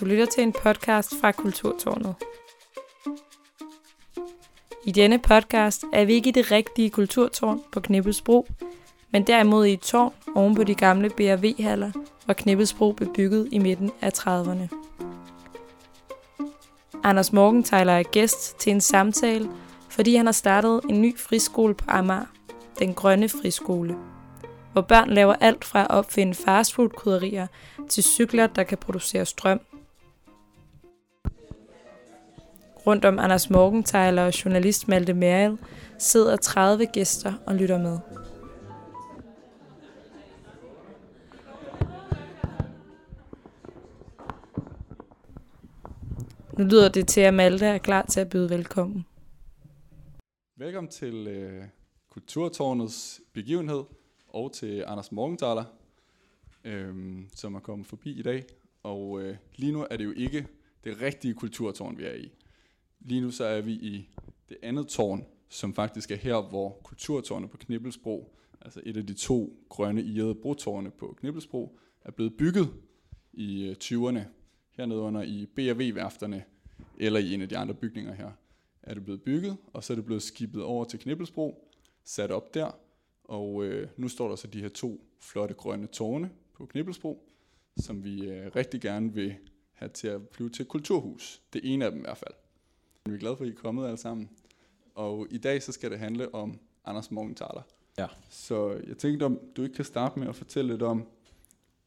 Du 0.00 0.04
lytter 0.04 0.26
til 0.26 0.42
en 0.42 0.52
podcast 0.52 1.14
fra 1.20 1.32
Kulturtårnet. 1.32 2.14
I 4.84 4.92
denne 4.92 5.18
podcast 5.18 5.84
er 5.92 6.04
vi 6.04 6.12
ikke 6.12 6.28
i 6.28 6.32
det 6.32 6.50
rigtige 6.50 6.90
kulturtårn 6.90 7.62
på 7.72 7.80
Knibbelsbro, 7.80 8.48
men 9.10 9.26
derimod 9.26 9.66
i 9.66 9.72
et 9.72 9.80
tårn 9.80 10.12
oven 10.34 10.54
på 10.54 10.64
de 10.64 10.74
gamle 10.74 11.10
BRV-haller, 11.10 11.90
hvor 12.24 12.34
Knibbelsbro 12.34 12.92
blev 12.92 13.14
bygget 13.14 13.48
i 13.52 13.58
midten 13.58 13.90
af 14.00 14.10
30'erne. 14.18 14.68
Anders 17.02 17.32
Morgenthaler 17.32 17.92
er 17.92 18.02
gæst 18.02 18.58
til 18.58 18.72
en 18.72 18.80
samtale, 18.80 19.50
fordi 19.88 20.14
han 20.14 20.26
har 20.26 20.32
startet 20.32 20.80
en 20.88 21.02
ny 21.02 21.18
friskole 21.18 21.74
på 21.74 21.84
Amager, 21.88 22.26
den 22.78 22.94
grønne 22.94 23.28
friskole, 23.28 23.96
hvor 24.72 24.82
børn 24.82 25.10
laver 25.10 25.34
alt 25.40 25.64
fra 25.64 25.82
at 25.82 25.90
opfinde 25.90 26.34
fastfood-krydderier 26.34 27.46
til 27.88 28.04
cykler, 28.04 28.46
der 28.46 28.62
kan 28.62 28.78
producere 28.78 29.26
strøm. 29.26 29.60
Rundt 32.90 33.04
om 33.04 33.18
Anders 33.18 33.50
Morgenthaler 33.50 34.22
og 34.22 34.44
journalist 34.44 34.88
Malte 34.88 35.14
Merrill 35.14 35.58
sidder 35.98 36.36
30 36.36 36.86
gæster 36.86 37.32
og 37.46 37.54
lytter 37.54 37.78
med. 37.78 37.98
Nu 46.58 46.64
lyder 46.64 46.88
det 46.88 47.08
til, 47.08 47.20
at 47.20 47.34
Malte 47.34 47.66
er 47.66 47.78
klar 47.78 48.06
til 48.06 48.20
at 48.20 48.28
byde 48.28 48.50
velkommen. 48.50 49.06
Velkommen 50.56 50.90
til 50.90 51.26
øh, 51.26 51.64
Kulturtårnets 52.08 53.20
begivenhed 53.32 53.84
og 54.28 54.52
til 54.52 54.84
Anders 54.86 55.12
Morgenthaler, 55.12 55.64
øh, 56.64 57.18
som 57.34 57.54
er 57.54 57.60
kommet 57.60 57.86
forbi 57.86 58.18
i 58.18 58.22
dag. 58.22 58.44
Og 58.82 59.22
øh, 59.22 59.36
lige 59.56 59.72
nu 59.72 59.86
er 59.90 59.96
det 59.96 60.04
jo 60.04 60.12
ikke 60.16 60.46
det 60.84 61.00
rigtige 61.02 61.34
kulturtårn, 61.34 61.98
vi 61.98 62.04
er 62.04 62.14
i. 62.14 62.32
Lige 63.00 63.20
nu 63.20 63.30
så 63.30 63.44
er 63.44 63.60
vi 63.60 63.72
i 63.72 64.08
det 64.48 64.56
andet 64.62 64.88
tårn, 64.88 65.26
som 65.48 65.74
faktisk 65.74 66.10
er 66.10 66.16
her, 66.16 66.48
hvor 66.48 66.80
kulturtårnet 66.84 67.50
på 67.50 67.56
Knibbelsbro, 67.56 68.36
altså 68.60 68.80
et 68.84 68.96
af 68.96 69.06
de 69.06 69.14
to 69.14 69.56
grønne 69.68 70.02
irede 70.02 70.34
brotårne 70.34 70.90
på 70.90 71.16
Knibbelsbro, 71.20 71.78
er 72.04 72.10
blevet 72.10 72.36
bygget 72.36 72.68
i 73.32 73.64
øh, 73.64 73.76
20'erne, 73.84 74.20
hernede 74.70 75.00
under 75.00 75.22
i 75.22 75.46
BRV-værfterne, 75.46 76.44
eller 76.98 77.20
i 77.20 77.34
en 77.34 77.42
af 77.42 77.48
de 77.48 77.56
andre 77.56 77.74
bygninger 77.74 78.14
her, 78.14 78.30
er 78.82 78.94
det 78.94 79.04
blevet 79.04 79.22
bygget, 79.22 79.56
og 79.72 79.84
så 79.84 79.92
er 79.92 79.94
det 79.94 80.04
blevet 80.04 80.22
skibet 80.22 80.62
over 80.62 80.84
til 80.84 80.98
Knibbelsbro, 80.98 81.70
sat 82.04 82.30
op 82.30 82.54
der, 82.54 82.70
og 83.24 83.64
øh, 83.64 83.88
nu 83.96 84.08
står 84.08 84.28
der 84.28 84.36
så 84.36 84.46
de 84.46 84.60
her 84.60 84.68
to 84.68 85.04
flotte 85.20 85.54
grønne 85.54 85.86
tårne 85.86 86.30
på 86.54 86.66
Knibbelsbro, 86.66 87.30
som 87.76 88.04
vi 88.04 88.28
øh, 88.28 88.50
rigtig 88.56 88.80
gerne 88.80 89.14
vil 89.14 89.34
have 89.72 89.88
til 89.88 90.08
at 90.08 90.28
blive 90.28 90.50
til 90.50 90.64
kulturhus. 90.64 91.42
Det 91.52 91.60
ene 91.64 91.84
af 91.84 91.90
dem 91.90 92.00
i 92.00 92.02
hvert 92.02 92.18
fald. 92.18 92.34
Vi 93.06 93.14
er 93.14 93.18
glade 93.18 93.36
for, 93.36 93.44
at 93.44 93.50
I 93.50 93.52
er 93.52 93.56
kommet 93.56 93.84
alle 93.86 93.96
sammen. 93.96 94.30
Og 94.94 95.26
i 95.30 95.38
dag 95.38 95.62
så 95.62 95.72
skal 95.72 95.90
det 95.90 95.98
handle 95.98 96.34
om 96.34 96.58
Anders 96.84 97.10
Morgenthaler. 97.10 97.62
Ja. 97.98 98.06
Så 98.30 98.80
jeg 98.88 98.96
tænkte, 98.98 99.24
om 99.24 99.38
du 99.56 99.62
ikke 99.62 99.74
kan 99.74 99.84
starte 99.84 100.18
med 100.18 100.28
at 100.28 100.36
fortælle 100.36 100.70
lidt 100.70 100.82
om, 100.82 101.06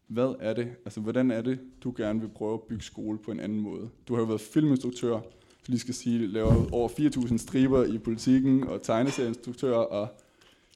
hvad 0.07 0.35
er 0.39 0.53
det, 0.53 0.75
altså 0.85 1.01
hvordan 1.01 1.31
er 1.31 1.41
det, 1.41 1.59
du 1.83 1.93
gerne 1.97 2.19
vil 2.19 2.29
prøve 2.29 2.53
at 2.53 2.61
bygge 2.61 2.83
skole 2.83 3.19
på 3.19 3.31
en 3.31 3.39
anden 3.39 3.59
måde? 3.59 3.89
Du 4.07 4.13
har 4.13 4.21
jo 4.21 4.27
været 4.27 4.41
filminstruktør, 4.41 5.19
så 5.63 5.71
lige 5.71 5.79
skal 5.79 5.93
sige, 5.93 6.27
laver 6.27 6.71
over 6.71 6.89
4.000 6.89 7.37
striber 7.37 7.83
i 7.83 7.97
politikken, 7.97 8.63
og 8.63 8.81
tegneserieinstruktør, 8.81 9.75
og 9.75 10.07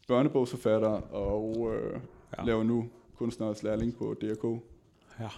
børnebogsforfatter, 0.07 0.89
og 1.13 1.75
øh, 1.75 1.99
ja. 2.37 2.43
Laver 2.43 2.63
nu 2.63 2.89
kunstnerets 3.15 3.63
lærling 3.63 3.95
på 3.95 4.15
DRK. 4.21 4.61
Ja. 5.19 5.29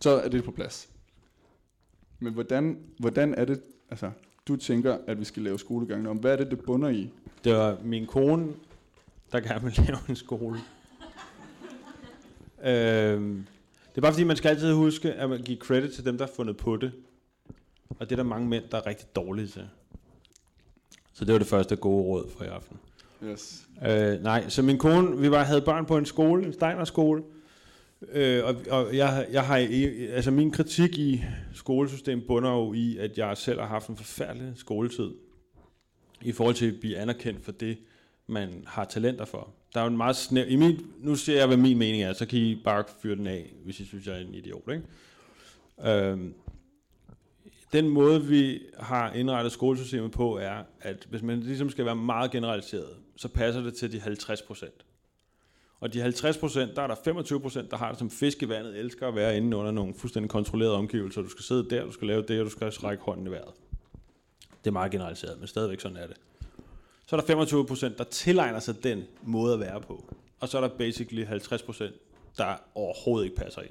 Så 0.00 0.10
er 0.10 0.28
det 0.28 0.44
på 0.44 0.50
plads. 0.50 0.88
Men 2.18 2.32
hvordan, 2.32 2.78
hvordan 2.98 3.34
er 3.34 3.44
det, 3.44 3.62
altså, 3.90 4.10
du 4.48 4.56
tænker, 4.56 4.98
at 5.06 5.20
vi 5.20 5.24
skal 5.24 5.42
lave 5.42 5.58
skolegangen 5.58 6.06
om? 6.06 6.16
Hvad 6.16 6.32
er 6.32 6.36
det, 6.36 6.50
det 6.50 6.60
bunder 6.60 6.88
i? 6.88 7.10
Det 7.44 7.54
var 7.54 7.78
min 7.84 8.06
kone, 8.06 8.52
der 9.32 9.40
gerne 9.40 9.62
ville 9.62 9.84
lave 9.86 9.98
en 10.08 10.16
skole. 10.16 10.58
øhm, 12.64 13.46
det 13.90 13.96
er 13.96 14.00
bare 14.00 14.12
fordi, 14.12 14.24
man 14.24 14.36
skal 14.36 14.48
altid 14.48 14.72
huske, 14.72 15.12
at 15.12 15.30
man 15.30 15.42
giver 15.42 15.58
credit 15.58 15.92
til 15.92 16.04
dem, 16.04 16.18
der 16.18 16.26
har 16.26 16.32
fundet 16.36 16.56
på 16.56 16.76
det. 16.76 16.92
Og 17.88 18.00
det 18.00 18.12
er 18.12 18.16
der 18.16 18.22
mange 18.22 18.48
mænd, 18.48 18.64
der 18.70 18.78
er 18.78 18.86
rigtig 18.86 19.06
dårlige 19.16 19.46
til. 19.46 19.68
Så 21.12 21.24
det 21.24 21.32
var 21.32 21.38
det 21.38 21.48
første 21.48 21.76
gode 21.76 22.04
råd 22.04 22.30
for 22.36 22.44
i 22.44 22.48
aften. 22.48 22.78
Yes. 23.24 23.66
Øh, 23.86 24.22
nej, 24.22 24.48
så 24.48 24.62
min 24.62 24.78
kone, 24.78 25.18
vi 25.18 25.30
var, 25.30 25.42
havde 25.42 25.60
børn 25.60 25.86
på 25.86 25.96
en 25.96 26.06
skole, 26.06 26.46
en 26.46 26.52
Steiner-skole, 26.52 27.22
øh, 28.12 28.44
og, 28.44 28.56
og 28.70 28.96
jeg, 28.96 29.26
jeg 29.32 29.46
har, 29.46 29.56
altså 30.12 30.30
min 30.30 30.50
kritik 30.50 30.98
i 30.98 31.24
skolesystemet 31.54 32.26
bunder 32.26 32.50
jo 32.50 32.72
i, 32.72 32.98
at 32.98 33.18
jeg 33.18 33.36
selv 33.36 33.60
har 33.60 33.66
haft 33.66 33.88
en 33.88 33.96
forfærdelig 33.96 34.52
skoletid, 34.56 35.10
i 36.22 36.32
forhold 36.32 36.54
til 36.54 36.66
at 36.66 36.80
blive 36.80 36.98
anerkendt 36.98 37.44
for 37.44 37.52
det, 37.52 37.78
man 38.26 38.64
har 38.66 38.84
talenter 38.84 39.24
for. 39.24 39.50
Der 39.74 39.80
er 39.80 39.84
jo 39.84 39.90
en 39.90 39.96
meget 39.96 40.16
snæv, 40.16 40.44
i 40.48 40.56
min, 40.56 40.86
nu 40.98 41.14
ser 41.16 41.38
jeg, 41.38 41.46
hvad 41.46 41.56
min 41.56 41.78
mening 41.78 42.02
er, 42.02 42.12
så 42.12 42.26
kan 42.26 42.38
I 42.38 42.60
bare 42.64 42.84
fyre 43.02 43.16
den 43.16 43.26
af, 43.26 43.52
hvis 43.64 43.80
I 43.80 43.84
synes, 43.84 44.06
jeg 44.06 44.14
er 44.14 44.20
en 44.20 44.34
idiot, 44.34 44.62
ikke? 44.72 44.82
Øhm, 45.90 46.34
den 47.72 47.88
måde, 47.88 48.24
vi 48.24 48.60
har 48.78 49.12
indrettet 49.12 49.52
skolesystemet 49.52 50.10
på, 50.10 50.38
er, 50.38 50.62
at 50.80 51.06
hvis 51.10 51.22
man 51.22 51.40
ligesom 51.40 51.70
skal 51.70 51.84
være 51.84 51.96
meget 51.96 52.30
generaliseret, 52.30 52.96
så 53.16 53.28
passer 53.28 53.62
det 53.62 53.74
til 53.74 53.92
de 53.92 54.00
50 54.00 54.42
procent. 54.42 54.84
Og 55.80 55.92
de 55.92 56.00
50 56.00 56.38
procent, 56.38 56.76
der 56.76 56.82
er 56.82 56.86
der 56.86 56.94
25 57.04 57.40
procent, 57.40 57.70
der 57.70 57.76
har 57.76 57.88
det 57.88 57.98
som 57.98 58.10
fisk 58.10 58.42
i 58.42 58.48
vandet, 58.48 58.78
elsker 58.78 59.08
at 59.08 59.14
være 59.14 59.36
inde 59.36 59.56
under 59.56 59.70
nogle 59.70 59.94
fuldstændig 59.94 60.30
kontrollerede 60.30 60.76
omgivelser. 60.76 61.22
Du 61.22 61.28
skal 61.28 61.44
sidde 61.44 61.70
der, 61.70 61.84
du 61.84 61.92
skal 61.92 62.06
lave 62.06 62.22
det, 62.22 62.40
og 62.40 62.46
du 62.46 62.50
skal 62.50 62.70
række 62.70 63.02
hånden 63.02 63.26
i 63.26 63.30
vejret. 63.30 63.54
Det 64.64 64.70
er 64.70 64.72
meget 64.72 64.92
generaliseret, 64.92 65.38
men 65.38 65.48
stadigvæk 65.48 65.80
sådan 65.80 65.96
er 65.96 66.06
det. 66.06 66.16
Så 67.06 67.16
er 67.16 67.20
der 67.20 67.26
25 67.26 67.66
procent, 67.66 67.98
der 67.98 68.04
tilegner 68.04 68.60
sig 68.60 68.84
den 68.84 69.02
måde 69.22 69.54
at 69.54 69.60
være 69.60 69.80
på. 69.80 70.14
Og 70.40 70.48
så 70.48 70.56
er 70.56 70.60
der 70.60 70.68
basically 70.68 71.24
50 71.24 71.62
procent, 71.62 71.94
der 72.38 72.54
overhovedet 72.74 73.24
ikke 73.24 73.36
passer 73.36 73.62
ind. 73.62 73.70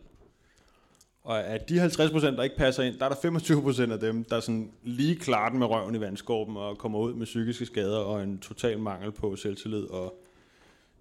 Og 1.23 1.45
af 1.45 1.61
de 1.61 1.79
50 1.79 2.11
procent, 2.11 2.37
der 2.37 2.43
ikke 2.43 2.57
passer 2.57 2.83
ind, 2.83 2.99
der 2.99 3.05
er 3.05 3.09
der 3.09 3.15
25 3.21 3.61
procent 3.61 3.91
af 3.91 3.99
dem, 3.99 4.23
der 4.23 4.39
sådan 4.39 4.71
lige 4.83 5.15
klarer 5.15 5.49
den 5.49 5.59
med 5.59 5.67
røven 5.67 5.95
i 5.95 5.99
vandskorben 5.99 6.57
og 6.57 6.77
kommer 6.77 6.99
ud 6.99 7.13
med 7.13 7.25
psykiske 7.25 7.65
skader 7.65 7.97
og 7.97 8.23
en 8.23 8.39
total 8.39 8.79
mangel 8.79 9.11
på 9.11 9.35
selvtillid 9.35 9.83
og 9.83 10.22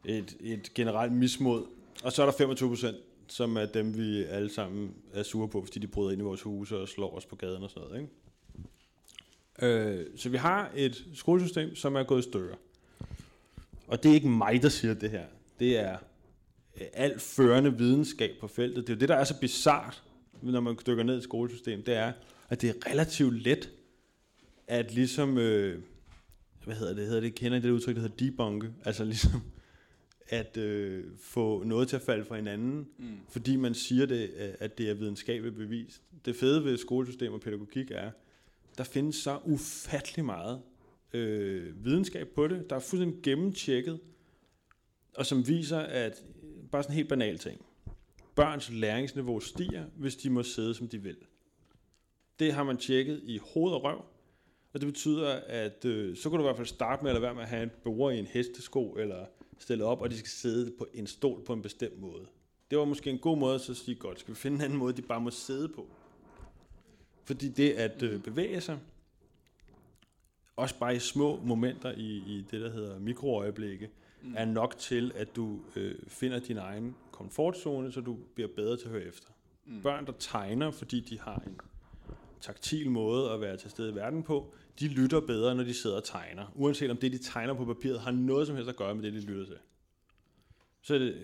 et, 0.05 0.37
et 0.41 0.75
generelt 0.75 1.13
mismod. 1.13 1.65
Og 2.05 2.13
så 2.13 2.23
er 2.23 2.27
der 2.27 2.33
25 2.33 2.69
procent, 2.69 2.97
som 3.29 3.57
er 3.57 3.67
dem, 3.67 3.97
vi 3.97 4.25
alle 4.25 4.51
sammen 4.51 4.95
er 5.13 5.23
sure 5.23 5.49
på, 5.49 5.63
fordi 5.65 5.79
de 5.79 5.87
bryder 5.87 6.11
ind 6.11 6.21
i 6.21 6.25
vores 6.25 6.43
huse 6.43 6.79
og 6.79 6.89
slår 6.89 7.17
os 7.17 7.27
på 7.27 7.37
gaden 7.37 7.63
og 7.63 7.71
sådan 7.71 7.89
noget. 7.89 8.01
Ikke? 8.01 8.13
Øh, 9.63 10.07
så 10.17 10.29
vi 10.29 10.37
har 10.37 10.71
et 10.75 11.05
skolesystem, 11.15 11.75
som 11.75 11.97
er 11.97 12.03
gået 12.03 12.19
i 12.27 12.29
stykker. 12.31 12.55
Og 13.87 14.03
det 14.03 14.11
er 14.11 14.15
ikke 14.15 14.29
mig, 14.29 14.63
der 14.63 14.69
siger 14.69 14.95
det 14.95 15.11
her. 15.11 15.25
Det 15.59 15.79
er 15.79 15.97
øh, 16.81 16.87
alt 16.93 17.23
førende 17.23 17.79
videnskab 17.79 18.31
på 18.41 18.49
feltet. 18.49 18.87
Det 18.87 18.93
er 18.93 18.97
jo 18.97 19.01
det, 19.01 19.09
der 19.09 19.17
er 19.17 19.25
så 19.25 19.41
bizart, 19.41 20.03
når 20.43 20.61
man 20.61 20.79
dykker 20.87 21.05
ned 21.05 21.19
i 21.19 21.23
skolesystemet, 21.23 21.87
det 21.87 21.95
er, 21.95 22.13
at 22.49 22.63
det 22.63 22.71
er 22.71 22.91
relativt 22.91 23.43
let 23.43 23.71
at 24.67 24.95
ligesom, 24.95 25.39
øh, 25.39 25.83
hvad 26.65 26.75
hedder 26.75 26.95
det, 26.95 27.07
hedder 27.07 27.21
det, 27.21 27.35
kender 27.35 27.59
I 27.59 27.61
det 27.61 27.71
udtryk, 27.71 27.95
der 27.95 28.01
hedder 28.01 28.17
debunke, 28.17 28.71
altså 28.85 29.05
ligesom 29.05 29.43
at 30.29 30.57
øh, 30.57 31.05
få 31.21 31.63
noget 31.65 31.89
til 31.89 31.97
at 31.97 32.03
falde 32.03 32.25
fra 32.25 32.37
hinanden, 32.37 32.89
Mm. 32.99 33.07
fordi 33.29 33.57
man 33.57 33.75
siger 33.75 34.07
det, 34.07 34.31
øh, 34.39 34.55
at 34.59 34.79
det 34.79 34.91
er 34.91 34.95
videnskabeligt 34.95 35.57
bevist. 35.57 36.03
Det 36.25 36.37
fede 36.37 36.65
ved 36.65 36.77
skolesystem 36.79 37.33
og 37.33 37.41
pædagogik 37.41 37.91
er, 37.91 38.11
der 38.79 38.85
findes 38.85 39.17
så 39.17 39.39
ufattelig 39.45 40.25
meget 40.25 40.61
øh, 41.13 41.85
videnskab 41.85 42.29
på 42.29 42.49
det, 42.49 42.71
der 42.71 42.77
er 42.77 42.81
fuldstændig 42.81 43.23
gennemtjekket, 43.23 44.01
og 45.17 45.27
som 45.27 45.49
viser, 45.49 45.79
at 45.79 46.25
øh, 46.43 46.51
bare 46.71 46.83
sådan 46.83 46.93
en 46.93 46.97
helt 46.97 47.09
banal 47.09 47.39
ting. 47.39 47.65
Børns 48.35 48.71
læringsniveau 48.71 49.41
stiger, 49.41 49.85
hvis 49.97 50.17
de 50.17 50.31
må 50.31 50.43
sidde, 50.43 50.75
som 50.75 50.89
de 50.89 50.99
vil. 51.03 51.17
Det 52.39 52.53
har 52.53 52.65
man 52.65 52.77
tjekket 52.77 53.21
i 53.25 53.39
hoved 53.55 53.73
og 53.73 53.85
røv, 53.85 54.05
og 54.73 54.81
det 54.81 54.87
betyder, 54.87 55.29
at 55.47 55.85
øh, 55.85 56.17
så 56.17 56.31
kan 56.31 56.39
du 56.39 56.45
i 56.45 56.47
hvert 56.47 56.57
fald 56.57 56.67
starte 56.67 57.03
med 57.03 57.11
at 57.11 57.15
lade 57.15 57.23
være 57.23 57.35
med 57.35 57.43
at 57.43 57.49
have 57.49 57.63
en 57.63 57.71
bruger 57.85 58.11
i 58.11 58.19
en 58.19 58.27
hestesko, 58.27 58.93
eller 58.93 59.27
stillet 59.63 59.87
op, 59.87 60.01
og 60.01 60.11
de 60.11 60.17
skal 60.19 60.31
sidde 60.31 60.73
på 60.79 60.87
en 60.95 61.07
stol 61.07 61.45
på 61.45 61.53
en 61.53 61.63
bestemt 61.63 62.01
måde. 62.01 62.27
Det 62.71 62.79
var 62.79 62.85
måske 62.85 63.11
en 63.11 63.19
god 63.19 63.39
måde 63.39 63.55
at 63.55 63.61
så 63.61 63.75
sige, 63.75 63.95
godt, 63.95 64.21
skal 64.21 64.35
vi 64.35 64.39
finde 64.39 64.55
en 64.55 64.61
anden 64.61 64.79
måde, 64.79 64.93
de 64.93 65.03
bare 65.03 65.21
må 65.21 65.31
sidde 65.31 65.69
på. 65.69 65.87
Fordi 67.25 67.49
det 67.49 67.71
at 67.71 68.03
øh, 68.03 68.23
bevæge 68.23 68.61
sig, 68.61 68.79
også 70.57 70.79
bare 70.79 70.97
i 70.97 70.99
små 70.99 71.41
momenter 71.45 71.93
i, 71.93 72.23
i 72.27 72.45
det, 72.51 72.61
der 72.61 72.71
hedder 72.71 72.99
mikroøjeblikke, 72.99 73.91
mm. 74.23 74.35
er 74.37 74.45
nok 74.45 74.79
til, 74.79 75.13
at 75.15 75.37
du 75.37 75.61
øh, 75.77 75.95
finder 76.09 76.39
din 76.39 76.57
egen 76.59 76.95
komfortzone, 77.13 77.93
så 77.93 78.01
du 78.01 78.17
bliver 78.35 78.49
bedre 78.57 78.77
til 78.77 78.85
at 78.85 78.91
høre 78.91 79.03
efter. 79.03 79.29
Mm. 79.67 79.83
Børn, 79.83 80.07
der 80.07 80.13
tegner, 80.19 80.71
fordi 80.71 81.01
de 81.01 81.21
har 81.21 81.43
en 81.47 81.57
taktil 82.43 82.91
måde 82.91 83.31
at 83.31 83.41
være 83.41 83.57
til 83.57 83.71
stede 83.71 83.91
i 83.91 83.95
verden 83.95 84.23
på, 84.23 84.55
de 84.81 84.89
lytter 84.89 85.21
bedre, 85.21 85.55
når 85.55 85.65
de 85.65 85.75
sidder 85.75 85.97
og 85.97 86.05
tegner. 86.05 86.53
Uanset 86.55 86.91
om 86.91 86.97
det, 86.97 87.13
de 87.13 87.19
tegner 87.19 87.55
på 87.55 87.65
papiret, 87.65 88.01
har 88.01 88.11
noget 88.11 88.47
som 88.47 88.57
helst 88.57 88.71
at 88.71 88.77
gøre 88.77 88.95
med 88.95 89.03
det, 89.03 89.13
de 89.13 89.21
lytter 89.21 89.45
til. 89.45 89.59
Så 90.83 90.95
det, 90.95 91.17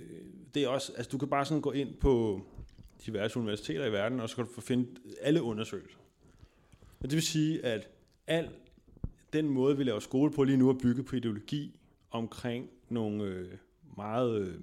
det 0.54 0.64
er 0.64 0.68
også, 0.68 0.92
altså 0.96 1.10
du 1.10 1.18
kan 1.18 1.28
bare 1.28 1.44
sådan 1.44 1.60
gå 1.60 1.72
ind 1.72 1.94
på 1.94 2.42
diverse 3.06 3.38
universiteter 3.38 3.86
i 3.86 3.92
verden, 3.92 4.20
og 4.20 4.28
så 4.28 4.36
kan 4.36 4.44
du 4.44 4.52
få 4.52 4.60
finde 4.60 4.88
alle 5.20 5.42
undersøgelser. 5.42 5.98
Og 7.00 7.10
det 7.10 7.12
vil 7.12 7.22
sige, 7.22 7.64
at 7.64 7.88
al 8.26 8.50
den 9.32 9.48
måde, 9.48 9.76
vi 9.76 9.84
laver 9.84 10.00
skole 10.00 10.32
på 10.32 10.44
lige 10.44 10.56
nu, 10.56 10.68
er 10.68 10.78
bygget 10.82 11.06
på 11.06 11.16
ideologi 11.16 11.80
omkring 12.10 12.70
nogle 12.88 13.24
øh, 13.24 13.48
meget 13.96 14.40
øh, 14.40 14.54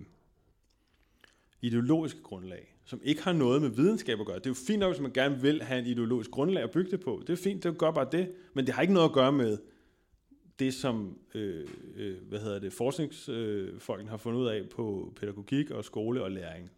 ideologiske 1.62 2.22
grundlag, 2.22 2.75
som 2.86 3.00
ikke 3.04 3.24
har 3.24 3.34
noget 3.34 3.62
med 3.62 3.70
videnskab 3.70 4.20
at 4.20 4.26
gøre. 4.26 4.36
Det 4.40 4.46
er 4.46 4.50
jo 4.50 4.54
fint 4.68 4.80
nok, 4.80 4.92
hvis 4.94 5.02
man 5.02 5.12
gerne 5.12 5.42
vil 5.42 5.62
have 5.64 5.80
en 5.80 5.86
ideologisk 5.88 6.32
grundlag 6.32 6.64
at 6.64 6.72
bygge 6.72 6.92
det 6.92 7.00
på. 7.00 7.22
Det 7.28 7.34
er 7.34 7.38
fint, 7.44 7.64
det 7.64 7.78
gør 7.78 7.92
bare 7.92 8.08
det, 8.12 8.32
men 8.54 8.66
det 8.66 8.74
har 8.74 8.82
ikke 8.82 8.94
noget 8.94 9.10
at 9.10 9.14
gøre 9.14 9.32
med 9.32 9.58
det, 10.60 10.74
som 10.74 11.18
øh, 11.36 11.68
øh, 11.98 12.16
hvad 12.30 12.40
hedder 12.40 12.60
det, 12.60 12.74
forskningsfolkene 12.74 14.08
øh, 14.08 14.10
har 14.10 14.18
fundet 14.18 14.40
ud 14.40 14.48
af 14.48 14.62
på 14.76 15.14
pædagogik 15.20 15.72
og 15.72 15.86
skole 15.86 16.24
og 16.24 16.32
læring. 16.32 16.70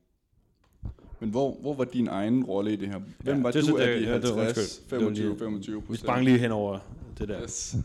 Men 1.19 1.30
hvor, 1.30 1.57
hvor 1.62 1.74
var 1.74 1.83
din 1.83 2.07
egen 2.07 2.44
rolle 2.44 2.74
i 2.74 2.75
det 2.75 2.88
her? 2.88 3.00
Hvem 3.19 3.36
ja, 3.38 3.42
var 3.42 3.51
det, 3.51 3.68
du 3.68 3.77
af 3.77 4.00
de 4.00 4.07
ja, 4.10 4.15
det 4.19 4.30
var 4.36 4.44
50, 4.44 4.83
undskyld. 4.92 5.00
Det 5.00 5.06
var 5.06 5.10
25, 5.10 5.30
lige- 5.30 5.39
25 5.39 5.83
Vi 5.89 5.98
sprang 5.98 6.24
lige 6.24 6.38
hen 6.38 6.51
over 6.51 6.80
det 7.18 7.27
der. 7.30 7.42
Yes. 7.44 7.75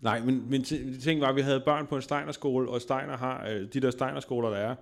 Nej, 0.00 0.20
men 0.24 0.44
min 0.50 0.62
ti- 0.64 1.00
ting 1.00 1.20
var, 1.20 1.28
at 1.28 1.36
vi 1.36 1.40
havde 1.40 1.60
børn 1.60 1.86
på 1.86 1.96
en 1.96 2.02
Steiner-skole, 2.02 2.68
og 2.68 2.80
Steiner 2.80 3.16
har, 3.16 3.46
øh, 3.50 3.66
de 3.74 3.80
der 3.80 3.90
Steiner-skoler, 3.90 4.48
der 4.50 4.56
er, 4.56 4.74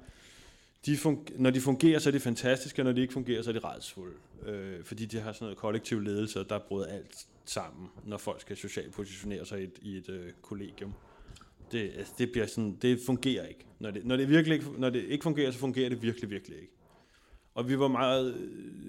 de 0.87 0.97
funger, 0.97 1.35
når 1.38 1.50
de 1.50 1.61
fungerer, 1.61 1.99
så 1.99 2.11
er 2.11 2.12
de 2.12 2.21
fantastiske, 2.21 2.82
og 2.82 2.85
når 2.85 2.93
de 2.93 3.00
ikke 3.00 3.12
fungerer, 3.12 3.43
så 3.43 3.50
er 3.50 3.55
de 3.55 3.59
redsfulde. 3.59 4.15
Øh, 4.47 4.85
fordi 4.85 5.05
de 5.06 5.21
har 5.21 5.32
sådan 5.32 5.44
noget 5.44 5.59
kollektiv 5.59 6.00
ledelse, 6.00 6.41
og 6.41 6.49
der 6.49 6.59
bryder 6.59 6.87
alt 6.87 7.27
sammen, 7.44 7.88
når 8.05 8.17
folk 8.17 8.41
skal 8.41 8.56
socialt 8.56 8.93
positionere 8.93 9.47
sig 9.47 9.61
i 9.61 9.65
et, 9.65 9.79
i 9.82 9.97
et 9.97 10.09
øh, 10.09 10.32
kollegium. 10.43 10.94
Det, 11.73 11.93
altså, 11.97 12.12
det, 12.19 12.32
bliver 12.32 12.47
sådan, 12.47 12.77
det 12.82 13.00
fungerer 13.06 13.47
ikke. 13.47 13.67
Når 13.79 13.91
det, 13.91 14.06
når, 14.06 14.17
det 14.17 14.29
virkelig 14.29 14.55
ikke. 14.55 14.67
når 14.79 14.91
det 14.91 15.05
ikke 15.05 15.23
fungerer, 15.23 15.50
så 15.50 15.59
fungerer 15.59 15.88
det 15.88 16.03
virkelig, 16.03 16.31
virkelig 16.31 16.61
ikke. 16.61 16.73
Og 17.55 17.69
vi 17.69 17.79
var 17.79 17.88
meget 17.88 18.35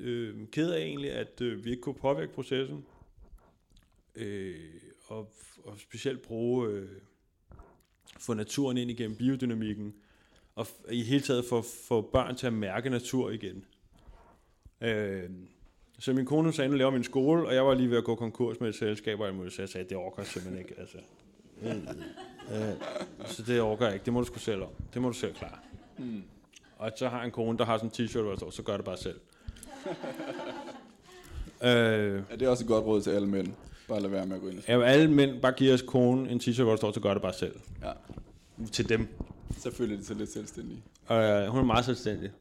øh, 0.01 0.47
ked 0.51 0.71
af 0.71 0.81
egentlig, 0.81 1.11
at 1.11 1.41
øh, 1.41 1.65
vi 1.65 1.69
ikke 1.69 1.81
kunne 1.81 1.95
påvirke 1.95 2.33
processen. 2.33 2.85
Øh, 4.15 4.55
og, 5.07 5.33
og 5.63 5.79
specielt 5.79 6.21
bruge 6.21 6.69
øh, 6.69 6.89
få 8.19 8.33
naturen 8.33 8.77
ind 8.77 8.91
igennem 8.91 9.17
biodynamikken, 9.17 9.93
og 10.55 10.67
i 10.91 11.03
hele 11.03 11.21
taget 11.21 11.45
få, 11.45 11.61
få 11.87 12.01
børn 12.01 12.35
til 12.35 12.47
at 12.47 12.53
mærke 12.53 12.89
natur 12.89 13.29
igen. 13.29 13.65
Øh, 14.81 15.29
så 15.99 16.13
min 16.13 16.25
kone 16.25 16.53
sagde, 16.53 16.69
nu 16.69 16.75
laver 16.75 16.91
min 16.91 17.03
skole, 17.03 17.47
og 17.47 17.55
jeg 17.55 17.65
var 17.65 17.73
lige 17.73 17.89
ved 17.89 17.97
at 17.97 18.03
gå 18.03 18.15
konkurs 18.15 18.59
med 18.59 18.69
et 18.69 18.75
selskab, 18.75 19.19
og 19.19 19.27
jeg 19.27 19.51
så 19.51 19.61
jeg 19.61 19.69
sagde, 19.69 19.89
det 19.89 19.97
orker 19.97 20.21
jeg 20.21 20.27
simpelthen 20.27 20.59
ikke. 20.59 20.75
Altså. 20.79 20.97
Øh, 21.63 21.75
øh, 22.69 22.75
så 23.25 23.43
det 23.43 23.61
orker 23.61 23.85
jeg 23.85 23.93
ikke, 23.93 24.05
det 24.05 24.13
må 24.13 24.19
du 24.19 24.25
sgu 24.25 24.39
selv 24.39 24.61
om. 24.61 24.69
Det 24.93 25.01
må 25.01 25.07
du 25.07 25.13
selv 25.13 25.33
klare. 25.33 25.57
Mm. 25.97 26.23
Og 26.77 26.91
så 26.95 27.07
har 27.09 27.17
jeg 27.17 27.25
en 27.25 27.31
kone, 27.31 27.57
der 27.57 27.65
har 27.65 27.77
sådan 27.77 27.91
en 27.99 28.05
t-shirt, 28.05 28.21
hvor 28.21 28.31
der 28.31 28.37
står, 28.37 28.49
så 28.49 28.63
gør 28.63 28.75
det 28.75 28.85
bare 28.85 28.97
selv. 28.97 29.19
øh, 31.63 32.23
Er 32.29 32.35
det 32.39 32.47
også 32.47 32.63
et 32.63 32.67
godt 32.67 32.85
råd 32.85 33.01
til 33.01 33.09
alle 33.11 33.27
mænd? 33.27 33.47
Bare 33.87 33.99
lad 34.01 34.09
være 34.09 34.25
med 34.25 34.35
at 34.35 34.41
gå 34.41 34.47
ind. 34.47 34.59
Ja, 34.67 34.81
alle 34.81 35.11
mænd 35.11 35.41
bare 35.41 35.51
giver 35.51 35.73
os 35.73 35.81
kone 35.81 36.31
en 36.31 36.39
t-shirt, 36.39 36.61
hvor 36.61 36.71
der 36.71 36.77
står, 36.77 36.91
så 36.91 36.99
gør 36.99 37.13
det 37.13 37.21
bare 37.21 37.33
selv. 37.33 37.59
Ja, 37.83 37.91
Til 38.71 38.89
dem 38.89 39.07
så 39.57 39.71
føler 39.71 39.97
de 39.97 40.03
sig 40.03 40.15
lidt 40.15 40.31
selvstændige. 40.31 40.83
Og 41.05 41.23
øh, 41.23 41.47
hun 41.47 41.59
er 41.59 41.65
meget 41.65 41.85
selvstændig. 41.85 42.31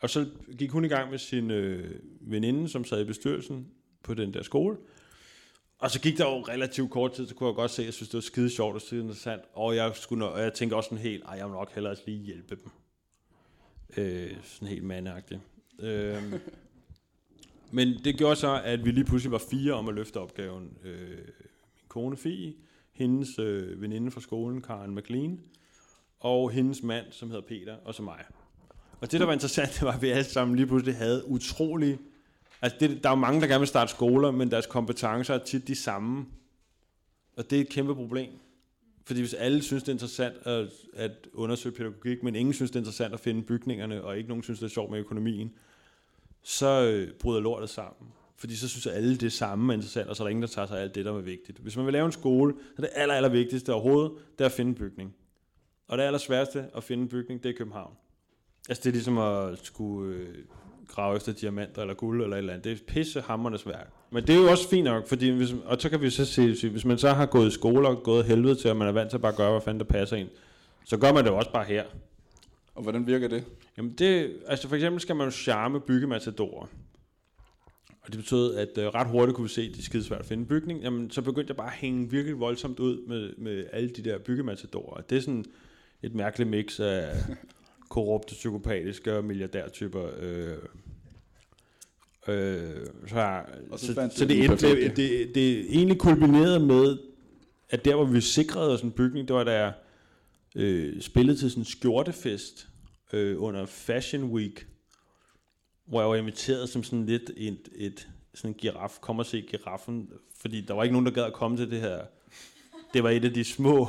Og 0.00 0.10
så 0.10 0.26
gik 0.58 0.70
hun 0.70 0.84
i 0.84 0.88
gang 0.88 1.10
med 1.10 1.18
sin 1.18 1.50
øh, 1.50 2.00
veninde, 2.20 2.68
som 2.68 2.84
sad 2.84 3.00
i 3.00 3.04
bestyrelsen 3.04 3.66
på 4.02 4.14
den 4.14 4.34
der 4.34 4.42
skole. 4.42 4.76
Og 5.78 5.90
så 5.90 6.00
gik 6.00 6.18
der 6.18 6.24
jo 6.24 6.40
relativt 6.40 6.90
kort 6.90 7.12
tid, 7.12 7.26
så 7.26 7.34
kunne 7.34 7.46
jeg 7.46 7.54
godt 7.54 7.70
se, 7.70 7.82
at 7.82 7.86
jeg 7.86 7.94
synes, 7.94 8.08
det 8.08 8.14
var 8.14 8.20
skide 8.20 8.50
sjovt 8.50 8.74
og 8.74 8.80
skide 8.80 9.00
interessant. 9.00 9.42
Og 9.52 9.76
jeg, 9.76 9.92
skulle, 9.94 10.28
og 10.28 10.40
jeg 10.40 10.52
tænkte 10.52 10.74
også 10.74 10.88
sådan 10.88 11.02
helt, 11.02 11.24
ej, 11.24 11.34
jeg 11.38 11.48
må 11.48 11.54
nok 11.54 11.72
hellere 11.74 11.96
lige 12.06 12.24
hjælpe 12.24 12.56
dem. 12.56 12.70
Øh, 13.96 14.36
sådan 14.42 14.68
helt 14.68 14.84
mandagtigt. 14.84 15.40
Øh, 15.78 16.22
men 17.76 17.88
det 18.04 18.18
gjorde 18.18 18.36
så, 18.36 18.60
at 18.64 18.84
vi 18.84 18.90
lige 18.90 19.04
pludselig 19.04 19.32
var 19.32 19.42
fire 19.50 19.72
om 19.72 19.88
at 19.88 19.94
løfte 19.94 20.20
opgaven. 20.20 20.78
Øh, 20.84 21.08
min 21.74 21.88
kone 21.88 22.16
Fie, 22.16 22.54
hendes 22.92 23.38
øh, 23.38 23.82
veninde 23.82 24.10
fra 24.10 24.20
skolen, 24.20 24.62
Karen 24.62 24.94
McLean, 24.94 25.40
og 26.20 26.50
hendes 26.50 26.82
mand, 26.82 27.06
som 27.10 27.30
hedder 27.30 27.46
Peter, 27.46 27.76
og 27.84 27.94
så 27.94 28.02
mig. 28.02 28.24
Og 29.00 29.12
det, 29.12 29.20
der 29.20 29.26
var 29.26 29.32
interessant, 29.32 29.74
det 29.74 29.82
var, 29.82 29.92
at 29.92 30.02
vi 30.02 30.08
alle 30.08 30.24
sammen 30.24 30.56
lige 30.56 30.66
pludselig 30.66 30.96
havde 30.96 31.28
utrolig... 31.28 31.98
Altså, 32.62 32.78
det, 32.80 33.02
der 33.02 33.10
er 33.10 33.12
jo 33.12 33.20
mange, 33.20 33.40
der 33.40 33.46
gerne 33.46 33.60
vil 33.60 33.68
starte 33.68 33.90
skoler, 33.90 34.30
men 34.30 34.50
deres 34.50 34.66
kompetencer 34.66 35.34
er 35.34 35.44
tit 35.44 35.68
de 35.68 35.74
samme. 35.74 36.26
Og 37.36 37.50
det 37.50 37.56
er 37.56 37.60
et 37.60 37.68
kæmpe 37.68 37.94
problem. 37.94 38.30
Fordi 39.04 39.20
hvis 39.20 39.34
alle 39.34 39.62
synes, 39.62 39.82
det 39.82 39.88
er 39.88 39.92
interessant 39.92 40.46
at, 40.46 40.68
at 40.94 41.12
undersøge 41.32 41.74
pædagogik, 41.74 42.22
men 42.22 42.34
ingen 42.34 42.52
synes, 42.54 42.70
det 42.70 42.76
er 42.76 42.80
interessant 42.80 43.14
at 43.14 43.20
finde 43.20 43.42
bygningerne, 43.42 44.04
og 44.04 44.16
ikke 44.16 44.28
nogen 44.28 44.42
synes, 44.42 44.58
det 44.58 44.66
er 44.66 44.70
sjovt 44.70 44.90
med 44.90 44.98
økonomien, 44.98 45.52
så 46.42 46.82
øh, 46.82 47.12
bryder 47.20 47.40
lortet 47.40 47.70
sammen. 47.70 48.12
Fordi 48.36 48.56
så 48.56 48.68
synes 48.68 48.86
alle 48.86 49.16
det 49.16 49.32
samme 49.32 49.72
er 49.72 49.74
interessant, 49.74 50.08
og 50.08 50.16
så 50.16 50.22
er 50.22 50.24
der 50.24 50.30
ingen, 50.30 50.42
der 50.42 50.48
tager 50.48 50.66
sig 50.66 50.78
af 50.78 50.82
alt 50.82 50.94
det, 50.94 51.04
der 51.04 51.12
er 51.12 51.20
vigtigt. 51.20 51.58
Hvis 51.58 51.76
man 51.76 51.86
vil 51.86 51.92
lave 51.92 52.06
en 52.06 52.12
skole, 52.12 52.54
så 52.76 52.82
er 52.82 52.86
det 52.86 52.90
aller, 52.94 53.14
aller 53.14 53.28
vigtigste 53.28 53.72
overhovedet, 53.72 54.12
det 54.38 54.44
er 54.44 54.48
at 54.48 54.52
finde 54.52 54.68
en 54.68 54.74
bygning. 54.74 55.14
Og 55.88 55.98
det 55.98 56.04
aller 56.04 56.18
sværeste 56.18 56.64
at 56.76 56.84
finde 56.84 57.02
en 57.02 57.08
bygning, 57.08 57.42
det 57.42 57.48
er 57.48 57.54
København. 57.58 57.92
Altså 58.68 58.82
det 58.84 58.88
er 58.88 58.92
ligesom 58.92 59.18
at 59.18 59.58
skulle 59.62 60.16
øh, 60.16 60.34
grave 60.88 61.16
efter 61.16 61.32
diamanter 61.32 61.82
eller 61.82 61.94
guld 61.94 62.22
eller 62.22 62.36
et 62.36 62.38
eller 62.38 62.52
andet. 62.52 62.64
Det 62.64 62.72
er 62.72 62.84
pissehammerende 62.86 63.58
svært. 63.58 63.86
Men 64.10 64.26
det 64.26 64.36
er 64.36 64.40
jo 64.40 64.50
også 64.50 64.68
fint 64.68 64.84
nok, 64.84 65.06
fordi 65.08 65.28
hvis, 65.28 65.54
og 65.64 65.80
så 65.80 65.88
kan 65.88 66.00
vi 66.00 66.10
så 66.10 66.24
se, 66.24 66.56
sige, 66.56 66.70
hvis 66.70 66.84
man 66.84 66.98
så 66.98 67.12
har 67.12 67.26
gået 67.26 67.48
i 67.48 67.50
skole 67.50 67.88
og 67.88 68.02
gået 68.02 68.24
helvede 68.24 68.54
til, 68.54 68.68
at 68.68 68.76
man 68.76 68.88
er 68.88 68.92
vant 68.92 69.10
til 69.10 69.16
at 69.16 69.22
bare 69.22 69.36
gøre, 69.36 69.50
hvad 69.50 69.60
fanden 69.60 69.80
der 69.80 69.86
passer 69.86 70.16
ind, 70.16 70.28
så 70.84 70.96
gør 70.96 71.12
man 71.12 71.24
det 71.24 71.30
jo 71.30 71.36
også 71.36 71.52
bare 71.52 71.64
her. 71.64 71.84
Og 72.74 72.82
hvordan 72.82 73.06
virker 73.06 73.28
det? 73.28 73.44
Jamen 73.76 73.92
det, 73.92 74.36
altså 74.46 74.68
for 74.68 74.76
eksempel 74.76 75.00
skal 75.00 75.16
man 75.16 75.26
jo 75.26 75.30
charme 75.30 75.80
byggematadorer. 75.80 76.66
Og 78.02 78.12
det 78.12 78.16
betød, 78.16 78.54
at 78.54 78.78
øh, 78.78 78.86
ret 78.86 79.06
hurtigt 79.06 79.36
kunne 79.36 79.44
vi 79.44 79.52
se, 79.52 79.62
at 79.62 79.70
det 79.72 79.78
er 79.78 79.82
skide 79.82 80.04
svært 80.04 80.20
at 80.20 80.26
finde 80.26 80.40
en 80.40 80.46
bygning. 80.46 80.82
Jamen, 80.82 81.10
så 81.10 81.22
begyndte 81.22 81.50
jeg 81.50 81.56
bare 81.56 81.66
at 81.66 81.72
hænge 81.72 82.10
virkelig 82.10 82.40
voldsomt 82.40 82.80
ud 82.80 83.06
med, 83.06 83.32
med 83.38 83.64
alle 83.72 83.88
de 83.88 84.04
der 84.04 84.18
byggematadorer. 84.18 85.00
Det 85.00 85.16
er 85.16 85.20
sådan 85.20 85.44
et 86.02 86.14
mærkeligt 86.14 86.50
mix 86.50 86.80
af 86.80 87.14
korrupte, 87.88 88.34
psykopatiske 88.34 89.16
og 89.16 89.24
milliardærtyper. 89.24 90.10
Øh, 90.18 90.56
øh, 92.28 92.86
så, 93.08 93.42
Og 93.70 93.78
så 93.78 93.86
så, 93.86 94.10
så, 94.14 94.24
det, 94.24 94.44
endte, 94.44 94.80
det, 94.80 94.96
det, 94.96 95.34
det 95.34 95.60
egentlig 95.60 95.98
kulminerede 95.98 96.60
med, 96.60 96.98
at 97.70 97.84
der 97.84 97.94
hvor 97.94 98.04
vi 98.04 98.20
sikrede 98.20 98.72
os 98.72 98.80
en 98.80 98.90
bygning, 98.90 99.28
det 99.28 99.36
var 99.36 99.44
der 99.44 99.72
øh, 100.54 101.00
spillede 101.00 101.38
til 101.38 101.50
sådan 101.50 101.60
en 101.60 101.64
skjortefest 101.64 102.68
øh, 103.12 103.42
under 103.42 103.66
Fashion 103.66 104.24
Week, 104.24 104.66
hvor 105.86 106.00
jeg 106.00 106.08
var 106.08 106.16
inviteret 106.16 106.68
som 106.68 106.82
sådan 106.82 107.06
lidt 107.06 107.30
et, 107.36 107.68
et 107.76 108.08
sådan 108.34 108.50
en 108.50 108.54
giraf, 108.54 108.98
kom 109.00 109.18
og 109.18 109.26
se 109.26 109.42
giraffen, 109.42 110.10
fordi 110.40 110.60
der 110.60 110.74
var 110.74 110.82
ikke 110.82 110.92
nogen, 110.92 111.06
der 111.06 111.12
gad 111.12 111.24
at 111.24 111.32
komme 111.32 111.56
til 111.56 111.70
det 111.70 111.80
her. 111.80 112.00
Det 112.94 113.02
var 113.02 113.10
et 113.10 113.24
af 113.24 113.34
de 113.34 113.44
små, 113.44 113.88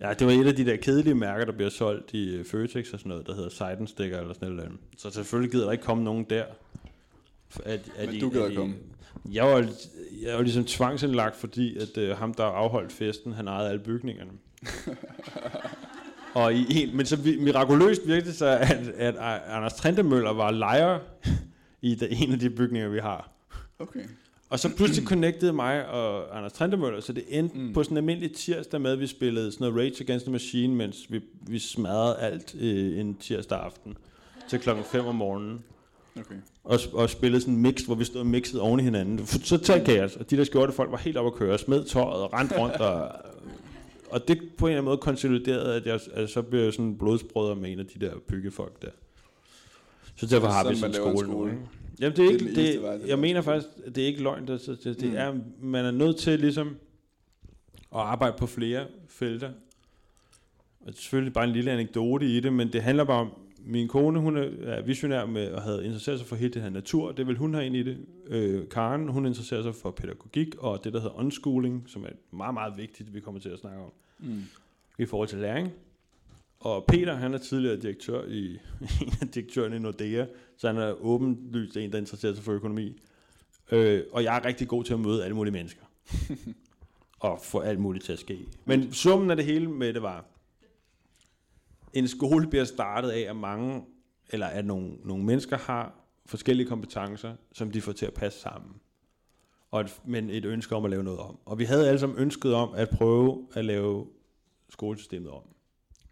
ja, 0.00 0.14
det 0.14 0.26
var 0.26 0.32
et 0.32 0.46
af 0.46 0.56
de 0.56 0.66
der 0.66 0.76
kedelige 0.76 1.14
mærker, 1.14 1.44
der 1.44 1.52
bliver 1.52 1.70
solgt 1.70 2.14
i 2.14 2.36
øh, 2.36 2.44
Føtex 2.44 2.92
og 2.92 2.98
sådan 2.98 3.10
noget, 3.10 3.26
der 3.26 3.34
hedder 3.34 3.50
Seidensticker 3.50 4.20
eller 4.20 4.34
sådan 4.34 4.52
noget. 4.52 4.72
Så 4.96 5.10
selvfølgelig 5.10 5.52
gider 5.52 5.64
der 5.64 5.72
ikke 5.72 5.84
komme 5.84 6.04
nogen 6.04 6.26
der. 6.30 6.44
At, 7.64 7.80
at 7.96 8.08
Men 8.08 8.20
du 8.20 8.28
gad 8.28 8.42
at 8.42 8.54
komme. 8.54 8.74
Jeg 9.32 9.44
var, 9.44 9.68
jeg 10.22 10.36
var 10.36 10.42
ligesom 10.42 10.64
tvangsindlagt, 10.64 11.36
fordi 11.36 11.78
at 11.78 11.98
øh, 11.98 12.16
ham, 12.16 12.34
der 12.34 12.44
afholdt 12.44 12.92
festen, 12.92 13.32
han 13.32 13.48
ejede 13.48 13.68
alle 13.68 13.82
bygningerne. 13.82 14.30
Og 16.34 16.54
i 16.54 16.82
en, 16.82 16.96
men 16.96 17.06
så 17.06 17.18
mirakuløst 17.40 18.06
virkede 18.06 18.26
det 18.26 18.34
så, 18.34 18.46
at, 18.46 18.88
at 18.88 19.16
Anders 19.48 19.74
Trentemøller 19.74 20.32
var 20.32 20.50
lejer 20.50 20.98
i 21.82 21.94
de, 21.94 22.10
en 22.10 22.32
af 22.32 22.38
de 22.38 22.50
bygninger, 22.50 22.88
vi 22.88 22.98
har. 22.98 23.30
Okay. 23.78 24.00
Og 24.54 24.60
så 24.60 24.76
pludselig 24.76 25.08
connectede 25.08 25.52
mig 25.52 25.88
og 25.88 26.36
Anders 26.36 26.52
Trentemøller, 26.52 27.00
så 27.00 27.12
det 27.12 27.24
endte 27.28 27.58
Mm. 27.58 27.72
på 27.72 27.82
sådan 27.82 27.94
en 27.94 27.98
almindelig 27.98 28.32
tirsdag 28.32 28.80
med, 28.80 28.90
at 28.90 29.00
vi 29.00 29.06
spillede 29.06 29.52
sådan 29.52 29.64
noget 29.70 29.80
Rage 29.80 30.04
Against 30.04 30.24
the 30.24 30.32
Machine, 30.32 30.74
mens 30.74 31.06
vi, 31.08 31.20
vi 31.46 31.58
smadrede 31.58 32.16
alt 32.18 32.54
øh, 32.60 32.98
en 32.98 33.14
tirsdag 33.14 33.58
aften 33.58 33.96
til 34.50 34.58
klokken 34.58 34.84
5 34.84 35.06
om 35.06 35.14
morgenen. 35.14 35.64
Okay. 36.16 36.34
Og, 36.64 36.78
og 36.92 37.10
spillede 37.10 37.40
sådan 37.40 37.54
en 37.54 37.62
mix, 37.62 37.82
hvor 37.82 37.94
vi 37.94 38.04
stod 38.04 38.20
og 38.20 38.26
mixede 38.26 38.62
oven 38.62 38.80
i 38.80 38.82
hinanden. 38.82 39.26
Så 39.26 39.58
talt 39.58 39.84
kaos, 39.84 40.16
og 40.16 40.30
de 40.30 40.36
der 40.36 40.44
skjorte 40.44 40.72
folk 40.72 40.90
var 40.90 40.98
helt 40.98 41.16
oppe 41.16 41.30
at 41.30 41.34
køre, 41.34 41.58
smed 41.58 41.84
tøjet 41.84 42.22
og 42.22 42.32
rent 42.32 42.52
rundt. 42.58 42.74
Og, 42.76 43.08
og 44.10 44.28
det 44.28 44.38
på 44.58 44.66
en 44.66 44.70
eller 44.70 44.78
anden 44.78 44.84
måde 44.84 44.98
konsoliderede, 44.98 45.74
at 45.74 45.86
jeg, 45.86 46.00
at 46.12 46.30
så 46.30 46.42
blev 46.42 46.60
jeg 46.60 46.72
sådan 46.72 46.98
blodsbrødre 46.98 47.56
med 47.56 47.72
en 47.72 47.78
af 47.78 47.86
de 47.86 48.06
der 48.06 48.12
byggefolk 48.28 48.82
der. 48.82 48.88
Så 50.16 50.26
derfor 50.26 50.46
har 50.48 50.68
vi 50.68 50.74
Sådan, 50.76 50.90
en 50.90 50.94
laver 50.94 51.10
en 51.10 51.16
skole, 51.18 51.28
nu. 51.28 51.34
skole. 51.34 51.50
ikke? 51.52 51.62
Jamen 52.00 52.16
det 52.16 52.24
er 52.24 52.28
Det 52.28 52.28
er 52.28 52.32
ikke, 52.32 52.44
det, 52.54 52.58
eneste 52.64 52.82
vej, 52.82 52.96
det 52.96 53.06
jeg 53.06 53.12
er. 53.12 53.16
mener 53.16 53.40
faktisk, 53.42 53.68
at 53.86 53.94
det 53.96 54.02
er 54.02 54.06
ikke 54.06 54.22
løgn, 54.22 54.46
det, 54.46 54.60
det, 54.66 54.84
det, 54.84 55.00
det 55.00 55.10
Mm. 55.10 55.16
er, 55.16 55.34
man 55.60 55.84
er 55.84 55.90
nødt 55.90 56.16
til 56.16 56.40
ligesom 56.40 56.68
at 57.94 58.00
arbejde 58.00 58.34
på 58.38 58.46
flere 58.46 58.86
felter. 59.08 59.48
Og 60.80 60.86
det 60.86 60.94
er 60.94 61.00
selvfølgelig 61.02 61.32
bare 61.32 61.44
en 61.44 61.50
lille 61.52 61.70
anekdote 61.70 62.26
i 62.26 62.40
det, 62.40 62.52
men 62.52 62.72
det 62.72 62.82
handler 62.82 63.04
bare 63.04 63.20
om, 63.20 63.30
min 63.66 63.88
kone, 63.88 64.20
hun 64.20 64.36
er 64.36 64.82
visionær 64.82 65.26
med 65.26 65.42
at 65.42 65.62
have 65.62 65.84
interesseret 65.84 66.18
sig 66.18 66.28
for 66.28 66.36
hele 66.36 66.52
det 66.54 66.62
her 66.62 66.70
natur. 66.70 67.12
Det 67.12 67.26
vil 67.26 67.36
hun 67.36 67.54
have 67.54 67.66
ind 67.66 67.76
i 67.76 67.82
det. 67.82 67.98
Øh, 68.26 68.68
Karen, 68.68 69.08
hun 69.08 69.26
interesserer 69.26 69.62
sig 69.62 69.74
for 69.74 69.90
pædagogik 69.90 70.54
og 70.58 70.84
det, 70.84 70.92
der 70.92 71.00
hedder 71.00 71.18
unschooling, 71.18 71.84
som 71.86 72.04
er 72.04 72.08
meget, 72.36 72.54
meget 72.54 72.76
vigtigt, 72.76 73.14
vi 73.14 73.20
kommer 73.20 73.40
til 73.40 73.48
at 73.48 73.58
snakke 73.58 73.78
om 73.82 73.92
Mm. 74.18 74.42
i 74.98 75.06
forhold 75.06 75.28
til 75.28 75.38
læring. 75.38 75.72
Og 76.64 76.84
Peter, 76.88 77.14
han 77.14 77.34
er 77.34 77.38
tidligere 77.38 77.76
direktør 77.76 78.24
i 78.24 78.58
en 79.02 79.12
af 79.20 79.28
direktørerne 79.28 79.76
i 79.76 79.78
Nordea, 79.78 80.26
så 80.56 80.66
han 80.66 80.76
er 80.76 80.92
åbenlyst 80.92 81.76
en, 81.76 81.92
der 81.92 81.98
interesserer 81.98 82.34
sig 82.34 82.44
for 82.44 82.52
økonomi. 82.52 83.00
Øh, 83.72 84.02
og 84.12 84.24
jeg 84.24 84.36
er 84.36 84.44
rigtig 84.44 84.68
god 84.68 84.84
til 84.84 84.94
at 84.94 85.00
møde 85.00 85.24
alle 85.24 85.36
mulige 85.36 85.52
mennesker. 85.52 85.82
og 87.20 87.40
få 87.42 87.60
alt 87.60 87.80
muligt 87.80 88.04
til 88.04 88.12
at 88.12 88.18
ske. 88.18 88.46
Men 88.64 88.92
summen 88.92 89.30
af 89.30 89.36
det 89.36 89.44
hele 89.44 89.70
med 89.70 89.94
det 89.94 90.02
var, 90.02 90.24
en 91.92 92.08
skole 92.08 92.46
bliver 92.46 92.64
startet 92.64 93.10
af, 93.10 93.20
at 93.20 93.36
mange, 93.36 93.84
eller 94.30 94.46
at 94.46 94.64
nogle, 94.64 94.96
nogle 95.04 95.24
mennesker 95.24 95.58
har 95.58 95.94
forskellige 96.26 96.68
kompetencer, 96.68 97.34
som 97.52 97.70
de 97.70 97.80
får 97.80 97.92
til 97.92 98.06
at 98.06 98.14
passe 98.14 98.40
sammen. 98.40 98.70
Og 99.70 99.80
et, 99.80 100.00
men 100.04 100.30
et 100.30 100.44
ønske 100.44 100.76
om 100.76 100.84
at 100.84 100.90
lave 100.90 101.04
noget 101.04 101.20
om. 101.20 101.38
Og 101.44 101.58
vi 101.58 101.64
havde 101.64 101.88
alle 101.88 101.98
sammen 101.98 102.18
ønsket 102.18 102.54
om 102.54 102.74
at 102.74 102.88
prøve 102.90 103.46
at 103.54 103.64
lave 103.64 104.06
skolesystemet 104.68 105.30
om. 105.30 105.53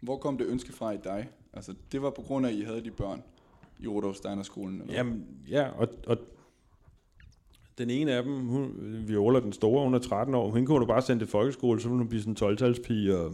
Hvor 0.03 0.17
kom 0.17 0.37
det 0.37 0.47
ønske 0.47 0.73
fra 0.73 0.91
i 0.91 0.97
dig? 1.03 1.29
Altså, 1.53 1.73
det 1.91 2.01
var 2.01 2.09
på 2.09 2.21
grund 2.21 2.45
af, 2.45 2.49
at 2.49 2.55
I 2.55 2.61
havde 2.61 2.83
de 2.83 2.91
børn 2.91 3.23
i 3.79 3.87
Rudolf 3.87 4.17
Steiner 4.17 4.43
skolen? 4.43 4.81
Eller? 4.81 4.93
Jamen, 4.93 5.25
ja, 5.49 5.69
og, 5.69 5.87
og 6.07 6.17
den 7.77 7.89
ene 7.89 8.11
af 8.11 8.23
dem, 8.23 8.47
hun, 8.47 8.73
Viola, 9.07 9.39
den 9.39 9.53
store, 9.53 9.83
hun 9.83 9.93
er 9.93 9.99
13 9.99 10.35
år, 10.35 10.49
hun 10.49 10.65
kunne 10.65 10.79
du 10.79 10.85
bare 10.85 11.01
sende 11.01 11.21
til 11.21 11.27
folkeskole, 11.27 11.81
så 11.81 11.87
ville 11.87 11.97
hun 11.97 12.07
blive 12.07 12.21
sådan 12.21 12.37
en 12.41 12.55
12-talspige, 12.55 13.17
og 13.17 13.33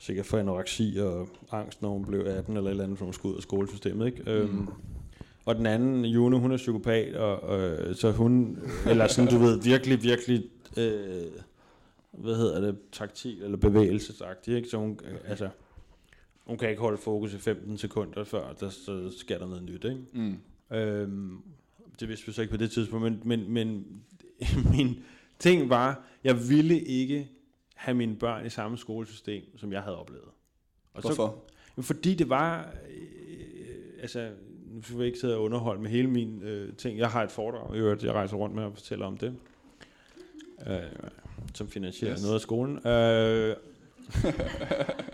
sikkert 0.00 0.26
få 0.26 0.36
anoreksi 0.36 0.96
og 1.00 1.28
angst, 1.52 1.82
når 1.82 1.88
hun 1.88 2.04
blev 2.04 2.20
18 2.26 2.56
eller 2.56 2.68
et 2.68 2.70
eller 2.70 2.84
andet, 2.84 2.98
for 2.98 3.04
hun 3.04 3.14
skulle 3.14 3.32
ud 3.32 3.36
af 3.36 3.42
skolesystemet, 3.42 4.06
ikke? 4.06 4.22
Mm. 4.22 4.30
Øhm, 4.30 4.68
og 5.44 5.54
den 5.54 5.66
anden, 5.66 6.04
June, 6.04 6.38
hun 6.38 6.52
er 6.52 6.56
psykopat, 6.56 7.14
og, 7.16 7.40
og 7.40 7.94
så 7.94 8.12
hun, 8.12 8.58
eller 8.86 9.06
sådan, 9.06 9.30
du 9.30 9.38
ved, 9.38 9.62
virkelig, 9.62 10.02
virkelig, 10.02 10.44
øh, 10.76 11.26
hvad 12.12 12.36
hedder 12.36 12.60
det, 12.60 12.76
taktil 12.92 13.42
eller 13.42 13.56
bevægelsesagtig, 13.56 14.56
ikke? 14.56 14.68
Så 14.68 14.76
hun, 14.76 14.98
øh, 15.04 15.18
altså, 15.30 15.48
hun 16.50 16.58
kan 16.58 16.70
ikke 16.70 16.82
holde 16.82 16.98
fokus 16.98 17.34
i 17.34 17.38
15 17.38 17.78
sekunder 17.78 18.24
før, 18.24 18.52
der, 18.52 18.68
så 18.68 19.10
sker 19.18 19.38
der 19.38 19.46
noget 19.46 19.62
nyt, 19.62 19.84
ikke? 19.84 20.00
Mm. 20.12 20.38
Øhm, 20.76 21.38
det 22.00 22.08
vidste 22.08 22.26
vi 22.26 22.32
så 22.32 22.42
ikke 22.42 22.50
på 22.50 22.56
det 22.56 22.70
tidspunkt, 22.70 23.04
men, 23.04 23.20
men, 23.24 23.52
men 23.52 23.86
min 24.76 25.02
ting 25.38 25.70
var, 25.70 26.04
jeg 26.24 26.48
ville 26.48 26.80
ikke 26.80 27.28
have 27.74 27.94
mine 27.94 28.16
børn 28.16 28.46
i 28.46 28.48
samme 28.48 28.78
skolesystem, 28.78 29.58
som 29.58 29.72
jeg 29.72 29.82
havde 29.82 29.98
oplevet. 29.98 30.28
Og 30.94 31.00
Hvorfor? 31.00 31.44
Så, 31.76 31.82
fordi 31.82 32.14
det 32.14 32.28
var, 32.28 32.74
øh, 32.90 34.00
altså, 34.00 34.30
nu 34.66 34.82
skal 34.82 34.98
vi 34.98 35.04
ikke 35.04 35.18
sidde 35.18 35.36
og 35.36 35.42
underholde 35.42 35.82
med 35.82 35.90
hele 35.90 36.10
min 36.10 36.42
øh, 36.42 36.76
ting. 36.76 36.98
Jeg 36.98 37.10
har 37.10 37.22
et 37.22 37.30
foredrag, 37.30 37.76
i 37.76 37.78
øvrigt, 37.78 38.04
jeg 38.04 38.12
rejser 38.12 38.36
rundt 38.36 38.54
med 38.54 38.64
og 38.64 38.74
fortæller 38.74 39.06
om 39.06 39.18
det, 39.18 39.36
øh, 40.66 40.78
som 41.54 41.68
finansierer 41.68 42.12
yes. 42.12 42.22
noget 42.22 42.34
af 42.34 42.40
skolen. 42.40 42.86
Øh, 42.86 43.56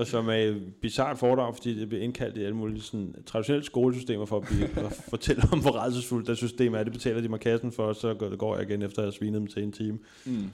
og 0.00 0.06
som 0.06 0.28
er 0.28 0.34
et 0.34 0.74
bizarrt 0.82 1.18
foredrag, 1.18 1.54
fordi 1.54 1.80
det 1.80 1.88
bliver 1.88 2.04
indkaldt 2.04 2.36
i 2.36 2.42
alle 2.42 2.56
mulige 2.56 2.80
sådan, 2.80 3.14
traditionelle 3.26 3.66
skolesystemer 3.66 4.26
for 4.26 4.36
at, 4.36 4.46
blive, 4.46 4.84
at 4.86 4.92
fortælle 5.10 5.42
om, 5.52 5.60
hvor 5.60 5.84
redselsfuldt 5.84 6.26
det 6.26 6.36
system 6.36 6.74
er. 6.74 6.82
Det 6.82 6.92
betaler 6.92 7.20
de 7.20 7.28
mig 7.28 7.40
kassen 7.40 7.72
for, 7.72 7.84
og 7.84 7.96
så 7.96 8.14
går 8.38 8.56
jeg 8.56 8.70
igen 8.70 8.82
efter 8.82 8.98
at 8.98 9.04
have 9.04 9.12
svinet 9.12 9.40
dem 9.40 9.46
til 9.46 9.62
en 9.62 9.72
time. 9.72 9.98
Mm. 10.24 10.50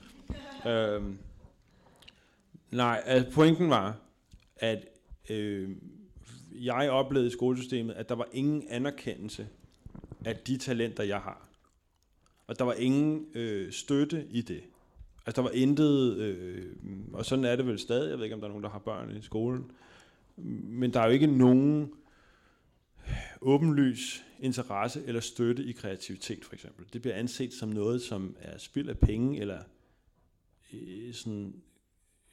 Øhm, 0.70 1.18
nej, 2.70 3.02
altså, 3.04 3.32
pointen 3.32 3.70
var, 3.70 3.96
at 4.56 4.84
øh, 5.30 5.70
jeg 6.52 6.90
oplevede 6.90 7.28
i 7.28 7.32
skolesystemet, 7.32 7.94
at 7.94 8.08
der 8.08 8.14
var 8.14 8.28
ingen 8.32 8.64
anerkendelse 8.68 9.48
af 10.24 10.36
de 10.36 10.56
talenter, 10.56 11.04
jeg 11.04 11.18
har. 11.18 11.48
Og 12.46 12.58
der 12.58 12.64
var 12.64 12.74
ingen 12.74 13.26
øh, 13.34 13.72
støtte 13.72 14.26
i 14.30 14.42
det. 14.42 14.60
Altså 15.26 15.42
der 15.42 15.48
var 15.48 15.54
intet, 15.54 16.16
øh, 16.16 16.74
og 17.12 17.24
sådan 17.24 17.44
er 17.44 17.56
det 17.56 17.66
vel 17.66 17.78
stadig, 17.78 18.10
jeg 18.10 18.18
ved 18.18 18.24
ikke 18.24 18.34
om 18.34 18.40
der 18.40 18.48
er 18.48 18.52
nogen, 18.52 18.64
der 18.64 18.70
har 18.70 18.78
børn 18.78 19.16
i 19.16 19.22
skolen, 19.22 19.70
men 20.36 20.92
der 20.92 21.00
er 21.00 21.06
jo 21.06 21.12
ikke 21.12 21.26
nogen 21.26 21.92
åbenlys 23.40 24.24
interesse 24.40 25.04
eller 25.06 25.20
støtte 25.20 25.64
i 25.64 25.72
kreativitet 25.72 26.44
for 26.44 26.54
eksempel. 26.54 26.86
Det 26.92 27.02
bliver 27.02 27.14
anset 27.14 27.52
som 27.52 27.68
noget, 27.68 28.02
som 28.02 28.36
er 28.38 28.58
spild 28.58 28.88
af 28.88 28.98
penge, 28.98 29.40
eller 29.40 29.62
øh, 30.72 31.14
sådan, 31.14 31.62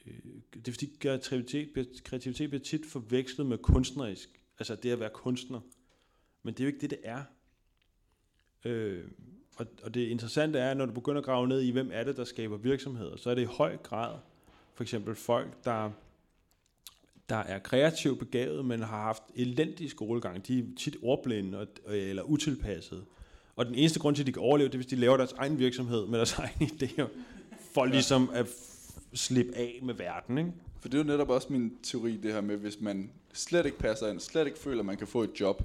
øh, 0.07 0.13
det 0.53 0.67
er 0.67 0.71
fordi 0.71 0.97
kreativitet, 0.99 2.03
kreativitet 2.03 2.49
bliver 2.49 2.63
tit 2.63 2.85
forvekslet 2.85 3.47
med 3.47 3.57
kunstnerisk, 3.57 4.41
altså 4.59 4.75
det 4.75 4.91
at 4.91 4.99
være 4.99 5.09
kunstner, 5.13 5.61
men 6.43 6.53
det 6.53 6.59
er 6.59 6.63
jo 6.63 6.67
ikke 6.67 6.81
det, 6.81 6.89
det 6.89 6.99
er. 7.03 7.23
Øh, 8.65 9.05
og, 9.55 9.65
og 9.83 9.93
det 9.93 10.07
interessante 10.07 10.59
er, 10.59 10.73
når 10.73 10.85
du 10.85 10.91
begynder 10.91 11.19
at 11.19 11.25
grave 11.25 11.47
ned 11.47 11.61
i, 11.61 11.71
hvem 11.71 11.89
er 11.93 12.03
det, 12.03 12.17
der 12.17 12.23
skaber 12.23 12.57
virksomheder, 12.57 13.17
så 13.17 13.29
er 13.29 13.35
det 13.35 13.41
i 13.41 13.45
høj 13.45 13.77
grad 13.77 14.15
for 14.73 14.83
eksempel 14.83 15.15
folk, 15.15 15.65
der, 15.65 15.91
der 17.29 17.35
er 17.35 17.59
kreativt 17.59 18.19
begavet, 18.19 18.65
men 18.65 18.79
har 18.79 19.01
haft 19.01 19.23
elendig 19.35 19.89
skolegang. 19.89 20.47
De 20.47 20.59
er 20.59 20.63
tit 20.77 20.97
ordblinde 21.01 21.59
og, 21.59 21.67
eller 21.97 22.23
utilpassede. 22.23 23.05
Og 23.55 23.65
den 23.65 23.75
eneste 23.75 23.99
grund 23.99 24.15
til, 24.15 24.23
at 24.23 24.27
de 24.27 24.31
kan 24.31 24.41
overleve, 24.41 24.67
det 24.67 24.75
er, 24.75 24.77
hvis 24.77 24.87
de 24.87 24.95
laver 24.95 25.17
deres 25.17 25.31
egen 25.31 25.59
virksomhed 25.59 26.07
med 26.07 26.17
deres 26.17 26.33
egen 26.39 26.69
idéer, 26.69 27.07
for 27.73 27.85
ligesom 27.85 28.29
at 28.33 28.47
slippe 29.13 29.55
af 29.55 29.79
med 29.83 29.93
verden. 29.93 30.37
Ikke? 30.37 30.51
For 30.79 30.89
det 30.89 30.99
er 30.99 31.03
jo 31.03 31.07
netop 31.07 31.29
også 31.29 31.47
min 31.53 31.77
teori, 31.83 32.17
det 32.17 32.33
her 32.33 32.41
med, 32.41 32.57
hvis 32.57 32.81
man 32.81 33.11
slet 33.33 33.65
ikke 33.65 33.77
passer 33.77 34.07
ind, 34.07 34.19
slet 34.19 34.47
ikke 34.47 34.59
føler, 34.59 34.79
at 34.79 34.85
man 34.85 34.97
kan 34.97 35.07
få 35.07 35.23
et 35.23 35.39
job, 35.39 35.63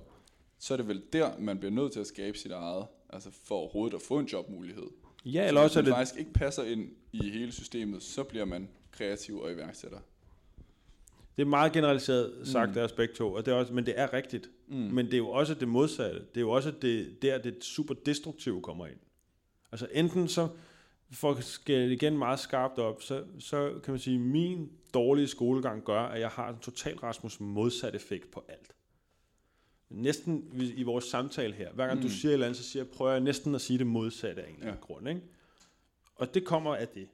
så 0.58 0.74
er 0.74 0.76
det 0.76 0.88
vel 0.88 1.02
der, 1.12 1.30
man 1.38 1.58
bliver 1.58 1.72
nødt 1.72 1.92
til 1.92 2.00
at 2.00 2.06
skabe 2.06 2.38
sit 2.38 2.52
eget 2.52 2.86
altså 3.10 3.30
for 3.44 3.54
overhovedet 3.54 3.96
at 3.96 4.02
få 4.02 4.18
en 4.18 4.26
jobmulighed. 4.26 4.86
Ja, 5.24 5.48
eller 5.48 5.60
også 5.60 5.78
er 5.78 5.84
det... 5.84 5.92
faktisk 5.92 6.16
ikke 6.18 6.32
passer 6.32 6.62
ind 6.62 6.90
i 7.12 7.30
hele 7.30 7.52
systemet, 7.52 8.02
så 8.02 8.24
bliver 8.24 8.44
man 8.44 8.68
kreativ 8.90 9.40
og 9.40 9.52
iværksætter. 9.52 9.98
Det 11.36 11.42
er 11.42 11.48
meget 11.48 11.72
generaliseret 11.72 12.48
sagt 12.48 12.70
mm. 12.70 12.78
af 12.78 12.90
begge 12.96 13.14
to, 13.14 13.32
og 13.32 13.46
det 13.46 13.52
er 13.52 13.56
også, 13.56 13.72
men 13.72 13.86
det 13.86 13.94
er 13.96 14.12
rigtigt. 14.12 14.50
Mm. 14.68 14.76
Men 14.76 15.06
det 15.06 15.14
er 15.14 15.18
jo 15.18 15.28
også 15.28 15.54
det 15.54 15.68
modsatte. 15.68 16.20
Det 16.20 16.36
er 16.36 16.40
jo 16.40 16.50
også 16.50 16.70
det, 16.70 17.22
der, 17.22 17.38
det 17.38 17.64
super 17.64 17.94
destruktive 17.94 18.62
kommer 18.62 18.86
ind. 18.86 18.98
Altså 19.72 19.88
enten 19.92 20.28
så, 20.28 20.48
for 21.10 21.30
at 21.30 21.44
skære 21.44 21.86
igen 21.86 22.18
meget 22.18 22.38
skarpt 22.38 22.78
op, 22.78 23.02
så, 23.02 23.24
så 23.38 23.80
kan 23.84 23.92
man 23.92 24.00
sige, 24.00 24.14
at 24.14 24.20
min 24.20 24.70
dårlige 24.94 25.28
skolegang 25.28 25.84
gør, 25.84 26.00
at 26.00 26.20
jeg 26.20 26.28
har 26.28 26.48
en 26.48 26.58
total 26.58 26.98
Rasmus 26.98 27.40
modsat 27.40 27.94
effekt 27.94 28.30
på 28.30 28.44
alt 28.48 28.74
næsten 29.90 30.50
i 30.76 30.82
vores 30.82 31.04
samtale 31.04 31.54
her, 31.54 31.72
hver 31.72 31.86
gang 31.86 31.98
mm. 31.98 32.02
du 32.02 32.10
siger 32.10 32.30
et 32.30 32.32
eller 32.32 32.46
andet, 32.46 32.56
så 32.56 32.62
siger 32.62 32.82
jeg, 32.82 32.90
prøver 32.90 33.12
jeg 33.12 33.20
næsten 33.20 33.54
at 33.54 33.60
sige 33.60 33.78
det 33.78 33.86
modsatte 33.86 34.42
af 34.42 34.50
en 34.50 34.56
ja. 34.62 34.74
grund. 34.80 35.08
Ikke? 35.08 35.20
Og 36.14 36.34
det 36.34 36.44
kommer 36.44 36.76
af 36.76 36.88
det. 36.88 37.08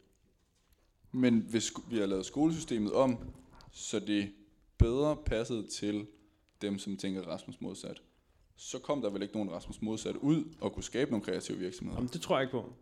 Men 1.12 1.46
hvis 1.50 1.72
vi 1.90 1.98
har 1.98 2.06
lavet 2.06 2.26
skolesystemet 2.26 2.92
om, 2.92 3.18
så 3.72 4.00
det 4.00 4.32
bedre 4.78 5.16
passet 5.16 5.68
til 5.68 6.06
dem, 6.62 6.78
som 6.78 6.96
tænker 6.96 7.22
Rasmus 7.22 7.60
modsat, 7.60 8.02
så 8.56 8.78
kom 8.78 9.02
der 9.02 9.10
vel 9.10 9.22
ikke 9.22 9.34
nogen 9.34 9.50
Rasmus 9.50 9.82
modsat 9.82 10.16
ud 10.16 10.44
og 10.60 10.72
kunne 10.72 10.82
skabe 10.82 11.10
nogle 11.10 11.24
kreative 11.24 11.58
virksomheder? 11.58 11.98
Jamen, 11.98 12.10
det 12.12 12.20
tror 12.20 12.36
jeg 12.36 12.42
ikke 12.42 12.52
på. 12.52 12.72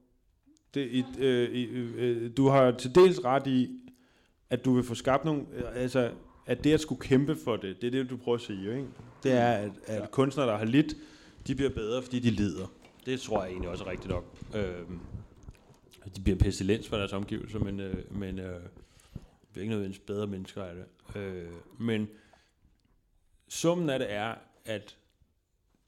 Det, 0.74 0.98
et, 0.98 1.18
øh, 1.18 1.50
øh, 1.72 1.94
øh, 1.96 2.36
du 2.36 2.48
har 2.48 2.70
til 2.70 2.94
dels 2.94 3.24
ret 3.24 3.46
i, 3.46 3.80
at 4.50 4.64
du 4.64 4.74
vil 4.74 4.84
få 4.84 4.94
skabt 4.94 5.24
nogle... 5.24 5.46
Øh, 5.52 5.82
altså, 5.82 6.12
at 6.46 6.64
det 6.64 6.72
at 6.72 6.80
skulle 6.80 7.00
kæmpe 7.00 7.36
for 7.36 7.56
det, 7.56 7.80
det 7.80 7.86
er 7.86 7.90
det, 7.90 8.10
du 8.10 8.16
prøver 8.16 8.38
at 8.38 8.44
sige, 8.44 8.76
ikke? 8.76 8.88
Det 9.22 9.32
er, 9.32 9.52
at, 9.52 9.70
at 9.86 10.00
ja. 10.00 10.06
kunstnere, 10.06 10.46
der 10.46 10.56
har 10.56 10.64
lidt, 10.64 10.96
de 11.46 11.54
bliver 11.54 11.70
bedre, 11.70 12.02
fordi 12.02 12.18
de 12.18 12.30
lider. 12.30 12.66
Det 13.06 13.20
tror 13.20 13.42
jeg 13.42 13.50
egentlig 13.50 13.70
også 13.70 13.84
er 13.84 13.90
rigtigt 13.90 14.10
nok. 14.10 14.24
Øh, 14.54 14.86
de 16.16 16.20
bliver 16.20 16.38
pestilens 16.38 16.88
for 16.88 16.96
deres 16.96 17.12
omgivelser, 17.12 17.58
men, 17.58 17.80
øh, 17.80 18.16
men 18.16 18.38
øh, 18.38 18.60
det 19.54 19.56
er 19.56 19.60
ikke 19.60 19.70
nødvendigvis 19.70 20.06
bedre 20.06 20.26
mennesker 20.26 20.64
af 20.64 20.74
det. 20.74 21.16
Øh, 21.20 21.52
men 21.78 22.08
summen 23.48 23.90
af 23.90 23.98
det 23.98 24.12
er, 24.12 24.34
at 24.64 24.96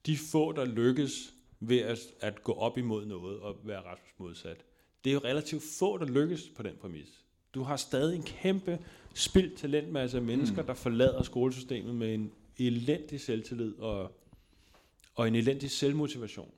de 0.05 0.17
få, 0.17 0.51
der 0.51 0.65
lykkes 0.65 1.33
ved 1.59 1.79
at, 1.79 1.99
at 2.19 2.43
gå 2.43 2.53
op 2.53 2.77
imod 2.77 3.05
noget 3.05 3.39
og 3.39 3.57
være 3.63 3.79
Rasmus 3.79 4.13
modsat, 4.17 4.57
det 5.03 5.09
er 5.09 5.13
jo 5.13 5.21
relativt 5.23 5.63
få, 5.79 5.97
der 5.97 6.05
lykkes 6.05 6.51
på 6.55 6.63
den 6.63 6.75
præmis. 6.81 7.25
Du 7.53 7.63
har 7.63 7.75
stadig 7.75 8.15
en 8.15 8.23
kæmpe 8.23 8.79
spildt 9.15 9.57
talentmasse 9.57 10.17
af 10.17 10.23
mennesker, 10.23 10.61
mm. 10.61 10.67
der 10.67 10.73
forlader 10.73 11.23
skolesystemet 11.23 11.95
med 11.95 12.13
en 12.13 12.31
elendig 12.57 13.21
selvtillid 13.21 13.79
og, 13.79 14.11
og 15.15 15.27
en 15.27 15.35
elendig 15.35 15.71
selvmotivation. 15.71 16.51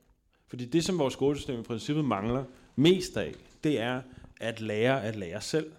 Fordi 0.46 0.64
det, 0.64 0.84
som 0.84 0.98
vores 0.98 1.12
skolesystem 1.12 1.60
i 1.60 1.62
princippet 1.62 2.04
mangler 2.04 2.44
mest 2.76 3.16
af, 3.16 3.34
det 3.64 3.80
er 3.80 4.02
at 4.40 4.60
lære 4.60 5.04
at 5.04 5.16
lære 5.16 5.40
selv. 5.40 5.72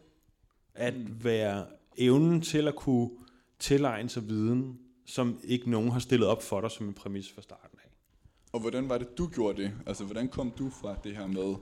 At 0.75 0.97
mm. 0.97 1.23
være 1.23 1.65
evnen 1.97 2.41
til 2.41 2.67
at 2.67 2.75
kunne 2.75 3.09
tilegne 3.59 4.09
sig 4.09 4.29
viden, 4.29 4.79
som 5.05 5.39
ikke 5.43 5.71
nogen 5.71 5.91
har 5.91 5.99
stillet 5.99 6.27
op 6.27 6.43
for 6.43 6.61
dig 6.61 6.71
som 6.71 6.87
en 6.87 6.93
præmis 6.93 7.31
fra 7.31 7.41
starten 7.41 7.79
af. 7.83 7.89
Og 8.51 8.59
hvordan 8.59 8.89
var 8.89 8.97
det, 8.97 9.17
du 9.17 9.27
gjorde 9.27 9.61
det? 9.61 9.71
Altså, 9.85 10.03
hvordan 10.03 10.29
kom 10.29 10.51
du 10.51 10.69
fra 10.69 10.95
det 11.03 11.15
her 11.15 11.27
med 11.27 11.55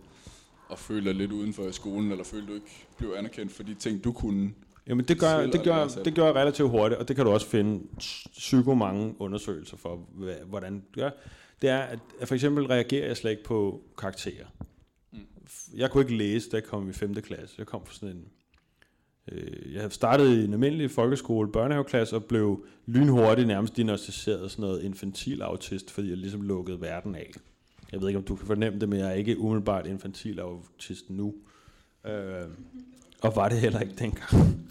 at 0.72 0.80
føle 0.80 1.06
dig 1.06 1.16
lidt 1.16 1.32
uden 1.32 1.54
for 1.54 1.72
skolen, 1.72 2.12
eller 2.12 2.24
føle, 2.24 2.48
du 2.48 2.54
ikke 2.54 2.88
blev 2.98 3.14
anerkendt 3.18 3.52
for 3.52 3.64
de 3.64 3.74
ting, 3.74 4.04
du 4.04 4.12
kunne 4.12 4.54
Jamen 4.88 5.06
det 5.06 5.20
gør, 5.20 5.46
det, 5.46 5.64
gør, 5.64 5.88
det 6.06 6.16
gør 6.16 6.26
jeg 6.26 6.36
relativt 6.36 6.70
hurtigt, 6.70 7.00
og 7.00 7.08
det 7.08 7.16
kan 7.16 7.26
du 7.26 7.32
også 7.32 7.48
finde 7.48 7.84
psyko 8.38 8.74
mange 8.74 9.16
undersøgelser 9.20 9.78
for, 9.78 9.96
hvordan 10.46 10.74
det 10.74 10.84
gør. 10.92 11.10
Det 11.62 11.70
er, 11.70 11.80
at 12.20 12.28
for 12.28 12.36
eksempel 12.36 12.66
reagerer 12.66 13.08
jeg 13.08 13.18
slet 13.18 13.32
ikke 13.32 13.44
på 13.44 13.82
karakterer. 13.98 14.46
Mm. 15.14 15.20
Jeg 15.76 15.92
kunne 15.92 16.04
ikke 16.04 16.18
læse, 16.18 16.50
da 16.50 16.56
jeg 16.56 16.64
kom 16.64 16.90
i 16.90 16.94
5. 16.94 17.14
klasse. 17.14 17.56
Jeg 17.58 17.68
kom 17.68 17.86
fra 17.86 17.94
sådan 17.94 18.16
en 18.16 18.26
Øh, 19.32 19.74
jeg 19.74 19.92
startede 19.92 20.42
i 20.42 20.46
en 20.46 20.54
almindelig 20.54 20.92
folkeskole, 20.92 21.52
børnehaveklasse, 21.52 22.16
og 22.16 22.24
blev 22.24 22.66
lynhurtigt 22.86 23.48
nærmest 23.48 23.76
diagnostiseret 23.76 24.52
sådan 24.52 24.64
noget 24.64 24.84
infantil 24.84 25.42
autist, 25.42 25.92
fordi 25.92 26.10
jeg 26.10 26.18
ligesom 26.18 26.42
lukkede 26.42 26.82
verden 26.82 27.16
af. 27.16 27.32
Jeg 27.92 28.02
ved 28.02 28.08
ikke, 28.08 28.18
om 28.18 28.24
du 28.24 28.36
kan 28.36 28.48
fornemme 28.48 28.80
det, 28.80 28.90
men 28.90 29.00
jeg 29.00 29.08
er 29.08 29.14
ikke 29.14 29.40
umiddelbart 29.40 29.88
infantil 29.88 30.40
autist 30.40 31.10
nu. 31.10 31.36
Øh, 32.06 32.48
og 33.22 33.36
var 33.36 33.50
det 33.50 33.60
heller 33.60 33.80
ikke 33.80 33.96
dengang. 34.00 34.67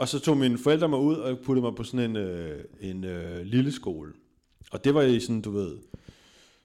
Og 0.00 0.08
så 0.08 0.20
tog 0.20 0.36
mine 0.36 0.58
forældre 0.58 0.88
mig 0.88 0.98
ud 0.98 1.14
og 1.14 1.38
puttede 1.38 1.64
mig 1.64 1.74
på 1.74 1.84
sådan 1.84 2.10
en, 2.10 2.16
øh, 2.16 2.64
en 2.80 3.04
øh, 3.04 3.40
lille 3.42 3.72
skole. 3.72 4.12
Og 4.72 4.84
det 4.84 4.94
var 4.94 5.02
i 5.02 5.20
sådan, 5.20 5.40
du 5.40 5.50
ved, 5.50 5.76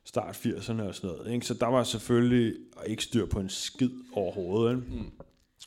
start 0.05 0.35
80'erne 0.35 0.81
og 0.81 0.95
sådan 0.95 1.09
noget. 1.09 1.33
Ikke? 1.33 1.45
Så 1.45 1.53
der 1.53 1.67
var 1.67 1.83
selvfølgelig 1.83 2.53
ikke 2.87 3.03
styr 3.03 3.25
på 3.25 3.39
en 3.39 3.49
skid 3.49 3.89
overhovedet. 4.13 4.71
Ikke? 4.71 4.97
Mm. 4.97 5.11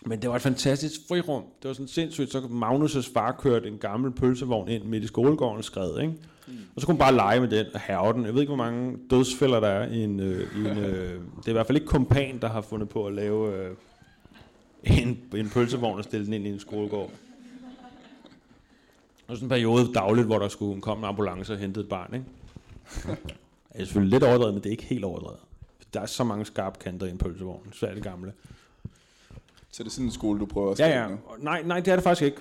Men 0.06 0.22
det 0.22 0.30
var 0.30 0.36
et 0.36 0.42
fantastisk 0.42 1.00
frirum. 1.08 1.42
Det 1.62 1.68
var 1.68 1.74
sådan 1.74 1.88
sindssygt. 1.88 2.32
Så 2.32 2.38
Magnus' 2.38 3.12
far 3.12 3.32
kørte 3.32 3.68
en 3.68 3.78
gammel 3.78 4.12
pølsevogn 4.12 4.68
ind 4.68 4.84
midt 4.84 5.04
i 5.04 5.06
skolegården 5.06 5.58
og 5.58 5.64
skred, 5.64 6.00
ikke? 6.00 6.14
Mm. 6.46 6.54
Og 6.74 6.80
så 6.80 6.86
kunne 6.86 6.94
man 6.94 6.98
bare 6.98 7.14
lege 7.14 7.40
med 7.40 7.48
den 7.48 7.66
og 7.74 7.80
have 7.80 8.12
den. 8.12 8.24
Jeg 8.24 8.34
ved 8.34 8.40
ikke, 8.40 8.54
hvor 8.54 8.64
mange 8.64 8.98
dødsfælder 9.10 9.60
der 9.60 9.68
er 9.68 9.88
i 9.88 10.04
en... 10.04 10.20
Øh, 10.20 10.40
i 10.56 10.60
en 10.60 10.78
øh, 10.78 11.20
det 11.36 11.44
er 11.44 11.48
i 11.48 11.52
hvert 11.52 11.66
fald 11.66 11.76
ikke 11.76 11.88
kompan, 11.88 12.38
der 12.40 12.48
har 12.48 12.60
fundet 12.60 12.88
på 12.88 13.06
at 13.06 13.14
lave 13.14 13.56
øh, 13.56 13.76
en, 14.84 15.18
en 15.36 15.50
pølsevogn 15.50 15.98
og 15.98 16.04
stille 16.04 16.26
den 16.26 16.34
ind 16.34 16.46
i 16.46 16.50
en 16.50 16.60
skolegård. 16.60 17.10
Og 19.28 19.36
sådan 19.36 19.46
en 19.46 19.48
periode 19.48 19.92
dagligt, 19.94 20.26
hvor 20.26 20.38
der 20.38 20.48
skulle 20.48 20.80
komme 20.80 21.06
en 21.06 21.08
ambulance 21.08 21.52
og 21.52 21.58
hente 21.58 21.80
et 21.80 21.88
barn, 21.88 22.14
ikke? 22.14 22.26
Det 23.72 23.82
er 23.82 23.86
selvfølgelig 23.86 24.10
lidt 24.10 24.24
overdrevet, 24.24 24.54
men 24.54 24.62
det 24.62 24.68
er 24.68 24.70
ikke 24.70 24.84
helt 24.84 25.04
overdrevet. 25.04 25.38
Der 25.94 26.00
er 26.00 26.06
så 26.06 26.24
mange 26.24 26.44
skarpe 26.44 26.78
kanter 26.78 27.06
i 27.06 27.10
en 27.10 27.18
pølsevogn, 27.18 27.72
så 27.72 27.86
er 27.86 27.94
det 27.94 28.02
gamle. 28.02 28.32
Så 29.70 29.82
det 29.82 29.88
er 29.88 29.92
sådan 29.92 30.06
en 30.06 30.12
skole, 30.12 30.40
du 30.40 30.46
prøver 30.46 30.72
at 30.72 30.78
Ja, 30.78 31.02
ja. 31.02 31.16
Nej, 31.38 31.62
nej, 31.62 31.80
det 31.80 31.88
er 31.88 31.96
det 31.96 32.02
faktisk 32.02 32.22
ikke. 32.24 32.40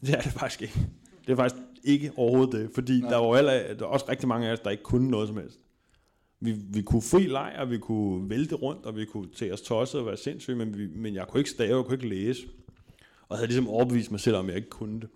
Det 0.00 0.10
er 0.14 0.20
det 0.20 0.32
faktisk 0.32 0.62
ikke. 0.62 0.86
Det 1.26 1.32
er 1.32 1.36
faktisk 1.36 1.62
ikke 1.84 2.12
overhovedet 2.16 2.52
det, 2.52 2.70
fordi 2.74 3.00
nej. 3.00 3.10
der 3.10 3.16
var 3.16 3.36
alle, 3.36 3.50
der 3.50 3.74
var 3.78 3.86
også 3.86 4.06
rigtig 4.08 4.28
mange 4.28 4.48
af 4.48 4.52
os, 4.52 4.60
der 4.60 4.70
ikke 4.70 4.82
kunne 4.82 5.10
noget 5.10 5.28
som 5.28 5.36
helst. 5.36 5.58
Vi, 6.40 6.52
vi 6.52 6.82
kunne 6.82 7.02
fri 7.02 7.26
leg, 7.26 7.54
og 7.58 7.70
vi 7.70 7.78
kunne 7.78 8.30
vælte 8.30 8.54
rundt, 8.54 8.86
og 8.86 8.96
vi 8.96 9.04
kunne 9.04 9.28
tage 9.36 9.52
os 9.52 9.60
tosset 9.60 10.00
og 10.00 10.06
være 10.06 10.16
sindssyge, 10.16 10.56
men, 10.56 10.78
vi, 10.78 10.86
men 10.86 11.14
jeg 11.14 11.26
kunne 11.28 11.40
ikke 11.40 11.50
stave, 11.50 11.76
jeg 11.76 11.84
kunne 11.84 11.94
ikke 11.94 12.08
læse. 12.08 12.46
Og 13.28 13.30
jeg 13.30 13.38
havde 13.38 13.46
ligesom 13.46 13.68
overbevist 13.68 14.10
mig 14.10 14.20
selv 14.20 14.36
om, 14.36 14.48
jeg 14.48 14.56
ikke 14.56 14.70
kunne 14.70 15.00
det. 15.00 15.08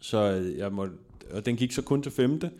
Så 0.00 0.18
øh, 0.18 0.58
jeg 0.58 0.72
måtte, 0.72 0.94
og 1.30 1.46
den 1.46 1.56
gik 1.56 1.72
så 1.72 1.82
kun 1.82 2.02
til 2.02 2.12
femte, 2.12 2.50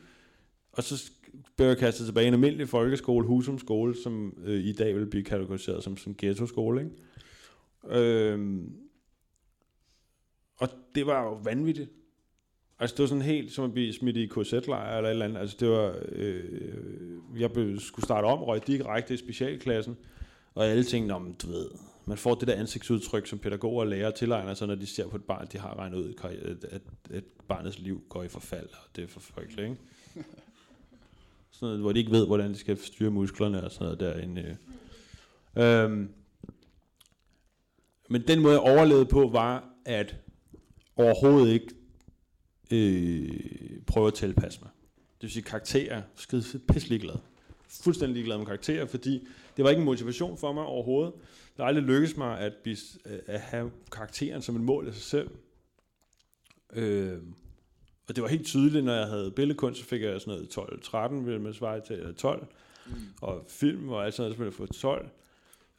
og 0.72 0.82
så 0.82 1.10
blev 1.56 1.68
jeg 1.68 1.78
kastet 1.78 2.06
tilbage 2.06 2.24
i 2.24 2.28
en 2.28 2.34
almindelig 2.34 2.68
folkeskole, 2.68 3.26
Husum 3.26 3.58
skole, 3.58 4.02
som 4.02 4.34
øh, 4.44 4.64
i 4.64 4.72
dag 4.72 4.96
vil 4.96 5.06
blive 5.06 5.24
kategoriseret 5.24 5.84
som, 5.84 5.96
en 6.06 6.14
ghetto-skole. 6.18 6.80
Ikke? 6.80 8.00
Øhm, 8.00 8.72
og 10.56 10.68
det 10.94 11.06
var 11.06 11.24
jo 11.24 11.32
vanvittigt. 11.44 11.90
Altså 12.78 12.94
det 12.96 13.02
var 13.02 13.06
sådan 13.06 13.22
helt 13.22 13.52
som 13.52 13.64
at 13.64 13.72
blive 13.72 13.92
smidt 13.92 14.16
i 14.16 14.26
KZ-lejr 14.26 14.96
eller 14.96 15.08
et 15.08 15.12
eller 15.12 15.24
andet. 15.24 15.40
Altså 15.40 15.56
det 15.60 15.68
var, 15.68 15.98
øh, 16.08 16.44
jeg 17.38 17.52
blev, 17.52 17.78
skulle 17.78 18.04
starte 18.04 18.24
om, 18.24 18.42
røg 18.42 18.66
direkte 18.66 19.14
i 19.14 19.16
specialklassen, 19.16 19.96
og 20.54 20.66
alle 20.66 20.84
tænkte, 20.84 21.12
om 21.12 21.34
du 21.34 21.46
ved, 21.46 21.70
man 22.06 22.18
får 22.18 22.34
det 22.34 22.48
der 22.48 22.54
ansigtsudtryk, 22.54 23.26
som 23.26 23.38
pædagoger 23.38 23.80
og 23.80 23.86
lærere 23.86 24.12
tilegner 24.12 24.54
sig, 24.54 24.68
når 24.68 24.74
de 24.74 24.86
ser 24.86 25.08
på 25.08 25.16
et 25.16 25.24
barn, 25.24 25.46
de 25.52 25.58
har 25.58 25.78
regnet 25.78 25.98
ud, 25.98 26.14
at, 26.62 26.82
at, 27.10 27.24
barnets 27.48 27.78
liv 27.78 28.02
går 28.08 28.22
i 28.22 28.28
forfald, 28.28 28.66
og 28.66 28.96
det 28.96 29.04
er 29.04 29.08
for 29.08 29.20
frygteligt, 29.20 29.60
ikke? 29.60 29.76
Sådan 31.50 31.66
noget, 31.66 31.80
hvor 31.80 31.92
de 31.92 31.98
ikke 31.98 32.10
ved, 32.10 32.26
hvordan 32.26 32.50
de 32.50 32.58
skal 32.58 32.78
styre 32.78 33.10
musklerne 33.10 33.64
og 33.64 33.70
sådan 33.70 33.84
noget 33.84 34.00
derinde. 34.00 34.56
Øh. 35.56 35.84
Øhm, 35.84 36.08
men 38.08 38.22
den 38.28 38.40
måde, 38.40 38.52
jeg 38.52 38.60
overlevede 38.60 39.06
på, 39.06 39.28
var 39.28 39.64
at 39.84 40.16
overhovedet 40.96 41.52
ikke 41.52 41.74
øh, 42.70 43.82
prøve 43.86 44.06
at 44.06 44.14
tilpasse 44.14 44.60
mig. 44.62 44.70
Det 44.96 45.22
vil 45.22 45.30
sige 45.30 45.42
karakterer, 45.42 46.02
skide 46.14 46.58
pisselig 46.58 47.00
glad. 47.00 47.16
Fuldstændig 47.82 48.14
ligeglad 48.14 48.38
med 48.38 48.46
karakterer, 48.46 48.86
fordi 48.86 49.26
det 49.56 49.64
var 49.64 49.70
ikke 49.70 49.80
en 49.80 49.84
motivation 49.84 50.38
for 50.38 50.52
mig 50.52 50.64
overhovedet. 50.64 51.12
Det 51.16 51.56
har 51.56 51.64
aldrig 51.64 51.84
lykkedes 51.84 52.16
mig 52.16 52.38
at, 52.38 52.52
blive, 52.62 52.76
at 53.26 53.40
have 53.40 53.70
karakteren 53.92 54.42
som 54.42 54.56
et 54.56 54.62
mål 54.62 54.88
i 54.88 54.92
sig 54.92 55.02
selv. 55.02 55.30
Øh, 56.72 57.18
og 58.08 58.16
det 58.16 58.22
var 58.22 58.28
helt 58.28 58.46
tydeligt, 58.46 58.84
når 58.84 58.94
jeg 58.94 59.06
havde 59.06 59.30
billedkunst, 59.30 59.80
så 59.80 59.86
fik 59.86 60.02
jeg 60.02 60.20
sådan 60.20 60.46
noget 60.56 61.12
12-13, 61.12 61.14
vil 61.14 61.40
man 61.40 61.54
svare 61.54 61.80
til 61.80 62.14
12. 62.14 62.46
Mm. 62.86 62.92
Og 63.20 63.44
film 63.48 63.88
og 63.88 64.04
alt 64.04 64.14
sådan 64.14 64.22
noget, 64.24 64.36
så 64.36 64.38
ville 64.38 64.54
jeg 64.60 64.68
få 64.68 64.74
12. 64.80 65.08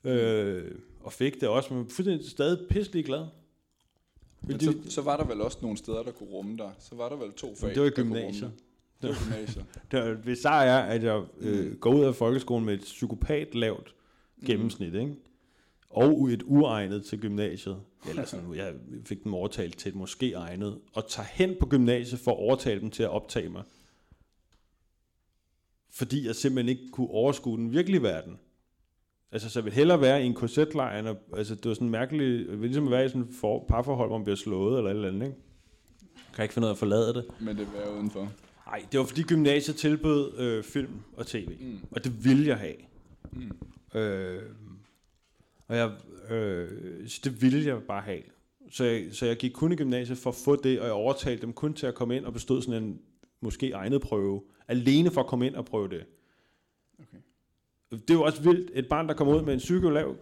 Mm. 0.04 0.10
Øh, 0.10 0.76
og 1.00 1.14
fik 1.14 1.42
det 1.42 1.50
også, 1.50 1.74
men 1.74 1.90
fuldstændig 1.90 2.30
stadig 2.30 2.68
pisselig 2.70 3.06
glad. 3.06 3.26
Men 4.42 4.60
så, 4.60 4.74
så 4.90 5.02
var 5.02 5.18
der 5.18 5.26
vel 5.26 5.42
også 5.42 5.58
nogle 5.62 5.78
steder, 5.78 6.04
der 6.04 6.12
kunne 6.12 6.30
rumme 6.30 6.58
dig. 6.58 6.72
Så 6.80 6.96
var 6.96 7.10
der 7.10 7.16
vel 7.16 7.32
to 7.32 7.56
fag, 7.56 7.76
Det 7.76 7.82
var 7.82 7.90
gymnasiet. 7.90 8.52
Det 9.02 9.10
var 9.10 9.16
gymnasiet. 9.24 9.66
det 9.92 10.16
hvis 10.16 10.40
så 10.40 10.50
er, 10.50 10.78
at 10.80 11.04
jeg 11.04 11.24
øh, 11.40 11.66
mm. 11.66 11.78
går 11.82 11.94
ud 11.94 12.04
af 12.04 12.16
folkeskolen 12.16 12.66
med 12.66 12.74
et 12.74 12.82
psykopat 12.82 13.56
lavt 13.56 13.96
mm. 14.38 14.46
gennemsnit, 14.46 14.94
ikke? 14.94 15.16
og 15.94 16.30
et 16.30 16.44
uegnet 16.46 17.06
til 17.06 17.20
gymnasiet, 17.20 17.82
eller 18.10 18.26
sådan, 18.26 18.56
jeg 18.56 18.74
fik 19.06 19.24
dem 19.24 19.34
overtalt 19.34 19.78
til 19.78 19.90
et 19.90 19.96
måske 19.96 20.34
egnet, 20.34 20.80
og 20.94 21.08
tager 21.08 21.28
hen 21.32 21.56
på 21.60 21.66
gymnasiet 21.66 22.20
for 22.20 22.32
at 22.32 22.38
overtale 22.38 22.82
dem 22.82 22.92
til 22.92 23.04
at 23.04 23.10
optage 23.10 23.50
mig. 23.50 23.64
Fordi 25.90 26.28
jeg 26.28 26.36
simpelthen 26.36 26.78
ikke 26.78 26.92
kunne 26.92 27.10
overskue 27.10 27.58
den 27.58 27.72
virkelige 27.72 28.04
verden. 28.04 28.40
Altså, 29.32 29.50
så 29.50 29.60
jeg 29.60 29.66
vil 29.66 29.74
hellere 29.74 30.02
være 30.02 30.24
i 30.24 30.26
en 30.26 30.34
korsetlejr, 30.34 31.16
altså 31.38 31.56
det 31.56 31.66
var 31.66 31.74
sådan 31.74 31.90
mærkeligt, 31.90 32.50
det 32.50 32.62
vil 32.62 32.70
ligesom 32.70 32.86
at 32.86 32.92
være 32.92 33.06
i 33.06 33.08
sådan 33.10 33.22
et 33.22 33.36
for, 33.40 33.66
parforhold, 33.70 34.10
hvor 34.10 34.18
man 34.18 34.26
bliver 34.26 34.38
slået 34.38 34.78
eller 34.78 34.92
et 34.92 34.96
eller 34.96 35.08
andet, 35.08 35.28
ikke? 35.28 35.38
Jeg 36.16 36.36
kan 36.36 36.44
ikke 36.44 36.54
finde 36.54 36.66
ud 36.66 36.70
af 36.70 36.74
at 36.74 36.78
forlade 36.78 37.14
det. 37.14 37.26
Men 37.40 37.58
det 37.58 37.68
var 37.74 37.96
udenfor. 37.96 38.32
Nej, 38.72 38.86
det 38.92 39.00
var 39.00 39.06
fordi 39.06 39.24
gymnasiet 39.24 39.76
tilbød 39.76 40.40
øh, 40.40 40.64
film 40.64 40.94
og 41.14 41.28
tv, 41.28 41.50
mm. 41.60 41.80
og 41.92 42.04
det 42.04 42.26
ville 42.26 42.48
jeg 42.48 42.58
have. 42.58 42.76
Mm. 43.32 44.00
Øh, 44.00 44.42
og 45.68 45.78
jeg, 45.78 45.92
øh, 46.30 46.70
så 47.08 47.22
det 47.24 47.42
ville 47.42 47.66
jeg 47.66 47.84
bare 47.84 48.02
have. 48.02 48.22
Så 48.72 48.84
jeg, 48.84 49.08
så 49.12 49.26
jeg 49.26 49.38
gik 49.38 49.52
kun 49.52 49.72
i 49.72 49.76
gymnasiet 49.76 50.18
for 50.18 50.30
at 50.30 50.36
få 50.36 50.56
det, 50.56 50.80
og 50.80 50.86
jeg 50.86 50.94
overtalte 50.94 51.42
dem 51.42 51.54
kun 51.54 51.74
til 51.74 51.88
at 51.88 51.96
komme 51.96 52.18
ind 52.18 52.26
og 52.26 52.34
bestod 52.34 52.62
sådan 52.62 52.84
en 52.84 53.00
måske 53.42 53.72
egnet 53.72 54.02
prøve, 54.02 54.42
alene 54.68 55.12
for 55.12 55.22
at 55.22 55.28
komme 55.28 55.48
ind 55.48 55.56
og 55.56 55.66
prøve 55.66 55.90
det. 55.90 56.06
Okay. 57.00 57.18
Det 57.92 58.10
er 58.10 58.14
jo 58.14 58.24
også 58.24 58.42
vildt, 58.42 58.72
et 58.74 58.90
barn, 58.90 59.08
der 59.08 59.14
kommer 59.14 59.36
ud 59.36 59.42
med 59.42 59.54
en 59.54 59.60
psykolav 59.60 60.16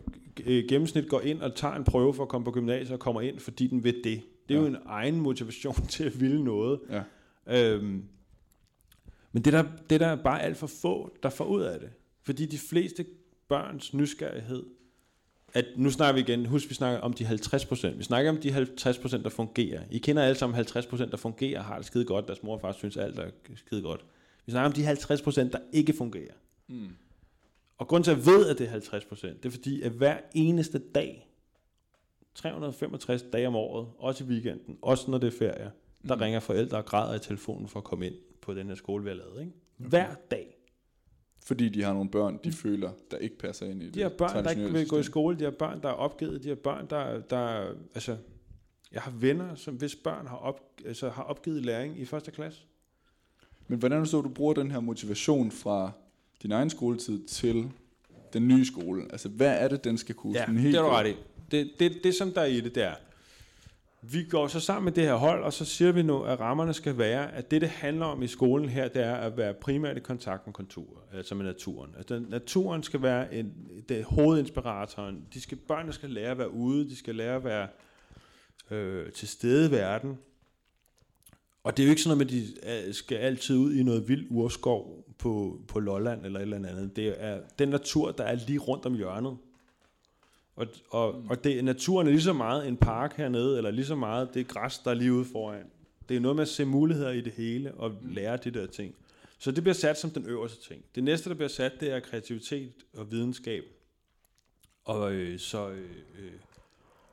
øh, 0.46 0.64
gennemsnit, 0.70 1.10
går 1.10 1.22
ind 1.22 1.42
og 1.42 1.56
tager 1.56 1.76
en 1.76 1.84
prøve 1.84 2.14
for 2.14 2.24
at 2.24 2.30
komme 2.30 2.46
på 2.46 2.52
gymnasiet 2.52 2.94
og 2.94 3.00
kommer 3.00 3.22
ind, 3.22 3.40
fordi 3.40 3.68
den 3.68 3.84
vil 3.84 3.96
det. 4.04 4.22
Det 4.50 4.56
er 4.56 4.60
ja. 4.60 4.60
jo 4.60 4.66
en 4.68 4.78
egen 4.86 5.20
motivation 5.22 5.88
til 5.96 6.04
at 6.04 6.22
ville 6.22 6.44
noget. 6.44 6.80
Ja. 6.90 7.74
Øhm, 7.74 8.04
men 9.32 9.44
det 9.44 9.54
der, 9.54 9.64
det 9.90 10.00
der 10.00 10.08
er 10.08 10.24
bare 10.24 10.42
alt 10.42 10.58
for 10.58 10.68
få, 10.68 11.18
der 11.24 11.30
får 11.30 11.46
ud 11.46 11.62
af 11.62 11.80
det. 11.80 11.90
Fordi 12.22 12.46
de 12.46 12.58
fleste 12.58 13.06
børns 13.48 13.94
nysgerrighed 13.94 14.64
at 15.54 15.66
nu 15.76 15.92
snakker 15.92 16.14
vi 16.14 16.20
igen, 16.20 16.46
husk 16.46 16.70
vi 16.70 16.74
snakker 16.74 17.00
om 17.00 17.14
de 17.14 17.26
50%. 17.26 17.88
Vi 17.88 18.04
snakker 18.04 18.32
om 18.32 18.38
de 18.38 18.50
50%, 18.50 19.24
der 19.24 19.30
fungerer. 19.30 19.84
I 19.92 19.98
kender 19.98 20.24
alle 20.24 20.36
sammen 20.36 20.60
50%, 20.60 21.12
der 21.12 21.18
fungerer, 21.18 21.62
har 21.62 21.76
det 21.76 21.86
skide 21.86 22.06
godt. 22.06 22.28
Deres 22.28 22.44
mor 22.44 22.54
og 22.54 22.62
far 22.62 22.72
synes 22.72 22.98
alt 22.98 23.20
er 23.20 23.30
skide 23.56 23.82
godt. 23.82 24.06
Vi 24.46 24.52
snakker 24.52 24.68
om 24.68 24.74
de 24.74 24.92
50%, 24.92 25.50
der 25.50 25.60
ikke 25.74 25.94
fungerer. 25.94 26.34
Mm. 26.68 26.88
Og 27.78 27.88
grund 27.88 28.04
til 28.04 28.12
at 28.12 28.18
jeg 28.18 28.26
ved, 28.26 28.50
at 28.50 28.58
det 28.58 28.70
er 28.70 28.80
50%, 28.80 29.28
det 29.28 29.46
er 29.46 29.50
fordi, 29.50 29.82
at 29.82 29.92
hver 29.92 30.18
eneste 30.36 30.80
dag, 30.96 31.28
365 32.36 33.22
dage 33.34 33.48
om 33.48 33.56
året, 33.56 33.88
også 33.98 34.24
i 34.24 34.28
weekenden, 34.28 34.78
også 34.82 35.12
når 35.12 35.18
det 35.18 35.28
er 35.28 35.38
ferie, 35.38 35.72
der 36.08 36.16
mm. 36.16 36.22
ringer 36.22 36.40
forældre 36.40 36.78
og 36.78 36.86
græder 36.86 37.16
i 37.16 37.20
telefonen 37.20 37.68
for 37.68 37.80
at 37.80 37.84
komme 37.84 38.06
ind 38.06 38.16
på 38.42 38.54
den 38.54 38.68
her 38.68 38.76
skole, 38.76 39.04
vi 39.04 39.10
har 39.10 39.16
lavet. 39.16 39.40
Ikke? 39.40 39.54
Okay. 39.80 39.90
Hver 39.90 40.16
dag. 40.32 40.56
Fordi 41.46 41.70
de 41.70 41.84
har 41.84 41.94
nogle 41.94 42.10
børn, 42.10 42.40
de 42.44 42.52
føler, 42.52 42.92
der 43.12 43.18
ikke 43.18 43.38
passer 43.38 43.66
ind 43.66 43.82
i 43.82 43.86
det 43.86 43.94
De 43.94 44.02
har 44.02 44.10
børn, 44.10 44.44
der 44.44 44.50
ikke 44.50 44.72
vil 44.72 44.88
gå 44.88 45.00
i 45.00 45.04
skole, 45.04 45.40
de 45.40 45.44
har 45.44 45.52
børn, 45.52 45.82
der 45.82 45.90
er 45.90 45.94
opgivet, 45.94 46.44
de 46.44 46.48
har 46.48 46.56
børn, 46.56 46.88
der, 46.90 47.22
der 47.22 47.74
altså, 47.94 48.18
jeg 48.92 49.02
har 49.02 49.12
venner, 49.12 49.56
som 49.56 49.76
hvis 49.76 49.96
børn 49.96 50.28
har, 50.28 50.36
op, 50.38 50.62
altså, 50.86 51.10
har 51.10 51.24
opgivet 51.24 51.66
læring 51.66 52.00
i 52.00 52.06
første 52.06 52.32
klasse. 52.32 52.62
Men 53.68 53.80
hvordan 53.80 54.06
så 54.06 54.22
du 54.22 54.30
bruger 54.30 54.54
den 54.54 54.72
her 54.72 54.80
motivation 54.80 55.52
fra 55.52 55.92
din 56.44 56.52
egen 56.52 56.70
skoletid 56.70 57.28
til 57.28 57.72
den 58.34 58.48
nye 58.48 58.66
skole? 58.66 59.04
Altså, 59.12 59.30
hvad 59.30 59.64
er 59.64 59.68
det, 59.68 59.84
den 59.84 59.98
skal 59.98 60.16
kunne? 60.16 60.34
Ja, 60.34 60.46
helt 60.52 60.64
det 60.64 60.76
er 60.76 60.82
du 60.82 60.90
ret 60.90 61.08
i. 61.08 61.16
Det, 61.52 61.72
det, 61.80 62.04
det, 62.04 62.16
som 62.16 62.32
der 62.32 62.42
er 62.42 62.46
i 62.46 62.62
det, 62.62 62.76
der 62.76 62.94
vi 64.02 64.24
går 64.24 64.48
så 64.48 64.60
sammen 64.60 64.86
med 64.86 64.94
det 64.94 65.04
her 65.04 65.16
hold, 65.16 65.44
og 65.44 65.54
så 65.54 65.66
siger 65.66 65.92
vi 65.92 66.02
nu, 66.02 66.24
at 66.24 66.40
rammerne 66.40 66.74
skal 66.74 66.98
være, 66.98 67.34
at 67.34 67.52
det, 67.52 67.62
det 67.62 67.70
handler 67.70 68.06
om 68.06 68.24
i 68.24 68.28
skolen 68.28 68.70
her, 68.70 68.88
det 68.88 69.04
er 69.04 69.16
at 69.16 69.38
være 69.38 69.54
primært 69.54 69.98
i 69.98 70.00
kontakt 70.00 70.48
med 70.48 70.54
kontur, 70.54 71.04
øh, 71.12 71.18
altså 71.18 71.36
med 71.36 71.46
naturen. 71.46 71.96
Altså, 71.98 72.20
naturen 72.30 72.84
skal 72.84 73.02
være 73.02 73.34
en, 73.34 73.54
det 73.90 74.04
hovedinspiratoren. 74.04 75.24
De 75.34 75.42
skal, 75.42 75.58
børnene 75.58 75.94
skal 75.94 76.10
lære 76.10 76.32
at 76.32 76.38
være 76.38 76.52
ude, 76.52 76.90
de 76.90 76.96
skal 76.96 77.16
lære 77.16 77.36
at 77.36 77.44
være 77.44 77.68
øh, 78.72 79.12
til 79.12 79.28
stede 79.28 79.68
i 79.68 79.72
verden. 79.72 80.18
Og 81.64 81.78
det 81.78 81.84
er 81.84 81.88
jo 81.88 81.90
ikke 81.90 82.02
sådan 82.02 82.18
noget 82.18 82.34
med, 82.34 82.42
at 82.42 82.84
de 82.84 82.88
øh, 82.88 82.94
skal 82.94 83.18
altid 83.18 83.56
ud 83.58 83.74
i 83.74 83.84
noget 83.84 84.08
vild 84.08 84.28
urskov 84.30 85.06
på, 85.18 85.62
på 85.68 85.80
Lolland 85.80 86.26
eller 86.26 86.40
et 86.40 86.44
eller 86.44 86.58
andet. 86.58 86.96
Det 86.96 87.16
er 87.18 87.40
den 87.60 87.70
natur, 87.70 88.12
der 88.12 88.24
er 88.24 88.36
lige 88.36 88.60
rundt 88.60 88.86
om 88.86 88.94
hjørnet. 88.94 89.38
Og, 90.60 90.68
og, 90.90 91.24
og 91.30 91.44
det, 91.44 91.64
naturen 91.64 92.08
er 92.08 92.12
lige 92.12 92.22
så 92.22 92.34
meget 92.34 92.68
en 92.68 92.78
park 92.78 93.18
hernede, 93.18 93.58
eller 93.58 93.72
lige 93.72 93.86
så 93.86 93.96
meget 93.96 94.34
det 94.34 94.48
græs, 94.48 94.78
der 94.80 94.92
er 94.92 94.96
lige 94.96 95.14
ude 95.14 95.26
foran. 95.26 95.66
Det 96.10 96.18
er 96.18 96.22
noget 96.22 96.36
med 96.36 96.42
at 96.42 96.48
se 96.48 96.66
muligheder 96.66 97.12
i 97.12 97.22
det 97.22 97.34
hele, 97.34 97.74
og 97.74 97.96
lære 98.02 98.38
de 98.38 98.52
der 98.52 98.68
ting. 98.68 98.96
Så 99.40 99.52
det 99.52 99.64
bliver 99.64 99.74
sat 99.74 100.00
som 100.00 100.10
den 100.10 100.26
øverste 100.26 100.68
ting. 100.68 100.84
Det 100.96 101.04
næste, 101.04 101.30
der 101.30 101.36
bliver 101.36 101.50
sat, 101.50 101.72
det 101.80 101.92
er 101.92 102.00
kreativitet 102.00 102.72
og 102.98 103.12
videnskab. 103.12 103.64
Og 104.86 105.12
øh, 105.14 105.40
så... 105.40 105.70
Øh, 105.70 105.78
øh, 106.20 106.32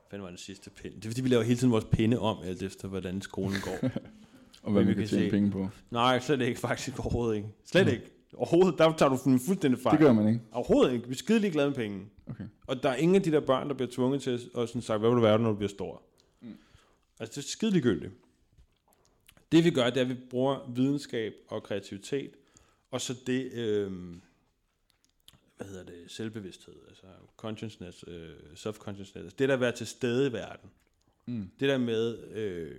hvad 0.09 0.19
var 0.19 0.27
den 0.27 0.37
sidste 0.37 0.69
pind? 0.69 0.93
Det 0.93 1.05
er 1.05 1.09
fordi, 1.09 1.21
vi 1.21 1.29
laver 1.29 1.43
hele 1.43 1.57
tiden 1.57 1.71
vores 1.71 1.85
pinde 1.91 2.19
om, 2.19 2.37
alt 2.43 2.63
efter 2.63 2.87
hvordan 2.87 3.21
skolen 3.21 3.57
går. 3.63 3.89
Og 4.63 4.71
hvad 4.71 4.83
Vi 4.83 4.87
vi 4.87 4.93
kan 4.93 5.01
kan 5.01 5.09
tjene 5.09 5.25
se. 5.25 5.31
penge 5.31 5.51
på. 5.51 5.69
Nej, 5.91 6.19
slet 6.19 6.41
ikke 6.41 6.59
faktisk 6.59 6.99
overhovedet 6.99 7.35
ikke. 7.35 7.47
Slet 7.65 7.87
ikke. 7.87 8.05
Overhovedet, 8.33 8.77
der 8.77 8.93
tager 8.97 9.09
du 9.09 9.15
fu- 9.15 9.45
fuldstændig 9.47 9.79
fejl. 9.81 9.97
Det 9.97 10.05
gør 10.05 10.13
man 10.13 10.27
ikke. 10.27 10.41
Overhovedet 10.51 10.93
ikke. 10.93 11.05
Vi 11.07 11.11
er 11.11 11.15
skide 11.17 11.39
ligeglade 11.39 11.67
med 11.67 11.75
penge. 11.75 12.05
Okay. 12.29 12.43
Og 12.67 12.83
der 12.83 12.89
er 12.89 12.95
ingen 12.95 13.15
af 13.15 13.23
de 13.23 13.31
der 13.31 13.39
børn, 13.39 13.67
der 13.67 13.73
bliver 13.73 13.91
tvunget 13.91 14.21
til 14.21 14.31
at 14.57 14.69
sådan 14.69 14.81
sagt, 14.81 14.99
hvad 14.99 15.09
vil 15.09 15.15
du 15.15 15.21
være, 15.21 15.39
når 15.39 15.49
du 15.49 15.55
bliver 15.55 15.69
stor? 15.69 16.01
Mm. 16.41 16.57
Altså, 17.19 17.41
det 17.41 17.47
er 17.47 17.49
skide 17.49 17.71
ligegyldigt. 17.71 18.11
Det 19.51 19.63
vi 19.63 19.71
gør, 19.71 19.85
det 19.89 19.97
er, 19.97 20.01
at 20.01 20.09
vi 20.09 20.15
bruger 20.29 20.71
videnskab 20.75 21.33
og 21.47 21.63
kreativitet, 21.63 22.31
og 22.91 23.01
så 23.01 23.15
det, 23.27 23.51
øh, 23.53 23.91
hvad 25.57 25.67
hedder 25.67 25.83
det, 25.83 26.03
selvbevidsthed, 26.07 26.75
altså 26.89 27.05
consciousness, 27.37 28.05
øh, 28.07 28.29
self-consciousness, 28.55 29.15
altså 29.15 29.35
det 29.39 29.49
der 29.49 29.53
at 29.53 29.61
være 29.61 29.71
til 29.71 29.87
stede 29.87 30.27
i 30.29 30.33
verden. 30.33 30.69
Mm. 31.25 31.49
Det 31.59 31.69
der 31.69 31.77
med, 31.77 32.27
øh, 32.27 32.75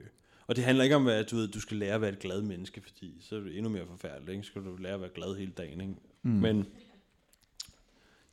og 0.48 0.56
det 0.56 0.64
handler 0.64 0.84
ikke 0.84 0.96
om, 0.96 1.06
at 1.06 1.30
du, 1.30 1.36
ved, 1.36 1.48
du 1.48 1.60
skal 1.60 1.76
lære 1.76 1.94
at 1.94 2.00
være 2.00 2.12
et 2.12 2.18
glad 2.18 2.42
menneske, 2.42 2.80
fordi 2.80 3.14
så 3.20 3.36
er 3.36 3.40
det 3.40 3.56
endnu 3.56 3.70
mere 3.70 3.86
forfærdeligt, 3.86 4.30
ikke? 4.30 4.44
skal 4.46 4.62
du 4.64 4.76
lære 4.76 4.94
at 4.94 5.00
være 5.00 5.10
glad 5.14 5.36
hele 5.36 5.52
dagen. 5.56 5.80
Ikke? 5.80 5.94
Mm. 6.22 6.30
Men 6.30 6.66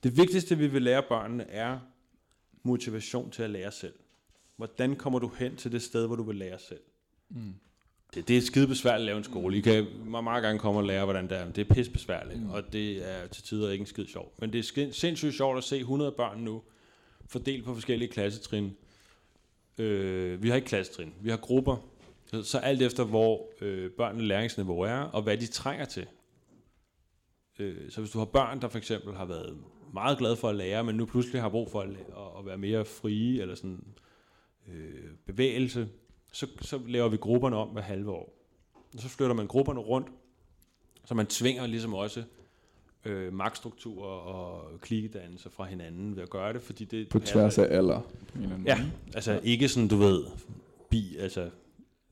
det 0.03 0.17
vigtigste, 0.17 0.57
vi 0.57 0.67
vil 0.67 0.81
lære 0.81 1.03
børnene, 1.09 1.43
er 1.49 1.79
motivation 2.63 3.31
til 3.31 3.43
at 3.43 3.49
lære 3.49 3.71
selv. 3.71 3.93
Hvordan 4.55 4.95
kommer 4.95 5.19
du 5.19 5.31
hen 5.39 5.55
til 5.55 5.71
det 5.71 5.81
sted, 5.81 6.07
hvor 6.07 6.15
du 6.15 6.23
vil 6.23 6.35
lære 6.35 6.59
selv? 6.59 6.79
Mm. 7.29 7.53
Det, 8.13 8.27
det 8.27 8.37
er 8.37 8.41
skide 8.41 8.67
besværligt 8.67 9.01
at 9.01 9.05
lave 9.05 9.17
en 9.17 9.23
skole. 9.23 9.57
I 9.57 9.61
kan 9.61 9.85
må 10.05 10.21
meget 10.21 10.43
gerne 10.43 10.59
komme 10.59 10.79
og 10.79 10.83
lære, 10.83 11.03
hvordan 11.05 11.29
det 11.29 11.37
er. 11.37 11.51
Det 11.51 11.69
er 11.69 11.73
pisse 11.73 11.91
besværligt, 11.91 12.41
Mm. 12.41 12.49
og 12.49 12.73
det 12.73 13.09
er 13.11 13.27
til 13.27 13.43
tider 13.43 13.71
ikke 13.71 13.81
en 13.81 13.87
skid 13.87 14.05
sjov. 14.07 14.33
Men 14.39 14.53
det 14.53 14.59
er 14.77 14.91
sindssygt 14.91 15.33
sjovt 15.35 15.57
at 15.57 15.63
se 15.63 15.79
100 15.79 16.11
børn 16.11 16.39
nu, 16.39 16.61
fordelt 17.27 17.65
på 17.65 17.73
forskellige 17.73 18.09
klassetrin. 18.11 18.71
Øh, 19.77 20.43
vi 20.43 20.49
har 20.49 20.55
ikke 20.55 20.67
klassetrin, 20.67 21.13
vi 21.21 21.29
har 21.29 21.37
grupper. 21.37 21.77
Så, 22.25 22.43
så 22.43 22.57
alt 22.57 22.81
efter, 22.81 23.03
hvor 23.03 23.49
øh, 23.61 23.91
børnenes 23.91 24.27
læringsniveau 24.27 24.79
er, 24.79 24.99
og 24.99 25.21
hvad 25.21 25.37
de 25.37 25.47
trænger 25.47 25.85
til. 25.85 26.07
Øh, 27.59 27.91
så 27.91 28.01
hvis 28.01 28.11
du 28.11 28.17
har 28.17 28.25
børn, 28.25 28.61
der 28.61 28.67
for 28.67 28.77
eksempel 28.77 29.13
har 29.13 29.25
været 29.25 29.57
meget 29.93 30.17
glade 30.17 30.35
for 30.35 30.49
at 30.49 30.55
lære, 30.55 30.83
men 30.83 30.95
nu 30.95 31.05
pludselig 31.05 31.41
har 31.41 31.49
brug 31.49 31.71
for 31.71 31.81
at, 31.81 31.89
at, 32.39 32.45
være 32.45 32.57
mere 32.57 32.85
frie, 32.85 33.41
eller 33.41 33.55
sådan 33.55 33.83
øh, 34.67 35.11
bevægelse, 35.25 35.87
så, 36.31 36.47
så 36.61 36.79
laver 36.87 37.09
vi 37.09 37.17
grupperne 37.17 37.55
om 37.55 37.67
hver 37.67 37.81
halve 37.81 38.11
år. 38.11 38.33
Og 38.93 38.99
så 38.99 39.09
flytter 39.09 39.35
man 39.35 39.47
grupperne 39.47 39.79
rundt, 39.79 40.07
så 41.05 41.13
man 41.13 41.25
tvinger 41.25 41.67
ligesom 41.67 41.93
også 41.93 42.23
øh, 43.05 43.33
magtstrukturer 43.33 44.07
og 44.07 44.81
klikkedannelser 44.81 45.49
fra 45.49 45.65
hinanden 45.65 46.15
ved 46.15 46.23
at 46.23 46.29
gøre 46.29 46.53
det, 46.53 46.61
fordi 46.61 46.85
det 46.85 47.09
På 47.09 47.19
tværs 47.19 47.57
af 47.57 47.77
alder. 47.77 48.01
Ja, 48.65 48.79
altså 49.13 49.39
ikke 49.43 49.69
sådan, 49.69 49.87
du 49.87 49.95
ved, 49.95 50.23
bi, 50.89 51.17
altså 51.17 51.49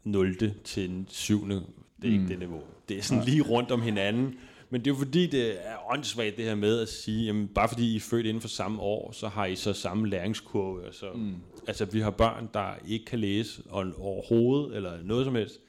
0. 0.03 0.37
til 0.63 1.05
7. 1.07 1.47
Det 1.47 1.55
er 1.55 1.61
mm. 2.01 2.13
ikke 2.13 2.27
det 2.27 2.39
niveau. 2.39 2.61
Det 2.89 2.97
er 2.97 3.01
sådan 3.01 3.23
lige 3.23 3.41
rundt 3.41 3.71
om 3.71 3.81
hinanden. 3.81 4.35
Men 4.69 4.81
det 4.81 4.87
er 4.87 4.95
jo 4.95 4.97
fordi, 4.97 5.27
det 5.27 5.67
er 5.69 5.91
åndssvagt 5.91 6.37
det 6.37 6.45
her 6.45 6.55
med 6.55 6.79
at 6.79 6.89
sige, 6.89 7.25
jamen 7.25 7.47
bare 7.47 7.69
fordi 7.69 7.93
I 7.93 7.95
er 7.95 7.99
født 7.99 8.25
inden 8.25 8.41
for 8.41 8.47
samme 8.47 8.81
år, 8.81 9.11
så 9.11 9.27
har 9.27 9.45
I 9.45 9.55
så 9.55 9.73
samme 9.73 10.09
læringskurve. 10.09 10.87
Og 10.87 10.93
så, 10.93 11.05
mm. 11.15 11.35
Altså 11.67 11.85
vi 11.85 11.99
har 11.99 12.11
børn, 12.11 12.49
der 12.53 12.73
ikke 12.87 13.05
kan 13.05 13.19
læse 13.19 13.63
overhovedet, 13.71 14.75
eller 14.75 15.03
noget 15.03 15.25
som 15.25 15.35
helst, 15.35 15.59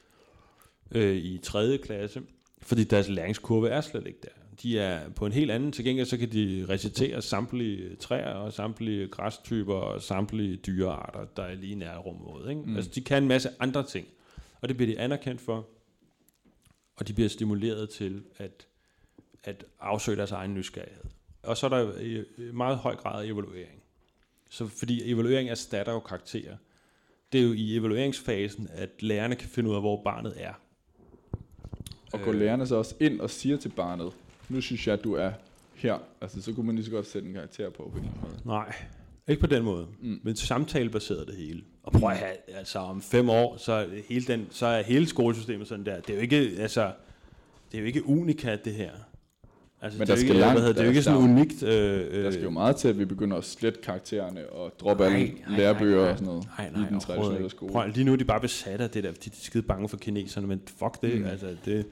øh, 0.90 1.16
i 1.16 1.38
3. 1.42 1.78
klasse, 1.78 2.22
fordi 2.62 2.84
deres 2.84 3.08
læringskurve 3.08 3.68
er 3.68 3.80
slet 3.80 4.06
ikke 4.06 4.18
der. 4.22 4.28
De 4.62 4.78
er 4.78 5.10
på 5.10 5.26
en 5.26 5.32
helt 5.32 5.50
anden, 5.50 5.72
til 5.72 5.84
gengæld 5.84 6.06
så 6.06 6.16
kan 6.16 6.32
de 6.32 6.66
recitere 6.68 7.22
samtlige 7.22 7.96
træer 7.96 8.34
og 8.34 8.52
samtlige 8.52 9.08
græstyper 9.08 9.74
og 9.74 10.02
samtlige 10.02 10.56
dyrearter, 10.56 11.24
der 11.36 11.42
er 11.42 11.54
lige 11.54 11.72
i 11.72 11.74
nærområdet. 11.74 12.50
Ikke? 12.50 12.62
Mm. 12.66 12.76
Altså 12.76 12.90
de 12.94 13.00
kan 13.00 13.22
en 13.22 13.28
masse 13.28 13.48
andre 13.60 13.82
ting, 13.82 14.06
og 14.64 14.68
det 14.68 14.76
bliver 14.76 14.94
de 14.94 15.00
anerkendt 15.00 15.40
for, 15.40 15.66
og 16.96 17.08
de 17.08 17.12
bliver 17.12 17.28
stimuleret 17.28 17.90
til 17.90 18.22
at, 18.36 18.66
at 19.44 19.64
afsøge 19.80 20.16
deres 20.16 20.30
egen 20.30 20.54
nysgerrighed. 20.54 21.04
Og 21.42 21.56
så 21.56 21.66
er 21.66 21.70
der 21.70 21.98
i 22.00 22.24
meget 22.52 22.78
høj 22.78 22.96
grad 22.96 23.26
evaluering. 23.26 23.82
Så 24.50 24.66
fordi 24.66 25.10
evaluering 25.10 25.48
erstatter 25.48 25.92
jo 25.92 26.00
karakterer. 26.00 26.56
Det 27.32 27.40
er 27.40 27.44
jo 27.44 27.52
i 27.52 27.76
evalueringsfasen, 27.76 28.68
at 28.72 28.90
lærerne 29.02 29.36
kan 29.36 29.48
finde 29.48 29.70
ud 29.70 29.74
af, 29.74 29.80
hvor 29.82 30.02
barnet 30.02 30.34
er. 30.36 30.52
Og 32.12 32.20
går 32.20 32.32
Øh. 32.32 32.38
lærerne 32.38 32.66
så 32.66 32.74
også 32.76 32.94
ind 33.00 33.20
og 33.20 33.30
siger 33.30 33.56
til 33.56 33.68
barnet, 33.68 34.12
nu 34.48 34.60
synes 34.60 34.86
jeg, 34.86 34.94
at 34.98 35.04
du 35.04 35.14
er 35.14 35.32
her. 35.74 35.98
Altså, 36.20 36.42
så 36.42 36.52
kunne 36.52 36.66
man 36.66 36.74
lige 36.74 36.84
så 36.84 36.90
godt 36.90 37.06
sætte 37.06 37.28
en 37.28 37.34
karakter 37.34 37.70
på 37.70 37.90
på 37.92 37.98
en 37.98 38.10
måde. 38.22 38.40
Nej, 38.44 38.74
ikke 39.28 39.40
på 39.40 39.46
den 39.46 39.62
måde. 39.64 39.86
Mm. 40.02 40.20
Men 40.22 40.36
samtalebaseret 40.36 41.26
det 41.26 41.34
hele. 41.36 41.62
Og 41.82 41.92
prøv 41.92 42.10
at 42.10 42.16
have, 42.16 42.32
altså 42.58 42.78
om 42.78 43.02
fem 43.02 43.28
år, 43.30 43.56
så 43.58 43.72
er, 43.72 43.86
hele 44.08 44.24
den, 44.26 44.46
så 44.50 44.66
er 44.66 44.82
hele 44.82 45.06
skolesystemet 45.06 45.68
sådan 45.68 45.86
der. 45.86 46.00
Det 46.00 46.10
er 46.10 46.14
jo 46.14 46.20
ikke, 46.20 46.50
altså, 46.58 46.92
det 47.72 47.78
er 47.78 47.80
jo 47.80 47.86
ikke 47.86 48.06
unikat, 48.08 48.64
det 48.64 48.74
her. 48.74 48.90
Altså, 49.82 49.98
Men 49.98 50.06
det 50.06 50.12
er 50.12 50.16
der 50.16 50.20
skal 50.22 50.30
ikke, 50.30 50.40
langt- 50.40 50.58
hedder, 50.60 50.72
det 50.72 50.80
er 50.80 50.84
jo 50.84 50.90
ikke 50.90 51.02
sådan 51.02 51.20
der- 51.20 51.24
unikt. 51.28 51.62
Øh, 51.62 52.24
Der 52.24 52.30
skal 52.30 52.42
jo 52.44 52.50
meget 52.50 52.76
til, 52.76 52.88
at 52.88 52.98
vi 52.98 53.04
begynder 53.04 53.36
at 53.36 53.44
slette 53.44 53.80
karaktererne 53.82 54.50
og 54.50 54.72
droppe 54.80 55.04
Nej, 55.04 55.12
alle 55.14 55.26
nej, 55.48 55.56
lærebøger 55.58 56.00
nej, 56.02 56.10
og 56.10 56.16
sådan 56.18 56.26
noget 56.26 56.44
Nej, 56.58 56.66
i 56.66 56.70
nej, 56.70 56.76
den 56.76 56.82
overhovedet 56.82 57.02
traditionelle 57.06 57.50
skole. 57.50 57.72
Prøv, 57.72 57.88
lige 57.94 58.04
nu 58.04 58.12
er 58.12 58.16
de 58.16 58.24
bare 58.24 58.40
besat 58.40 58.80
af 58.80 58.90
det 58.90 59.04
der, 59.04 59.12
fordi 59.12 59.28
de 59.30 59.34
er 59.40 59.44
skide 59.44 59.62
bange 59.62 59.88
for 59.88 59.96
kineserne, 59.96 60.46
men 60.46 60.60
fuck 60.78 61.02
det, 61.02 61.20
mm. 61.20 61.26
altså 61.26 61.46
det, 61.64 61.86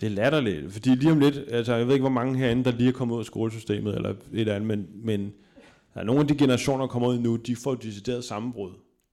det 0.00 0.06
er 0.06 0.10
latterligt. 0.10 0.72
Fordi 0.72 0.88
lige 0.90 1.12
om 1.12 1.18
lidt, 1.20 1.40
altså 1.50 1.74
jeg 1.74 1.86
ved 1.86 1.94
ikke, 1.94 2.02
hvor 2.02 2.10
mange 2.10 2.38
herinde, 2.38 2.64
der 2.64 2.72
lige 2.72 2.88
er 2.88 2.92
kommet 2.92 3.14
ud 3.14 3.20
af 3.20 3.26
skolesystemet, 3.26 3.94
eller 3.94 4.10
et 4.10 4.16
eller 4.32 4.54
andet, 4.54 4.68
men, 4.68 4.86
men 5.04 5.32
der 5.94 6.00
er 6.00 6.04
nogle 6.04 6.20
af 6.20 6.28
de 6.28 6.38
generationer, 6.38 6.80
der 6.80 6.88
kommer 6.88 7.08
ud 7.08 7.18
nu, 7.18 7.36
de 7.36 7.56
får 7.56 7.74
decideret 7.74 8.24
sammenbrud. 8.24 8.72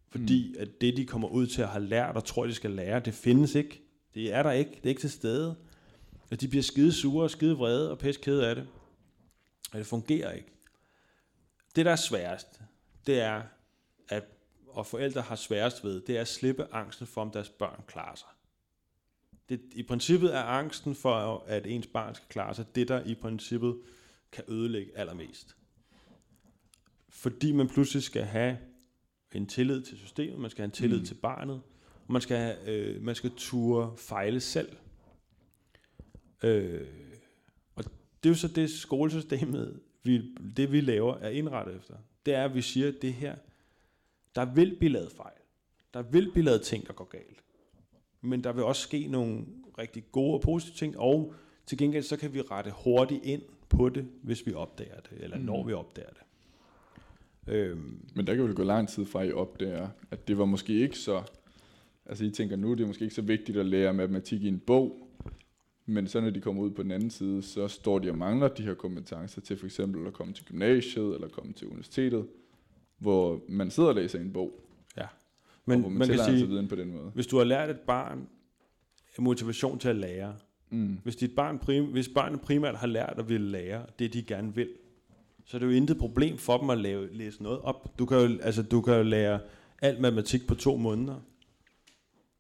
Fordi 0.10 0.50
mm. 0.50 0.62
at 0.62 0.82
det, 0.82 0.98
de 0.98 1.06
kommer 1.06 1.28
ud 1.28 1.48
til 1.48 1.62
at 1.62 1.68
have 1.68 1.86
lært, 1.86 2.16
og 2.16 2.26
tror, 2.26 2.46
de 2.46 2.54
skal 2.54 2.72
lære, 2.72 3.00
det 3.00 3.14
findes 3.14 3.56
ikke. 3.56 3.82
Det 4.14 4.34
er 4.34 4.44
der 4.44 4.52
ikke. 4.52 4.72
Det 4.72 4.86
er 4.86 4.90
ikke 4.90 5.02
til 5.02 5.12
stede. 5.12 5.56
Og 6.32 6.42
de 6.42 6.48
bliver 6.48 6.64
skide 6.64 6.94
sure 6.94 7.24
og 7.24 7.32
skide 7.32 7.56
vrede 7.56 7.92
og 7.92 7.98
pisse 7.98 8.22
kede 8.22 8.48
af 8.48 8.56
det. 8.56 8.68
Og 9.72 9.80
det 9.80 9.88
fungerer 9.88 10.32
ikke. 10.32 10.48
Det, 11.76 11.86
der 11.86 11.92
er 11.92 11.96
sværest, 11.96 12.62
det 13.08 13.22
er, 13.22 13.42
at 14.10 14.24
og 14.78 14.86
forældre 14.86 15.22
har 15.22 15.36
sværest 15.36 15.84
ved, 15.84 16.02
det 16.02 16.18
er 16.18 16.22
at 16.22 16.28
slippe 16.28 16.74
angsten 16.74 17.08
for, 17.08 17.22
om 17.22 17.32
deres 17.32 17.50
børn 17.50 17.84
klarer 17.88 18.16
sig. 18.16 18.28
Det, 19.50 19.62
I 19.72 19.84
princippet 19.84 20.36
er 20.36 20.42
angsten 20.42 20.96
for, 20.96 21.44
at 21.48 21.68
ens 21.68 21.88
barn 21.88 22.16
skal 22.16 22.28
klare 22.30 22.56
sig, 22.56 22.76
det 22.76 22.88
der 22.88 23.04
i 23.04 23.16
princippet 23.16 23.78
kan 24.32 24.44
ødelægge 24.48 24.98
allermest. 24.98 25.56
Fordi 27.18 27.52
man 27.52 27.68
pludselig 27.68 28.04
skal 28.04 28.24
have 28.24 28.58
en 29.32 29.46
tillid 29.46 29.82
til 29.82 29.98
systemet, 29.98 30.40
man 30.40 30.50
skal 30.52 30.62
have 30.62 30.66
en 30.66 30.72
tillid 30.72 31.00
Mm. 31.00 31.06
til 31.06 31.14
barnet, 31.16 31.62
og 32.08 32.14
man 32.14 32.22
skal, 32.22 32.38
have, 32.38 32.70
øh, 32.70 33.02
man 33.04 33.16
skal 33.16 33.32
ture 33.38 33.98
fejle 33.98 34.40
selv. 34.40 34.70
Øh, 36.44 36.88
og 37.76 37.84
det 38.24 38.30
er 38.30 38.34
jo 38.34 38.36
så 38.36 38.48
det 38.48 38.70
skolesystemet, 38.70 39.80
vi, 40.04 40.36
det 40.58 40.72
vi 40.72 40.82
laver, 40.82 41.16
er 41.16 41.30
indrettet 41.30 41.76
efter. 41.76 41.94
Det 42.26 42.34
er, 42.34 42.46
at 42.46 42.56
vi 42.56 42.62
siger, 42.62 42.88
at 42.88 43.02
det 43.02 43.14
her, 43.14 43.36
der 44.36 44.46
vil 44.54 44.76
blive 44.80 44.92
lavet 44.92 45.12
fejl. 45.12 45.42
Der 45.94 46.02
vil 46.02 46.32
blive 46.32 46.46
lavet 46.46 46.62
ting, 46.62 46.88
der 46.88 46.94
går 46.94 47.06
galt. 47.06 47.44
Men 48.22 48.44
der 48.44 48.52
vil 48.52 48.64
også 48.64 48.82
ske 48.82 49.08
nogle 49.08 49.46
rigtig 49.78 50.04
gode 50.12 50.34
og 50.34 50.42
positive 50.42 50.76
ting, 50.76 51.00
og 51.00 51.34
til 51.66 51.78
gengæld 51.78 52.04
så 52.04 52.18
kan 52.18 52.34
vi 52.34 52.42
rette 52.42 52.72
hurtigt 52.84 53.26
ind 53.26 53.42
på 53.70 53.90
det, 53.90 54.08
hvis 54.24 54.46
vi 54.46 54.54
opdager 54.54 55.00
det, 55.00 55.18
eller 55.24 55.38
mm. 55.38 55.44
når 55.44 55.64
vi 55.64 55.74
opdager 55.74 56.10
det. 56.10 56.22
Øhm, 57.48 58.00
Men 58.16 58.28
der 58.28 58.36
kan 58.36 58.44
vel 58.44 58.56
gå 58.56 58.64
lang 58.64 58.90
tid 58.90 59.06
fra, 59.06 59.24
I 59.24 59.32
opdager, 59.32 59.88
at 60.12 60.28
det 60.28 60.38
var 60.38 60.46
måske 60.46 60.74
ikke 60.74 60.98
så... 60.98 61.24
Altså, 62.06 62.26
I 62.26 62.30
tænker 62.30 62.56
nu, 62.56 62.74
det 62.74 62.84
er 62.84 62.88
måske 62.88 63.04
ikke 63.04 63.16
så 63.16 63.22
vigtigt 63.22 63.58
at 63.58 63.66
lære 63.66 63.94
matematik 63.94 64.44
i 64.44 64.48
en 64.48 64.60
bog, 64.60 65.08
men 65.86 66.08
så 66.08 66.22
når 66.22 66.30
de 66.30 66.42
kommer 66.42 66.64
ud 66.64 66.72
på 66.72 66.84
den 66.84 66.92
anden 66.92 67.10
side, 67.10 67.42
så 67.42 67.68
står 67.68 68.00
de 68.00 68.10
og 68.10 68.18
mangler 68.18 68.48
de 68.48 68.64
her 68.64 68.74
kompetencer 68.74 69.42
til 69.42 69.58
for 69.58 69.66
eksempel 69.66 70.08
at 70.08 70.14
komme 70.14 70.34
til 70.34 70.46
gymnasiet 70.46 71.16
eller 71.16 71.28
komme 71.28 71.54
til 71.54 71.68
universitetet, 71.68 72.28
hvor 72.98 73.42
man 73.50 73.72
sidder 73.72 73.90
og 73.90 73.96
læser 73.96 74.20
en 74.20 74.34
bog, 74.34 74.62
men 75.66 75.76
og 75.76 75.82
hvor 75.82 75.90
man, 75.90 75.98
man 75.98 76.08
kan 76.08 76.20
sige, 76.26 76.48
viden 76.48 76.68
på 76.68 76.76
den 76.76 76.92
måde. 76.92 77.12
hvis 77.14 77.28
du 77.28 77.38
har 77.38 77.44
lært 77.44 77.70
et 77.70 77.80
barn 77.80 78.28
motivation 79.20 79.80
til 79.80 79.90
at 79.90 79.96
lære, 79.96 80.36
Mm. 80.70 80.98
Hvis, 81.04 81.16
dit 81.16 81.36
barn 81.36 81.60
prim, 81.60 81.86
hvis 81.86 82.10
barnet 82.10 82.42
primært 82.42 82.76
har 82.76 82.88
lært 82.88 83.14
at 83.18 83.30
ville 83.30 83.48
lære 83.50 83.86
det, 84.00 84.14
de 84.14 84.24
gerne 84.24 84.56
vil, 84.56 84.70
så 85.48 85.58
er 85.58 85.60
det 85.60 85.66
jo 85.68 85.72
intet 85.72 85.98
problem 85.98 86.38
for 86.38 86.58
dem 86.58 86.70
at 86.70 86.78
lave, 86.78 87.14
læse 87.14 87.44
noget 87.44 87.60
op. 87.62 88.00
Du 88.00 88.06
kan 88.06 88.18
jo, 88.18 88.38
altså, 88.42 88.64
du 88.64 88.82
kan 88.82 88.94
jo 88.96 89.04
lære 89.04 89.40
alt 89.82 90.00
matematik 90.00 90.48
på 90.48 90.56
to 90.56 90.78
måneder. 90.78 91.16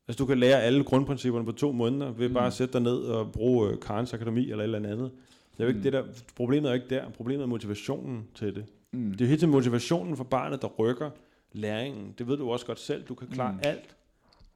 Altså, 0.07 0.23
du 0.23 0.25
kan 0.27 0.37
lære 0.39 0.61
alle 0.63 0.83
grundprincipperne 0.83 1.45
på 1.45 1.51
to 1.51 1.71
måneder 1.71 2.11
ved 2.11 2.27
Mm. 2.27 2.31
mm. 2.31 2.33
bare 2.33 2.47
at 2.47 2.53
sætte 2.53 2.73
dig 2.73 2.81
ned 2.81 2.97
og 2.97 3.31
bruge 3.31 3.69
øh, 3.69 3.79
Karens 3.79 4.13
Akademi 4.13 4.41
eller 4.51 4.57
et 4.57 4.63
eller 4.63 4.89
andet. 4.89 5.11
Det 5.57 5.59
er 5.59 5.63
jo 5.63 5.67
ikke 5.67 5.77
Mm. 5.77 5.79
mm. 5.79 5.83
det 5.83 5.93
der, 5.93 6.03
problemet 6.35 6.69
er 6.69 6.73
ikke 6.73 6.87
der. 6.89 7.09
Problemet 7.09 7.43
er 7.43 7.47
motivationen 7.47 8.27
til 8.35 8.55
det. 8.55 8.65
Mm. 8.93 9.11
Det 9.11 9.21
er 9.21 9.25
jo 9.25 9.27
hele 9.27 9.39
tiden 9.39 9.51
motivationen 9.51 10.17
for 10.17 10.23
barnet, 10.23 10.61
der 10.61 10.67
rykker 10.67 11.09
læringen. 11.53 12.13
Det 12.17 12.27
ved 12.27 12.37
du 12.37 12.51
også 12.51 12.65
godt 12.65 12.79
selv. 12.79 13.03
Du 13.03 13.15
kan 13.15 13.27
klare 13.27 13.51
mm. 13.53 13.59
alt. 13.63 13.95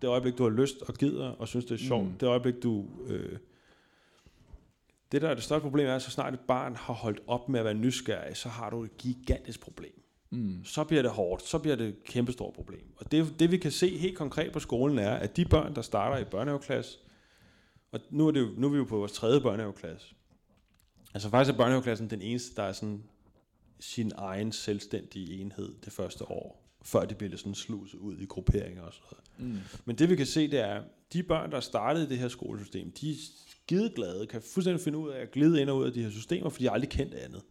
Det 0.01 0.07
øjeblik, 0.07 0.37
du 0.37 0.43
har 0.43 0.49
lyst 0.49 0.75
og 0.87 0.93
gider 0.93 1.27
og 1.29 1.47
synes, 1.47 1.65
det 1.65 1.73
er 1.81 1.85
sjovt. 1.85 2.05
Mm. 2.05 2.11
Det 2.19 2.27
øjeblik, 2.27 2.63
du... 2.63 2.85
Øh, 3.07 3.37
det 5.11 5.21
der 5.21 5.29
er 5.29 5.33
det 5.33 5.43
største 5.43 5.63
problem 5.63 5.87
er, 5.87 5.95
at 5.95 6.01
så 6.01 6.11
snart 6.11 6.33
et 6.33 6.39
barn 6.39 6.75
har 6.75 6.93
holdt 6.93 7.19
op 7.27 7.49
med 7.49 7.59
at 7.59 7.65
være 7.65 7.73
nysgerrig, 7.73 8.37
så 8.37 8.49
har 8.49 8.69
du 8.69 8.83
et 8.83 8.97
gigantisk 8.97 9.59
problem. 9.59 10.03
Mm. 10.29 10.65
Så 10.65 10.83
bliver 10.83 11.01
det 11.01 11.11
hårdt, 11.11 11.47
så 11.47 11.59
bliver 11.59 11.75
det 11.75 11.87
et 11.87 12.03
kæmpestort 12.03 12.53
problem. 12.53 12.93
Og 12.97 13.11
det, 13.11 13.39
det 13.39 13.51
vi 13.51 13.57
kan 13.57 13.71
se 13.71 13.97
helt 13.97 14.17
konkret 14.17 14.53
på 14.53 14.59
skolen 14.59 14.99
er, 14.99 15.11
at 15.11 15.37
de 15.37 15.45
børn, 15.45 15.75
der 15.75 15.81
starter 15.81 16.17
i 16.17 16.23
børnehaveklasse, 16.23 16.97
og 17.91 17.99
nu 18.09 18.27
er, 18.27 18.31
det 18.31 18.39
jo, 18.39 18.49
nu 18.57 18.67
er 18.67 18.71
vi 18.71 18.77
jo 18.77 18.83
på 18.83 18.97
vores 18.97 19.11
tredje 19.11 19.41
børnehaveklasse, 19.41 20.15
altså 21.13 21.29
faktisk 21.29 21.53
er 21.53 21.57
børnehaveklassen 21.57 22.09
den 22.09 22.21
eneste, 22.21 22.55
der 22.55 22.63
er 22.63 22.71
sådan 22.71 23.03
sin 23.79 24.11
egen 24.15 24.51
selvstændige 24.51 25.41
enhed 25.41 25.75
det 25.85 25.93
første 25.93 26.25
år, 26.25 26.63
før 26.83 27.05
de 27.05 27.15
bliver 27.15 27.37
sådan 27.37 27.55
sluset 27.55 27.99
ud 27.99 28.17
i 28.17 28.25
grupperinger 28.25 28.81
og 28.81 28.93
sådan 28.93 29.07
noget. 29.39 29.53
Mm. 29.53 29.59
Men 29.85 29.95
det 29.95 30.09
vi 30.09 30.15
kan 30.15 30.25
se, 30.25 30.51
det 30.51 30.59
er, 30.59 30.83
de 31.13 31.23
børn, 31.23 31.51
der 31.51 31.59
startede 31.59 32.09
det 32.09 32.17
her 32.17 32.27
skolesystem, 32.27 32.91
de 32.91 33.15
er 33.75 33.79
skide 33.79 33.95
glade, 33.95 34.27
kan 34.27 34.41
fuldstændig 34.41 34.83
finde 34.83 34.97
ud 34.97 35.09
af 35.09 35.21
at 35.21 35.31
glide 35.31 35.61
ind 35.61 35.69
og 35.69 35.77
ud 35.77 35.85
af 35.85 35.93
de 35.93 36.03
her 36.03 36.09
systemer, 36.09 36.49
for 36.49 36.59
de 36.59 36.65
har 36.65 36.71
aldrig 36.71 36.89
kendt 36.89 37.13
andet. 37.13 37.41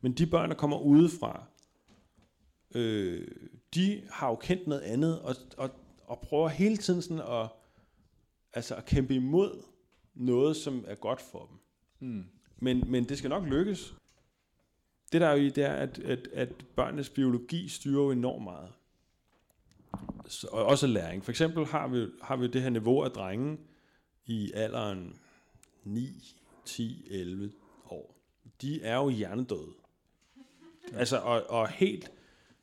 Men 0.00 0.12
de 0.12 0.26
børn, 0.26 0.48
der 0.48 0.56
kommer 0.56 0.78
udefra, 0.78 1.46
øh, 2.74 3.28
de 3.74 4.02
har 4.10 4.28
jo 4.28 4.34
kendt 4.34 4.66
noget 4.66 4.82
andet, 4.82 5.20
og, 5.20 5.36
og, 5.56 5.70
og 6.04 6.20
prøver 6.20 6.48
hele 6.48 6.76
tiden 6.76 7.02
sådan 7.02 7.20
at, 7.20 7.48
altså 8.52 8.74
at 8.74 8.84
kæmpe 8.84 9.14
imod 9.14 9.62
noget, 10.14 10.56
som 10.56 10.84
er 10.86 10.94
godt 10.94 11.20
for 11.20 11.46
dem. 11.46 11.58
Mm. 12.08 12.24
Men, 12.58 12.90
men 12.90 13.04
det 13.04 13.18
skal 13.18 13.30
nok 13.30 13.44
lykkes. 13.44 13.94
Det 15.12 15.20
der 15.20 15.26
er 15.26 15.32
jo 15.32 15.42
i, 15.42 15.48
det 15.48 15.64
er, 15.64 15.72
at, 15.72 15.98
at, 15.98 16.28
at 16.32 16.64
børnenes 16.76 17.08
biologi 17.08 17.68
styrer 17.68 18.02
jo 18.02 18.10
enormt 18.10 18.44
meget. 18.44 18.72
Så, 20.26 20.46
og 20.46 20.64
også 20.66 20.86
læring. 20.86 21.24
For 21.24 21.32
eksempel 21.32 21.66
har 21.66 21.88
vi, 21.88 22.06
har 22.22 22.36
vi 22.36 22.46
det 22.46 22.62
her 22.62 22.70
niveau 22.70 23.02
af 23.02 23.10
drenge 23.10 23.58
i 24.26 24.52
alderen 24.54 25.20
9, 25.84 26.34
10, 26.64 27.06
11 27.10 27.52
år. 27.90 28.16
De 28.62 28.82
er 28.82 28.96
jo 28.96 29.08
hjernedøde. 29.08 29.72
Altså, 30.92 31.16
og, 31.16 31.50
og 31.50 31.68
helt 31.68 32.10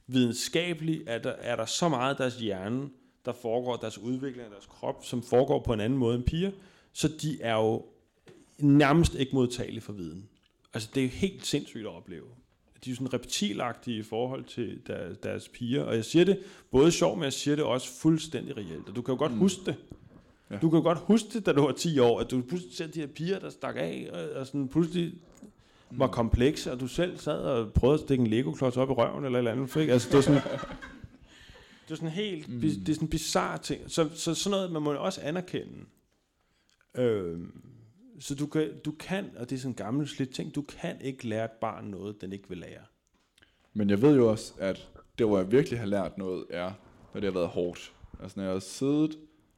videnskabeligt 0.08 1.04
er 1.08 1.18
der, 1.18 1.32
er 1.32 1.56
der 1.56 1.66
så 1.66 1.90
meget 1.90 2.10
af 2.10 2.18
deres 2.18 2.36
hjerne, 2.36 2.90
der 3.26 3.34
foregår, 3.34 3.76
deres 3.76 3.98
udvikling 3.98 4.46
af 4.46 4.50
deres 4.50 4.66
krop, 4.66 5.06
som 5.06 5.24
foregår 5.24 5.60
på 5.60 5.74
en 5.74 5.80
anden 5.80 6.00
måde 6.00 6.16
end 6.16 6.24
piger, 6.24 6.52
så 6.94 7.08
de 7.08 7.42
er 7.42 7.54
jo 7.54 7.86
nærmest 8.58 9.16
ikke 9.16 9.36
modtagelige 9.36 9.82
for 9.82 9.94
viden. 9.94 10.30
Altså, 10.74 10.90
det 10.96 11.06
er 11.06 11.10
helt 11.10 11.46
sindssygt 11.46 11.86
at 11.86 11.92
opleve. 11.92 12.26
De 12.86 12.92
er 12.92 12.96
sådan 12.96 13.14
reptilagtige 13.14 14.00
i 14.00 14.04
forhold 14.04 14.44
til 14.44 14.82
der, 14.88 15.14
deres 15.14 15.50
piger, 15.50 15.84
og 15.84 15.96
jeg 15.96 16.06
siger 16.06 16.26
det 16.26 16.44
både 16.72 16.92
sjovt, 16.92 17.18
men 17.18 17.24
jeg 17.24 17.34
siger 17.34 17.56
det 17.56 17.66
også 17.66 18.00
fuldstændig 18.02 18.58
reelt. 18.58 18.90
Og 18.90 18.96
du 18.96 19.02
kan 19.02 19.14
jo 19.14 19.20
godt 19.20 19.32
mm. 19.32 19.38
huske 19.38 19.62
det. 19.66 19.76
Ja. 20.52 20.58
Du 20.58 20.70
kan 20.70 20.84
godt 20.84 20.98
huske 20.98 21.30
det, 21.34 21.46
da 21.46 21.54
du 21.54 21.62
var 21.62 21.72
10 21.72 22.00
år, 22.00 22.20
at 22.20 22.32
du 22.32 22.42
pludselig 22.42 22.76
ser 22.76 22.88
de 22.88 23.00
her 23.00 23.08
piger, 23.08 23.40
der 23.40 23.50
stak 23.50 23.76
af, 23.78 24.10
og, 24.14 24.40
og 24.40 24.48
sådan 24.48 24.68
pludselig 24.68 25.14
mm. 25.92 26.00
var 26.00 26.08
komplekse, 26.08 26.72
og 26.72 26.80
du 26.80 26.88
selv 26.88 27.18
sad 27.18 27.40
og 27.40 27.74
prøvede 27.74 27.94
at 27.94 28.00
stikke 28.00 28.22
en 28.22 28.28
Lego-klods 28.28 28.78
op 28.78 28.90
i 28.90 28.94
røven, 28.94 29.26
eller 29.26 29.38
eller 29.38 29.52
andet. 29.52 29.76
Ikke? 29.76 29.94
Altså, 29.94 30.10
det 30.10 30.18
er 30.18 30.22
sådan, 30.22 30.42
det 31.86 31.92
er 31.92 31.96
sådan 31.96 32.10
helt, 32.10 32.50
mm. 32.50 32.60
det 32.60 32.90
er 32.90 32.94
sådan 32.94 33.08
bizarre 33.08 33.58
ting. 33.58 33.82
Så, 33.88 34.10
så 34.14 34.36
sådan 34.36 34.52
noget, 34.58 34.72
man 34.72 34.82
må 34.82 34.94
også 34.94 35.22
anerkende. 35.22 35.86
Øhm, 36.96 37.62
så 38.20 38.36
du 38.36 38.46
kan, 38.46 38.70
du 38.86 38.92
kan, 38.92 39.32
og 39.38 39.50
det 39.50 39.56
er 39.56 39.60
sådan 39.60 39.72
en 39.72 39.76
gammel 39.76 40.08
slidt 40.08 40.30
ting, 40.30 40.56
du 40.56 40.62
kan 40.62 41.02
ikke 41.02 41.28
lære 41.28 41.46
et 41.46 41.52
barn 41.52 41.86
noget, 41.86 42.22
den 42.22 42.34
ikke 42.34 42.50
vil 42.50 42.58
lære. 42.58 42.82
Men 43.74 43.90
jeg 43.90 44.02
ved 44.02 44.16
jo 44.16 44.30
også, 44.30 44.54
at 44.60 44.90
det, 45.18 45.26
hvor 45.26 45.38
jeg 45.38 45.52
virkelig 45.52 45.80
har 45.80 45.86
lært 45.86 46.18
noget, 46.18 46.46
er, 46.50 46.72
når 47.14 47.22
det 47.22 47.34
har 47.34 47.40
været 47.40 47.48
hårdt. 47.48 47.94
Altså 48.22 48.40
når 48.40 48.44
jeg 48.44 48.54
har 48.54 48.60
siddet 48.60 49.18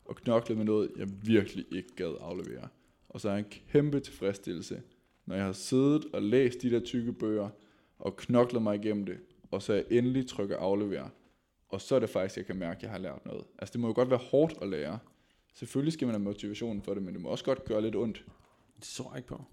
og 0.10 0.15
knoklet 0.15 0.58
med 0.58 0.65
noget, 0.65 0.91
jeg 0.98 1.08
virkelig 1.24 1.65
ikke 1.72 1.95
gad 1.95 2.15
aflevere. 2.19 2.67
Og 3.10 3.22
så 3.22 3.30
er 3.30 3.36
en 3.36 3.45
kæmpe 3.72 4.00
tilfredsstillelse, 4.00 4.82
når 5.26 5.36
jeg 5.36 5.45
har 5.45 5.52
siddet 5.52 6.06
og 6.13 6.22
læst 6.22 6.62
de 6.62 6.69
der 6.69 6.80
tykke 6.80 7.13
bøger, 7.13 7.50
og 8.00 8.17
knoklet 8.17 8.62
mig 8.62 8.76
igennem 8.76 9.06
det, 9.06 9.17
og 9.52 9.62
så 9.62 9.74
jeg 9.74 9.86
endelig 9.89 10.28
trykker 10.28 10.58
aflevere. 10.58 11.10
Og 11.69 11.82
så 11.82 11.95
er 11.95 12.00
det 12.00 12.10
faktisk, 12.10 12.38
jeg 12.38 12.45
kan 12.45 12.56
mærke, 12.56 12.78
at 12.78 12.84
jeg 12.84 12.91
har 12.91 12.98
lært 12.98 13.26
noget. 13.26 13.43
Altså 13.60 13.74
det 13.74 13.82
må 13.82 13.88
jo 13.88 13.93
godt 13.93 14.10
være 14.10 14.19
hårdt 14.19 14.54
at 14.62 14.69
lære. 14.69 15.00
Selvfølgelig 15.54 15.93
skal 15.93 16.08
man 16.08 16.15
have 16.15 16.24
motivationen 16.24 16.82
for 16.82 16.93
det, 16.93 17.04
men 17.04 17.13
det 17.13 17.22
må 17.22 17.30
også 17.30 17.45
godt 17.45 17.65
gøre 17.65 17.82
lidt 17.82 17.95
ondt. 17.95 18.26
Det 18.76 18.84
tror 18.84 19.12
jeg 19.12 19.17
ikke 19.17 19.28
på. 19.28 19.43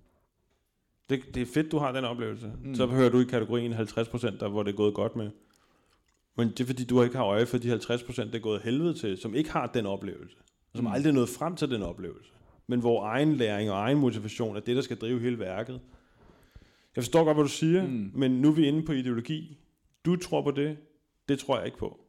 Det, 1.11 1.23
det 1.35 1.43
er 1.43 1.47
fedt, 1.47 1.73
du 1.73 1.79
har 1.79 1.93
den 1.93 2.05
oplevelse. 2.05 2.53
Mm. 2.65 2.75
Så 2.75 2.87
hører 2.87 3.11
du 3.11 3.21
i 3.21 3.25
kategorien 3.25 3.73
50%, 3.73 4.39
der, 4.39 4.49
hvor 4.49 4.63
det 4.63 4.73
er 4.73 4.77
gået 4.77 4.95
godt 4.95 5.17
med. 5.17 5.31
Men 6.37 6.49
det 6.49 6.61
er 6.61 6.65
fordi, 6.65 6.85
du 6.85 7.03
ikke 7.03 7.17
har 7.17 7.25
øje 7.25 7.47
for 7.47 7.59
de 7.59 7.75
50%, 7.75 8.25
det 8.25 8.35
er 8.35 8.39
gået 8.39 8.61
helvede 8.63 8.95
til, 8.95 9.19
som 9.19 9.35
ikke 9.35 9.51
har 9.51 9.67
den 9.67 9.87
oplevelse. 9.87 10.37
Som 10.75 10.85
mm. 10.85 10.93
aldrig 10.93 11.11
er 11.11 11.15
nået 11.15 11.29
frem 11.29 11.57
til 11.57 11.71
den 11.71 11.83
oplevelse. 11.83 12.31
Men 12.67 12.81
hvor 12.81 13.05
egen 13.05 13.37
læring 13.37 13.71
og 13.71 13.77
egen 13.77 13.99
motivation 13.99 14.57
er 14.57 14.61
det, 14.61 14.77
der 14.77 14.83
skal 14.83 14.97
drive 14.97 15.21
hele 15.21 15.39
værket. 15.39 15.81
Jeg 16.97 17.05
forstår 17.05 17.25
godt, 17.25 17.37
hvad 17.37 17.45
du 17.45 17.51
siger, 17.51 17.87
mm. 17.87 18.11
men 18.15 18.31
nu 18.31 18.49
er 18.49 18.53
vi 18.53 18.67
inde 18.67 18.83
på 18.83 18.93
ideologi. 18.93 19.59
Du 20.05 20.17
tror 20.17 20.43
på 20.43 20.51
det, 20.51 20.77
det 21.29 21.39
tror 21.39 21.57
jeg 21.57 21.67
ikke 21.67 21.79
på. 21.79 22.01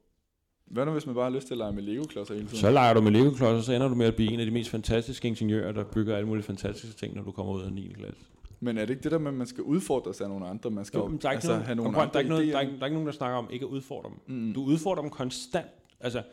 Hvad 0.65 0.85
nu, 0.85 0.91
hvis 0.91 1.05
man 1.05 1.15
bare 1.15 1.23
har 1.23 1.35
lyst 1.35 1.47
til 1.47 1.53
at 1.53 1.57
lege 1.57 1.73
med 1.73 1.83
Lego-klodser 1.83 2.33
hele 2.33 2.47
tiden? 2.47 2.59
Så 2.59 2.71
leger 2.71 2.93
du 2.93 3.01
med 3.01 3.11
Lego-klodser, 3.11 3.61
så 3.61 3.73
ender 3.73 3.87
du 3.87 3.95
med 3.95 4.05
at 4.05 4.15
blive 4.15 4.31
en 4.31 4.39
af 4.39 4.45
de 4.45 4.51
mest 4.51 4.69
fantastiske 4.69 5.27
ingeniører, 5.27 5.71
der 5.71 5.83
bygger 5.83 6.15
alle 6.15 6.27
mulige 6.27 6.43
fantastiske 6.43 6.99
ting, 6.99 7.15
når 7.15 7.23
du 7.23 7.31
kommer 7.31 7.53
ud 7.53 7.61
af 7.61 7.73
9. 7.73 7.93
klasse. 7.93 8.21
Men 8.59 8.77
er 8.77 8.85
det 8.85 8.89
ikke 8.89 9.03
det 9.03 9.11
der 9.11 9.17
med, 9.17 9.27
at 9.27 9.37
man 9.37 9.47
skal 9.47 9.63
udfordre 9.63 10.13
sig 10.13 10.23
af 10.23 10.29
nogle 10.29 10.47
andre? 10.47 10.69
Man 10.69 10.85
skal 10.85 10.97
jo, 10.97 11.17
der 11.21 11.29
er 11.29 11.33
altså, 11.33 11.49
nogen, 11.49 11.65
have 11.65 11.75
nogle 11.75 11.97
andre 11.97 12.05
der, 12.05 12.13
er 12.13 12.19
ikke 12.19 12.29
noget, 12.29 12.47
der, 12.47 12.59
er, 12.59 12.63
der 12.63 12.79
er 12.81 12.85
ikke 12.85 12.93
nogen, 12.93 13.07
der 13.07 13.13
snakker 13.13 13.37
om 13.37 13.49
ikke 13.51 13.65
at 13.65 13.69
udfordre 13.69 14.09
dem. 14.09 14.35
Mm. 14.37 14.53
Du 14.53 14.63
udfordrer 14.63 15.01
dem 15.01 15.11
konstant. 15.11 15.67
Altså, 15.99 16.23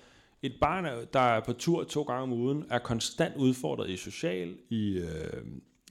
et 0.42 0.54
barn, 0.60 1.06
der 1.12 1.20
er 1.20 1.40
på 1.40 1.52
tur 1.52 1.84
to 1.84 2.02
gange 2.02 2.22
om 2.22 2.32
ugen, 2.32 2.64
er 2.70 2.78
konstant 2.78 3.36
udfordret 3.36 3.90
i 3.90 3.96
social, 3.96 4.56
i 4.70 4.98
øh, 4.98 5.44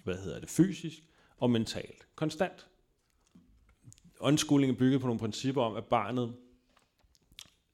hvad 0.04 0.16
hedder 0.16 0.40
det, 0.40 0.50
fysisk 0.50 0.98
og 1.38 1.50
mentalt. 1.50 2.08
Konstant. 2.16 2.68
Unschooling 4.20 4.72
er 4.72 4.78
bygget 4.78 5.02
på 5.02 5.08
nogle 5.08 5.20
principper 5.20 5.62
om, 5.62 5.76
at 5.76 5.86
barnet 5.86 6.34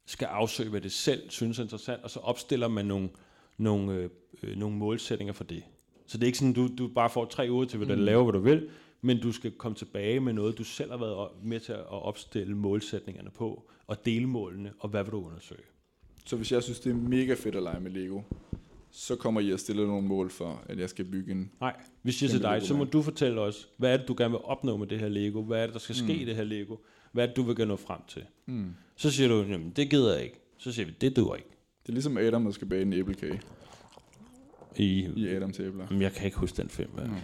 skal 0.05 0.25
afsøge, 0.25 0.69
hvad 0.69 0.81
det 0.81 0.91
selv 0.91 1.29
synes 1.29 1.59
er 1.59 1.63
interessant, 1.63 2.03
og 2.03 2.09
så 2.09 2.19
opstiller 2.19 2.67
man 2.67 2.85
nogle, 2.85 3.09
nogle, 3.57 3.93
øh, 3.93 4.09
øh, 4.43 4.57
nogle 4.57 4.77
målsætninger 4.77 5.33
for 5.33 5.43
det. 5.43 5.63
Så 6.09 6.17
det 6.17 6.23
er 6.23 6.27
ikke 6.27 6.37
sådan, 6.37 6.53
du, 6.53 6.69
du 6.77 6.87
bare 6.87 7.09
får 7.09 7.25
tre 7.25 7.47
uger 7.49 7.65
til, 7.65 7.77
hvad 7.77 7.87
du 7.87 7.95
mm. 7.95 8.01
laver, 8.01 8.23
hvad 8.23 8.33
du 8.33 8.39
vil, 8.39 8.69
men 9.01 9.21
du 9.21 9.31
skal 9.31 9.51
komme 9.51 9.75
tilbage 9.75 10.19
med 10.19 10.33
noget, 10.33 10.57
du 10.57 10.63
selv 10.63 10.91
har 10.91 10.97
været 10.97 11.29
med 11.43 11.59
til 11.59 11.71
at 11.71 11.85
opstille 11.87 12.57
målsætningerne 12.57 13.29
på, 13.29 13.69
og 13.87 14.05
delmålene, 14.05 14.71
og 14.79 14.89
hvad 14.89 15.03
vil 15.03 15.11
du 15.11 15.25
undersøge. 15.25 15.61
Så 16.25 16.35
hvis 16.35 16.51
jeg 16.51 16.63
synes, 16.63 16.79
det 16.79 16.89
er 16.89 16.95
mega 16.95 17.33
fedt 17.33 17.55
at 17.55 17.63
lege 17.63 17.79
med 17.79 17.91
Lego, 17.91 18.21
så 18.91 19.15
kommer 19.15 19.41
I 19.41 19.51
at 19.51 19.59
stille 19.59 19.87
nogle 19.87 20.07
mål 20.07 20.29
for, 20.29 20.63
at 20.65 20.79
jeg 20.79 20.89
skal 20.89 21.05
bygge 21.05 21.31
en... 21.31 21.51
Nej, 21.61 21.75
vi 22.03 22.11
siger 22.11 22.29
til 22.29 22.41
dig, 22.41 22.61
så 22.61 22.73
må 22.73 22.83
du 22.83 23.01
fortælle 23.01 23.41
os, 23.41 23.69
hvad 23.77 23.93
er 23.93 23.97
det, 23.97 24.07
du 24.07 24.15
gerne 24.17 24.31
vil 24.31 24.41
opnå 24.43 24.77
med 24.77 24.87
det 24.87 24.99
her 24.99 25.09
Lego? 25.09 25.41
Hvad 25.41 25.59
er 25.61 25.65
det, 25.65 25.73
der 25.73 25.79
skal 25.79 25.95
ske 25.95 26.13
mm. 26.13 26.19
i 26.19 26.25
det 26.25 26.35
her 26.35 26.43
Lego? 26.43 26.75
Hvad 27.11 27.23
er 27.23 27.27
det, 27.27 27.35
du 27.35 27.43
vil 27.43 27.55
gerne 27.55 27.69
nå 27.69 27.75
frem 27.75 27.99
til? 28.07 28.23
Mm. 28.45 28.69
Så 28.95 29.11
siger 29.11 29.29
du, 29.29 29.43
jamen 29.43 29.69
det 29.69 29.89
gider 29.89 30.13
jeg 30.13 30.23
ikke. 30.23 30.39
Så 30.57 30.71
siger 30.71 30.85
vi, 30.85 30.93
det 31.01 31.15
duer 31.15 31.35
ikke. 31.35 31.49
Det 31.83 31.89
er 31.89 31.93
ligesom 31.93 32.17
Adam, 32.17 32.43
der 32.43 32.51
skal 32.51 32.67
bage 32.67 32.81
en 32.81 32.93
æblekage. 32.93 33.41
I, 34.75 35.09
I 35.15 35.27
Adams 35.27 35.59
æbler. 35.59 35.85
Jamen, 35.89 36.01
jeg 36.01 36.13
kan 36.13 36.25
ikke 36.25 36.37
huske 36.37 36.61
den 36.61 36.69
film. 36.69 36.89
Mm. 36.95 37.15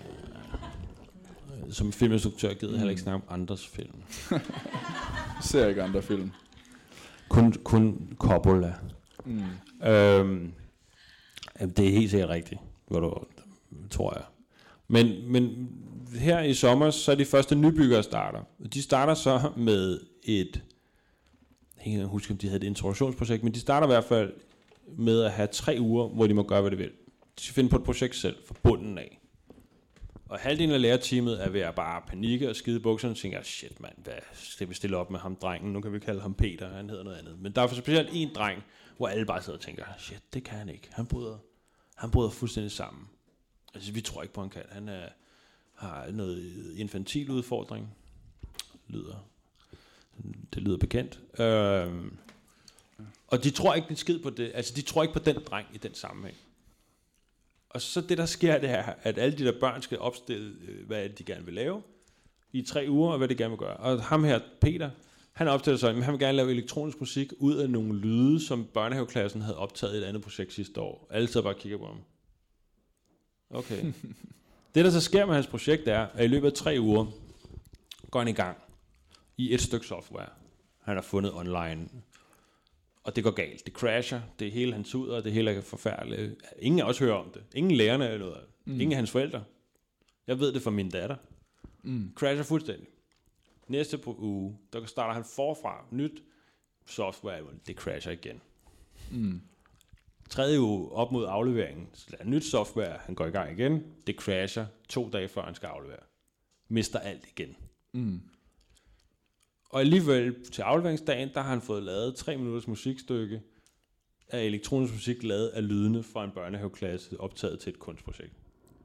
Som 1.71 1.91
filminstruktør 1.91 2.53
gider 2.53 2.71
jeg 2.71 2.79
heller 2.79 2.89
ikke 2.89 3.01
snakke 3.01 3.27
om 3.27 3.39
andres 3.39 3.67
film. 3.67 3.93
ser 5.41 5.67
ikke 5.67 5.83
andre 5.83 6.01
film. 6.01 6.31
Kun, 7.29 7.53
kun 7.53 8.15
Coppola. 8.17 8.73
Mm. 9.25 9.87
Øhm, 9.87 10.53
det 11.59 11.79
er 11.87 11.91
helt 11.91 12.11
sikkert 12.11 12.29
rigtigt, 12.29 12.61
hvad 12.87 13.01
du 13.01 13.13
tror 13.89 14.13
jeg. 14.13 14.23
Men, 14.87 15.31
men 15.31 15.69
her 16.19 16.41
i 16.41 16.53
sommer, 16.53 16.89
så 16.89 17.11
er 17.11 17.15
de 17.15 17.25
første 17.25 17.55
nybyggere 17.55 18.03
starter. 18.03 18.39
De 18.73 18.81
starter 18.81 19.13
så 19.13 19.51
med 19.57 19.99
et, 20.23 20.61
jeg 21.77 21.83
kan 21.83 21.93
ikke 21.93 22.05
huske, 22.05 22.31
om 22.31 22.37
de 22.37 22.47
havde 22.47 22.61
et 22.61 22.67
introduktionsprojekt, 22.67 23.43
men 23.43 23.53
de 23.53 23.59
starter 23.59 23.87
i 23.87 23.91
hvert 23.91 24.03
fald 24.03 24.33
med 24.97 25.23
at 25.23 25.31
have 25.31 25.47
tre 25.47 25.77
uger, 25.79 26.07
hvor 26.07 26.27
de 26.27 26.33
må 26.33 26.43
gøre, 26.43 26.61
hvad 26.61 26.71
de 26.71 26.77
vil. 26.77 26.91
De 27.39 27.43
skal 27.43 27.53
finde 27.53 27.69
på 27.69 27.75
et 27.75 27.83
projekt 27.83 28.15
selv, 28.15 28.37
fra 28.47 28.55
bunden 28.63 28.97
af. 28.97 29.19
Og 30.29 30.39
halvdelen 30.39 30.73
af 30.75 30.81
lærerteamet 30.81 31.43
er 31.43 31.49
ved 31.49 31.61
at 31.61 31.75
bare 31.75 32.01
panikke 32.07 32.49
og 32.49 32.55
skide 32.55 32.79
bukserne 32.79 33.13
og 33.13 33.17
tænker, 33.17 33.43
shit 33.43 33.79
mand, 33.79 33.93
hvad 34.03 34.13
skal 34.33 34.69
vi 34.69 34.73
stille 34.73 34.97
op 34.97 35.11
med 35.11 35.19
ham 35.19 35.35
drengen? 35.35 35.73
Nu 35.73 35.81
kan 35.81 35.93
vi 35.93 35.99
kalde 35.99 36.21
ham 36.21 36.33
Peter, 36.33 36.69
han 36.69 36.89
hedder 36.89 37.03
noget 37.03 37.17
andet. 37.17 37.39
Men 37.39 37.51
der 37.51 37.61
er 37.61 37.67
for 37.67 37.75
specielt 37.75 38.09
en 38.13 38.31
dreng, 38.35 38.63
hvor 38.97 39.07
alle 39.07 39.25
bare 39.25 39.41
sidder 39.41 39.57
og 39.57 39.63
tænker, 39.63 39.83
shit, 39.97 40.33
det 40.33 40.43
kan 40.43 40.57
han 40.57 40.69
ikke. 40.69 40.87
Han 40.91 41.05
bryder, 41.05 41.37
han 41.95 42.11
bryder 42.11 42.29
fuldstændig 42.29 42.71
sammen. 42.71 43.07
Altså, 43.73 43.91
vi 43.91 44.01
tror 44.01 44.21
ikke 44.21 44.33
på, 44.33 44.41
han 44.41 44.49
kan. 44.49 44.63
Han 44.69 44.89
er, 44.89 45.09
har 45.73 46.11
noget 46.11 46.73
infantil 46.77 47.31
udfordring. 47.31 47.95
Lyder. 48.87 49.27
Det 50.53 50.63
lyder 50.63 50.77
bekendt. 50.77 51.39
Øhm, 51.39 52.17
og 53.27 53.43
de 53.43 53.51
tror 53.51 53.73
ikke 53.73 53.87
den 53.87 53.95
skid 53.95 54.19
på 54.19 54.29
det. 54.29 54.51
Altså, 54.53 54.73
de 54.75 54.81
tror 54.81 55.03
ikke 55.03 55.13
på 55.13 55.19
den 55.19 55.35
dreng 55.35 55.67
i 55.73 55.77
den 55.77 55.93
sammenhæng. 55.93 56.37
Og 57.75 57.81
så 57.81 58.01
det, 58.01 58.17
der 58.17 58.25
sker, 58.25 58.57
det 58.57 58.69
er, 58.69 58.93
at 59.03 59.17
alle 59.17 59.37
de 59.37 59.45
der 59.45 59.59
børn 59.59 59.81
skal 59.81 59.99
opstille, 59.99 60.55
øh, 60.67 60.87
hvad 60.87 61.09
de 61.09 61.23
gerne 61.23 61.45
vil 61.45 61.53
lave 61.53 61.81
i 62.53 62.61
tre 62.61 62.85
uger, 62.89 63.11
og 63.11 63.17
hvad 63.17 63.27
de 63.27 63.35
gerne 63.35 63.49
vil 63.49 63.57
gøre. 63.57 63.77
Og 63.77 64.03
ham 64.03 64.23
her, 64.23 64.39
Peter, 64.61 64.89
Han 65.33 65.47
opstiller 65.47 65.77
sig, 65.77 65.89
at 65.89 66.03
han 66.03 66.11
vil 66.11 66.19
gerne 66.19 66.37
lave 66.37 66.51
elektronisk 66.51 66.99
musik 66.99 67.33
ud 67.39 67.55
af 67.55 67.69
nogle 67.69 67.99
lyde, 67.99 68.45
som 68.45 68.65
børnehaveklassen 68.73 69.41
havde 69.41 69.57
optaget 69.57 69.95
i 69.95 69.97
et 69.97 70.03
andet 70.03 70.21
projekt 70.23 70.53
sidste 70.53 70.81
år. 70.81 71.07
Alle 71.09 71.27
sidder 71.27 71.41
bare 71.41 71.53
og 71.53 71.59
kigger 71.59 71.77
på 71.77 71.85
ham. 71.85 71.97
Okay. 73.49 73.83
det, 74.75 74.85
der 74.85 74.91
så 74.91 75.01
sker 75.01 75.25
med 75.25 75.33
hans 75.33 75.47
projekt, 75.47 75.87
er, 75.87 76.07
at 76.13 76.25
i 76.25 76.27
løbet 76.27 76.47
af 76.47 76.53
tre 76.53 76.77
uger 76.79 77.05
går 78.11 78.19
han 78.19 78.27
i 78.27 78.31
gang 78.31 78.57
i 79.37 79.53
et 79.53 79.61
stykke 79.61 79.87
software, 79.87 80.29
han 80.81 80.95
har 80.95 81.01
fundet 81.01 81.33
online. 81.33 81.89
Og 83.05 83.15
det 83.15 83.23
går 83.23 83.31
galt. 83.31 83.65
Det 83.65 83.73
crasher. 83.73 84.21
Det 84.39 84.47
er 84.47 84.51
hele 84.51 84.73
hans 84.73 84.95
ud, 84.95 85.07
og 85.07 85.23
det 85.23 85.31
hele 85.31 85.51
er 85.51 85.61
forfærdeligt. 85.61 86.43
Ingen 86.59 86.79
af 86.79 86.83
os 86.83 86.99
hører 86.99 87.15
om 87.15 87.31
det. 87.31 87.43
Ingen 87.55 87.75
lærerne 87.75 88.09
eller 88.09 88.25
noget. 88.25 88.45
Mm. 88.65 88.73
Ingen 88.73 88.91
af 88.91 88.95
hans 88.95 89.11
forældre. 89.11 89.43
Jeg 90.27 90.39
ved 90.39 90.53
det 90.53 90.61
fra 90.61 90.71
min 90.71 90.89
datter. 90.89 91.15
Mm. 91.83 92.11
Crasher 92.15 92.43
fuldstændig. 92.43 92.87
Næste 93.67 93.97
på 93.97 94.15
uge, 94.19 94.57
der 94.73 94.85
starter 94.85 95.13
han 95.13 95.25
forfra. 95.35 95.85
Nyt 95.91 96.23
software, 96.85 97.41
det 97.67 97.75
crasher 97.75 98.11
igen. 98.11 98.41
Mm. 99.11 99.41
Tredje 100.29 100.61
uge 100.61 100.91
op 100.91 101.11
mod 101.11 101.25
afleveringen, 101.29 101.89
så 101.93 102.07
der 102.11 102.17
er 102.19 102.23
nyt 102.25 102.45
software, 102.45 102.97
han 103.05 103.15
går 103.15 103.25
i 103.25 103.29
gang 103.29 103.59
igen. 103.59 103.83
Det 104.07 104.15
crasher 104.15 104.65
to 104.89 105.09
dage 105.09 105.27
før 105.27 105.41
han 105.41 105.55
skal 105.55 105.67
aflevere. 105.67 106.03
Mister 106.67 106.99
alt 106.99 107.27
igen. 107.27 107.55
Mm. 107.93 108.21
Og 109.75 109.81
alligevel 109.81 110.35
til 110.51 110.61
afleveringsdagen, 110.61 111.29
der 111.33 111.41
har 111.41 111.49
han 111.49 111.61
fået 111.61 111.83
lavet 111.83 112.15
tre 112.15 112.37
minutters 112.37 112.67
musikstykke 112.67 113.41
af 114.29 114.43
elektronisk 114.43 114.93
musik, 114.93 115.23
lavet 115.23 115.47
af 115.47 115.67
lydene 115.67 116.03
fra 116.03 116.23
en 116.23 116.31
børnehaveklasse, 116.31 117.19
optaget 117.19 117.59
til 117.59 117.69
et 117.69 117.79
kunstprojekt. 117.79 118.33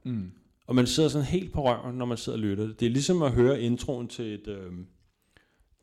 Mm. 0.05 0.33
Og 0.67 0.75
man 0.75 0.87
sidder 0.87 1.09
sådan 1.09 1.27
helt 1.27 1.53
på 1.53 1.65
røven, 1.65 1.97
når 1.99 2.07
man 2.07 2.19
sidder 2.19 2.39
og 2.39 2.43
lytter. 2.43 2.67
Det 2.67 2.87
er 2.87 2.91
ligesom 2.91 3.23
at 3.23 3.33
høre 3.33 3.61
introen 3.61 4.09
til 4.09 4.35
et... 4.35 4.49
Øh, 4.49 4.73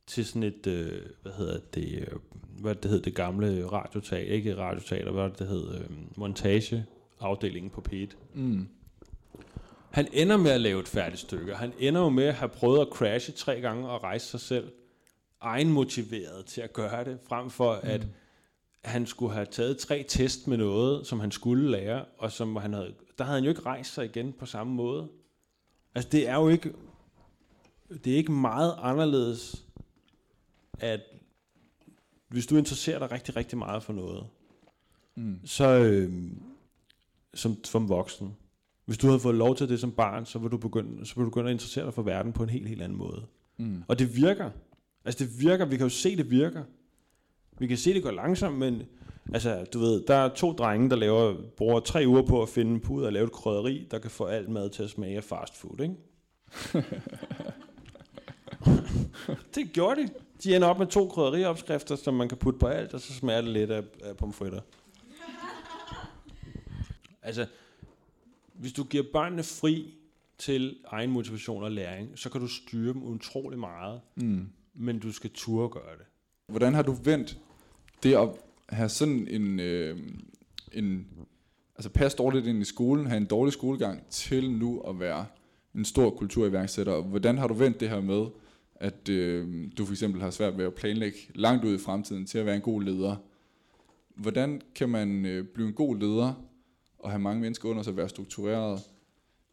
til 0.07 0.25
sådan 0.25 0.43
et, 0.43 0.67
øh, 0.67 1.01
hvad 1.21 1.31
hedder 1.31 1.59
det, 1.73 1.99
øh, 1.99 2.07
hvad 2.61 2.75
det 2.75 2.91
hed, 2.91 3.01
det 3.01 3.15
gamle 3.15 3.65
radioteater, 3.65 4.33
ikke 4.33 4.57
radioteater, 4.57 5.11
hvad 5.11 5.29
det 5.39 5.47
hed, 5.47 5.75
øh, 5.75 5.89
montageafdelingen 6.17 7.69
på 7.69 7.83
P1. 7.89 8.15
Mm. 8.33 8.67
Han 9.91 10.07
ender 10.13 10.37
med 10.37 10.51
at 10.51 10.61
lave 10.61 10.79
et 10.79 10.87
færdigt 10.87 11.21
stykke. 11.21 11.55
Han 11.55 11.73
ender 11.79 12.01
jo 12.01 12.09
med 12.09 12.23
at 12.23 12.33
have 12.33 12.49
prøvet 12.49 12.81
at 12.81 12.87
crashe 12.91 13.31
tre 13.31 13.61
gange 13.61 13.89
og 13.89 14.03
rejse 14.03 14.27
sig 14.27 14.39
selv 14.39 14.71
egenmotiveret 15.41 16.45
til 16.45 16.61
at 16.61 16.73
gøre 16.73 17.03
det, 17.03 17.19
frem 17.27 17.49
for 17.49 17.79
mm. 17.83 17.89
at 17.89 18.07
han 18.83 19.05
skulle 19.05 19.33
have 19.33 19.45
taget 19.45 19.77
tre 19.77 20.05
test 20.07 20.47
med 20.47 20.57
noget, 20.57 21.07
som 21.07 21.19
han 21.19 21.31
skulle 21.31 21.71
lære, 21.71 22.05
og 22.17 22.31
som 22.31 22.55
han 22.55 22.73
havde, 22.73 22.93
der 23.17 23.23
havde 23.23 23.35
han 23.37 23.43
jo 23.43 23.49
ikke 23.49 23.61
rejst 23.61 23.93
sig 23.93 24.05
igen 24.05 24.33
på 24.33 24.45
samme 24.45 24.73
måde. 24.73 25.09
Altså 25.95 26.09
det 26.09 26.27
er 26.27 26.35
jo 26.35 26.49
ikke, 26.49 26.73
det 28.03 28.13
er 28.13 28.17
ikke 28.17 28.31
meget 28.31 28.75
anderledes, 28.77 29.65
at 30.79 31.01
hvis 32.27 32.47
du 32.47 32.57
interesserer 32.57 32.99
dig 32.99 33.11
rigtig, 33.11 33.35
rigtig 33.35 33.57
meget 33.57 33.83
for 33.83 33.93
noget, 33.93 34.27
mm. 35.15 35.39
så 35.45 35.79
øh, 35.79 36.31
som, 37.33 37.63
som 37.63 37.89
voksen, 37.89 38.37
hvis 38.85 38.97
du 38.97 39.07
havde 39.07 39.19
fået 39.19 39.35
lov 39.35 39.55
til 39.55 39.69
det 39.69 39.79
som 39.79 39.91
barn, 39.91 40.25
så 40.25 40.39
vil 40.39 40.51
du 40.51 40.57
begynde, 40.57 41.05
så 41.05 41.15
vil 41.15 41.25
du 41.25 41.29
begynde 41.29 41.49
at 41.49 41.53
interessere 41.53 41.85
dig 41.85 41.93
for 41.93 42.01
verden 42.01 42.33
på 42.33 42.43
en 42.43 42.49
helt, 42.49 42.67
helt 42.67 42.81
anden 42.81 42.97
måde. 42.97 43.25
Mm. 43.57 43.83
Og 43.87 43.99
det 43.99 44.15
virker. 44.15 44.51
Altså 45.07 45.23
det 45.23 45.39
virker, 45.39 45.65
vi 45.65 45.77
kan 45.77 45.85
jo 45.85 45.89
se, 45.89 46.17
det 46.17 46.31
virker. 46.31 46.63
Vi 47.59 47.67
kan 47.67 47.77
se, 47.77 47.93
det 47.93 48.03
går 48.03 48.11
langsomt, 48.11 48.57
men 48.57 48.83
altså, 49.33 49.65
du 49.73 49.79
ved, 49.79 50.03
der 50.07 50.15
er 50.15 50.29
to 50.29 50.51
drenge, 50.51 50.89
der 50.89 50.95
laver, 50.95 51.35
bruger 51.57 51.79
tre 51.79 52.03
uger 52.07 52.21
på 52.21 52.41
at 52.41 52.49
finde 52.49 52.79
pud 52.79 53.03
og 53.03 53.13
lave 53.13 53.25
et 53.25 53.31
krydderi, 53.31 53.87
der 53.91 53.99
kan 53.99 54.11
få 54.11 54.25
alt 54.25 54.49
mad 54.49 54.69
til 54.69 54.83
at 54.83 54.89
smage 54.89 55.17
af 55.17 55.23
fast 55.23 55.57
food, 55.57 55.81
ikke? 55.81 55.95
det 59.55 59.73
gjorde 59.73 60.01
de. 60.01 60.09
De 60.43 60.55
ender 60.55 60.67
op 60.67 60.79
med 60.79 60.87
to 60.87 61.07
krydderiopskrifter, 61.07 61.95
som 61.95 62.13
man 62.13 62.29
kan 62.29 62.37
putte 62.37 62.59
på 62.59 62.67
alt, 62.67 62.93
og 62.93 63.01
så 63.01 63.13
smager 63.13 63.41
det 63.41 63.49
lidt 63.49 63.71
af, 63.71 63.83
af 64.03 64.17
pomfritter. 64.17 64.61
altså, 67.21 67.45
hvis 68.53 68.73
du 68.73 68.83
giver 68.83 69.03
børnene 69.13 69.43
fri 69.43 69.93
til 70.37 70.77
egen 70.87 71.11
motivation 71.11 71.63
og 71.63 71.71
læring, 71.71 72.19
så 72.19 72.29
kan 72.29 72.41
du 72.41 72.47
styre 72.47 72.93
dem 72.93 73.03
utrolig 73.03 73.59
meget. 73.59 74.01
Mm 74.15 74.49
men 74.77 74.99
du 74.99 75.11
skal 75.11 75.29
turde 75.33 75.69
gøre 75.69 75.97
det. 75.97 76.05
Hvordan 76.47 76.73
har 76.73 76.81
du 76.81 76.91
vendt 76.91 77.37
det 78.03 78.15
at 78.15 78.29
have 78.69 78.89
sådan 78.89 79.27
en, 79.27 79.59
øh, 79.59 79.97
en 80.71 81.07
altså 81.75 81.89
passe 81.89 82.17
dårligt 82.17 82.47
ind 82.47 82.61
i 82.61 82.65
skolen, 82.65 83.07
have 83.07 83.17
en 83.17 83.25
dårlig 83.25 83.53
skolegang, 83.53 84.07
til 84.09 84.51
nu 84.51 84.81
at 84.81 84.99
være 84.99 85.25
en 85.75 85.85
stor 85.85 86.09
kulturiværksætter? 86.09 87.01
Hvordan 87.01 87.37
har 87.37 87.47
du 87.47 87.53
vendt 87.53 87.79
det 87.79 87.89
her 87.89 88.01
med, 88.01 88.25
at 88.75 89.09
øh, 89.09 89.67
du 89.77 89.85
for 89.85 89.93
eksempel 89.93 90.21
har 90.21 90.29
svært 90.29 90.57
ved 90.57 90.65
at 90.65 90.73
planlægge 90.73 91.17
langt 91.35 91.65
ud 91.65 91.75
i 91.75 91.77
fremtiden 91.77 92.25
til 92.25 92.37
at 92.37 92.45
være 92.45 92.55
en 92.55 92.61
god 92.61 92.81
leder? 92.81 93.15
Hvordan 94.15 94.61
kan 94.75 94.89
man 94.89 95.25
øh, 95.25 95.45
blive 95.45 95.67
en 95.67 95.73
god 95.73 95.97
leder 95.97 96.33
og 96.99 97.09
have 97.09 97.19
mange 97.19 97.41
mennesker 97.41 97.69
under 97.69 97.83
sig 97.83 97.91
og 97.91 97.97
være 97.97 98.09
struktureret? 98.09 98.79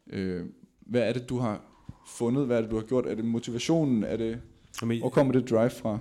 Øh, 0.07 0.45
hvad 0.79 1.01
er 1.01 1.13
det, 1.13 1.29
du 1.29 1.37
har 1.37 1.61
fundet? 2.07 2.45
Hvad 2.45 2.57
er 2.57 2.61
det, 2.61 2.71
du 2.71 2.75
har 2.75 2.83
gjort? 2.83 3.05
Er 3.05 3.15
det 3.15 3.25
motivationen? 3.25 4.03
Er 4.03 4.17
det 4.17 4.41
Jamen, 4.81 4.99
Hvor 4.99 5.09
kommer 5.09 5.33
det 5.33 5.49
drive 5.49 5.69
fra? 5.69 5.99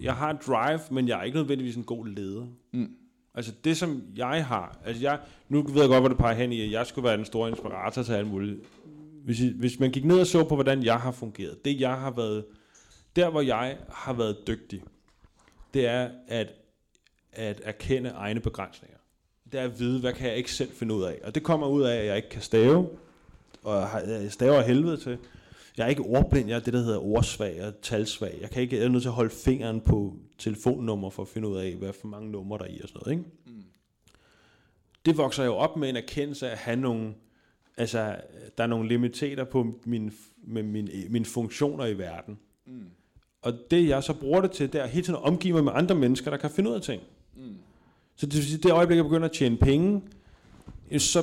Jeg 0.00 0.14
har 0.14 0.32
drive, 0.32 0.80
men 0.90 1.08
jeg 1.08 1.18
er 1.18 1.22
ikke 1.22 1.38
nødvendigvis 1.38 1.76
en 1.76 1.84
god 1.84 2.06
leder. 2.06 2.46
Mm. 2.72 2.90
Altså 3.34 3.52
det, 3.64 3.76
som 3.76 4.02
jeg 4.16 4.46
har... 4.46 4.78
Altså 4.84 5.02
jeg, 5.02 5.20
nu 5.48 5.62
ved 5.62 5.80
jeg 5.80 5.88
godt, 5.88 6.00
hvor 6.02 6.08
det 6.08 6.18
peger 6.18 6.34
hen 6.34 6.52
i, 6.52 6.60
at 6.60 6.70
jeg 6.70 6.86
skulle 6.86 7.04
være 7.04 7.16
den 7.16 7.24
store 7.24 7.50
inspirator 7.50 8.02
til 8.02 8.12
alt 8.12 8.26
muligt. 8.26 8.60
Hvis, 9.24 9.40
I, 9.40 9.52
hvis 9.58 9.80
man 9.80 9.90
gik 9.90 10.04
ned 10.04 10.20
og 10.20 10.26
så 10.26 10.44
på, 10.44 10.54
hvordan 10.54 10.82
jeg 10.82 11.00
har 11.00 11.12
fungeret, 11.12 11.64
det 11.64 11.80
jeg 11.80 11.94
har 11.94 12.10
været... 12.10 12.44
Der, 13.16 13.30
hvor 13.30 13.40
jeg 13.40 13.78
har 13.88 14.12
været 14.12 14.36
dygtig, 14.46 14.82
det 15.74 15.86
er 15.86 16.08
at, 16.28 16.52
at 17.32 17.60
erkende 17.64 18.10
egne 18.10 18.40
begrænsninger. 18.40 18.98
Det 19.52 19.60
er 19.60 19.64
at 19.64 19.78
vide, 19.78 20.00
hvad 20.00 20.12
kan 20.12 20.28
jeg 20.28 20.36
ikke 20.36 20.52
selv 20.52 20.72
finde 20.72 20.94
ud 20.94 21.02
af. 21.02 21.20
Og 21.24 21.34
det 21.34 21.42
kommer 21.42 21.66
ud 21.66 21.82
af, 21.82 21.96
at 21.96 22.06
jeg 22.06 22.16
ikke 22.16 22.28
kan 22.28 22.42
stave, 22.42 22.88
og 23.62 23.88
jeg 24.06 24.32
staver 24.32 24.62
helvede 24.62 24.96
til. 24.96 25.18
Jeg 25.78 25.84
er 25.84 25.88
ikke 25.88 26.02
ordblind, 26.02 26.48
jeg 26.48 26.56
er 26.56 26.60
det, 26.60 26.72
der 26.72 26.82
hedder 26.82 26.98
ordsvag 26.98 27.66
og 27.66 27.80
talsvag. 27.82 28.38
Jeg, 28.40 28.50
kan 28.50 28.62
ikke, 28.62 28.76
jeg 28.76 28.84
er 28.84 28.88
nødt 28.88 29.02
til 29.02 29.08
at 29.08 29.14
holde 29.14 29.30
fingeren 29.30 29.80
på 29.80 30.16
telefonnummer 30.38 31.10
for 31.10 31.22
at 31.22 31.28
finde 31.28 31.48
ud 31.48 31.56
af, 31.56 31.74
hvad 31.74 31.92
for 31.92 32.06
mange 32.06 32.30
numre 32.30 32.58
der 32.58 32.64
er 32.64 32.68
i 32.68 32.80
og 32.80 32.88
sådan 32.88 33.00
noget. 33.04 33.18
Ikke? 33.18 33.30
Mm. 33.46 33.62
Det 35.06 35.16
vokser 35.16 35.44
jo 35.44 35.54
op 35.54 35.76
med 35.76 35.88
en 35.88 35.96
erkendelse 35.96 36.48
af 36.48 36.52
at 36.52 36.58
have 36.58 36.76
nogle, 36.76 37.14
altså, 37.76 38.16
der 38.58 38.64
er 38.64 38.68
nogle 38.68 38.88
limiteter 38.88 39.44
på 39.44 39.80
min, 39.84 40.12
med 40.36 40.62
min, 40.62 40.88
mine 41.08 41.24
funktioner 41.24 41.86
i 41.86 41.98
verden. 41.98 42.38
Mm. 42.66 42.84
Og 43.42 43.52
det 43.70 43.88
jeg 43.88 44.02
så 44.02 44.12
bruger 44.14 44.40
det 44.40 44.50
til, 44.50 44.72
det 44.72 44.80
er 44.80 44.86
hele 44.86 45.06
tiden 45.06 45.18
at 45.18 45.22
omgive 45.22 45.54
mig 45.54 45.64
med 45.64 45.72
andre 45.74 45.94
mennesker, 45.94 46.30
der 46.30 46.38
kan 46.38 46.50
finde 46.50 46.70
ud 46.70 46.74
af 46.74 46.82
ting. 46.82 47.02
Mm. 47.36 47.56
Så 48.16 48.26
det 48.26 48.34
vil 48.34 48.44
sige, 48.44 48.58
det 48.58 48.72
øjeblik, 48.72 48.96
jeg 48.96 49.04
begynder 49.04 49.28
at 49.28 49.34
tjene 49.34 49.56
penge, 49.56 50.02
så 50.98 51.22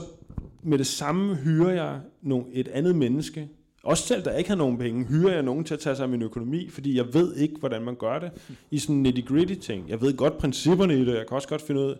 med 0.64 0.78
det 0.78 0.88
samme 0.88 1.36
hyrer 1.36 1.72
jeg 1.72 2.02
nogle, 2.22 2.46
et 2.54 2.68
andet 2.68 2.96
menneske, 2.96 3.50
også 3.84 4.08
selv, 4.08 4.26
der 4.26 4.38
ikke 4.38 4.50
har 4.50 4.58
nogen 4.58 4.78
penge, 4.78 5.06
hyrer 5.06 5.34
jeg 5.34 5.44
nogen 5.44 5.64
til 5.64 5.74
at 5.74 5.80
tage 5.80 5.96
sig 5.96 6.04
af 6.04 6.10
min 6.10 6.22
økonomi, 6.22 6.70
fordi 6.70 6.98
jeg 6.98 7.14
ved 7.14 7.36
ikke, 7.36 7.56
hvordan 7.60 7.82
man 7.82 7.96
gør 7.96 8.20
det 8.20 8.32
i 8.72 8.80
sådan 8.80 9.06
nitty-gritty 9.06 9.56
ting. 9.56 9.90
Jeg 9.90 10.02
ved 10.02 10.18
godt 10.18 10.38
principperne 10.38 10.94
i 10.94 11.06
det, 11.06 11.16
jeg 11.16 11.28
kan 11.28 11.36
også 11.36 11.48
godt 11.48 11.62
finde 11.62 11.82
ud 11.82 11.96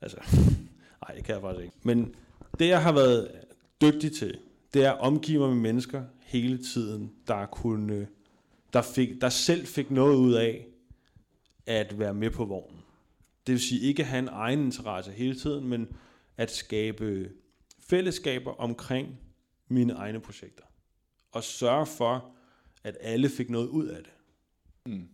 altså, 0.00 0.16
nej, 1.02 1.14
det 1.16 1.24
kan 1.24 1.34
jeg 1.34 1.42
faktisk 1.42 1.64
ikke. 1.64 1.76
Men 1.82 2.14
det, 2.58 2.68
jeg 2.68 2.82
har 2.82 2.92
været 2.92 3.30
dygtig 3.80 4.12
til, 4.12 4.38
det 4.74 4.84
er 4.84 4.92
at 4.92 5.00
omgive 5.00 5.38
mig 5.40 5.48
med 5.48 5.56
mennesker 5.56 6.02
hele 6.20 6.64
tiden, 6.64 7.12
der 7.28 7.46
kunne, 7.46 8.08
der, 8.72 8.82
fik, 8.82 9.20
der 9.20 9.28
selv 9.28 9.66
fik 9.66 9.90
noget 9.90 10.16
ud 10.16 10.32
af 10.32 10.66
at 11.66 11.98
være 11.98 12.14
med 12.14 12.30
på 12.30 12.44
vognen. 12.44 12.80
Det 13.46 13.52
vil 13.52 13.60
sige 13.60 13.80
ikke 13.80 14.02
at 14.02 14.08
have 14.08 14.18
en 14.18 14.28
egen 14.32 14.60
interesse 14.60 15.12
hele 15.12 15.34
tiden, 15.34 15.68
men 15.68 15.88
at 16.36 16.50
skabe 16.50 17.30
fællesskaber 17.88 18.50
omkring 18.60 19.18
mine 19.68 19.92
egne 19.92 20.20
projekter 20.20 20.64
og 21.32 21.44
sørge 21.44 21.86
for, 21.86 22.24
at 22.84 22.96
alle 23.00 23.28
fik 23.28 23.50
noget 23.50 23.68
ud 23.68 23.86
af 23.86 24.02
det. 24.02 24.12
Mm. 24.86 25.08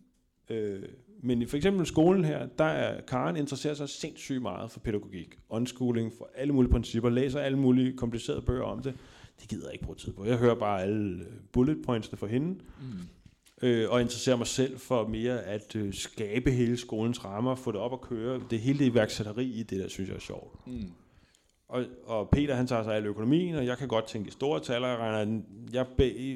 Øh, 0.49 0.83
men 1.21 1.41
i 1.41 1.45
for 1.45 1.57
eksempel 1.57 1.85
skolen 1.85 2.25
her, 2.25 2.47
der 2.57 2.63
er 2.63 3.01
Karen 3.01 3.35
interesserer 3.35 3.73
sig 3.73 3.89
sindssygt 3.89 4.41
meget 4.41 4.71
for 4.71 4.79
pædagogik, 4.79 5.39
unschooling, 5.49 6.13
for 6.17 6.29
alle 6.35 6.53
mulige 6.53 6.71
principper, 6.71 7.09
læser 7.09 7.39
alle 7.39 7.57
mulige 7.57 7.97
komplicerede 7.97 8.41
bøger 8.41 8.63
om 8.63 8.81
det. 8.81 8.93
Det 9.41 9.49
gider 9.49 9.65
jeg 9.65 9.73
ikke 9.73 9.85
bruge 9.85 9.97
tid 9.97 10.13
på. 10.13 10.25
Jeg 10.25 10.37
hører 10.37 10.55
bare 10.55 10.81
alle 10.81 11.25
bullet 11.51 11.81
pointsene 11.85 12.17
for 12.17 12.27
hende, 12.27 12.47
mm. 12.47 13.67
øh, 13.67 13.89
og 13.89 14.01
interesserer 14.01 14.35
mig 14.35 14.47
selv 14.47 14.79
for 14.79 15.07
mere 15.07 15.43
at 15.43 15.75
øh, 15.75 15.93
skabe 15.93 16.51
hele 16.51 16.77
skolens 16.77 17.25
rammer, 17.25 17.55
få 17.55 17.71
det 17.71 17.79
op 17.79 17.93
at 17.93 18.01
køre. 18.01 18.41
Det 18.49 18.59
hele 18.59 18.79
det 18.79 18.85
iværksætteri 18.85 19.45
i 19.45 19.63
det, 19.63 19.79
der 19.79 19.87
synes 19.87 20.09
jeg 20.09 20.15
er 20.15 20.19
sjovt. 20.19 20.67
Mm. 20.67 20.91
Og, 21.69 21.85
og 22.05 22.29
Peter 22.29 22.55
han 22.55 22.67
tager 22.67 22.83
sig 22.83 22.95
af 22.95 23.01
økonomien, 23.01 23.55
og 23.55 23.65
jeg 23.65 23.77
kan 23.77 23.87
godt 23.87 24.05
tænke 24.05 24.27
i 24.27 24.31
store 24.31 24.59
tal, 24.59 24.83
og 24.83 24.89
jeg 24.89 24.97
regner, 24.97 25.41
jeg, 25.73 25.85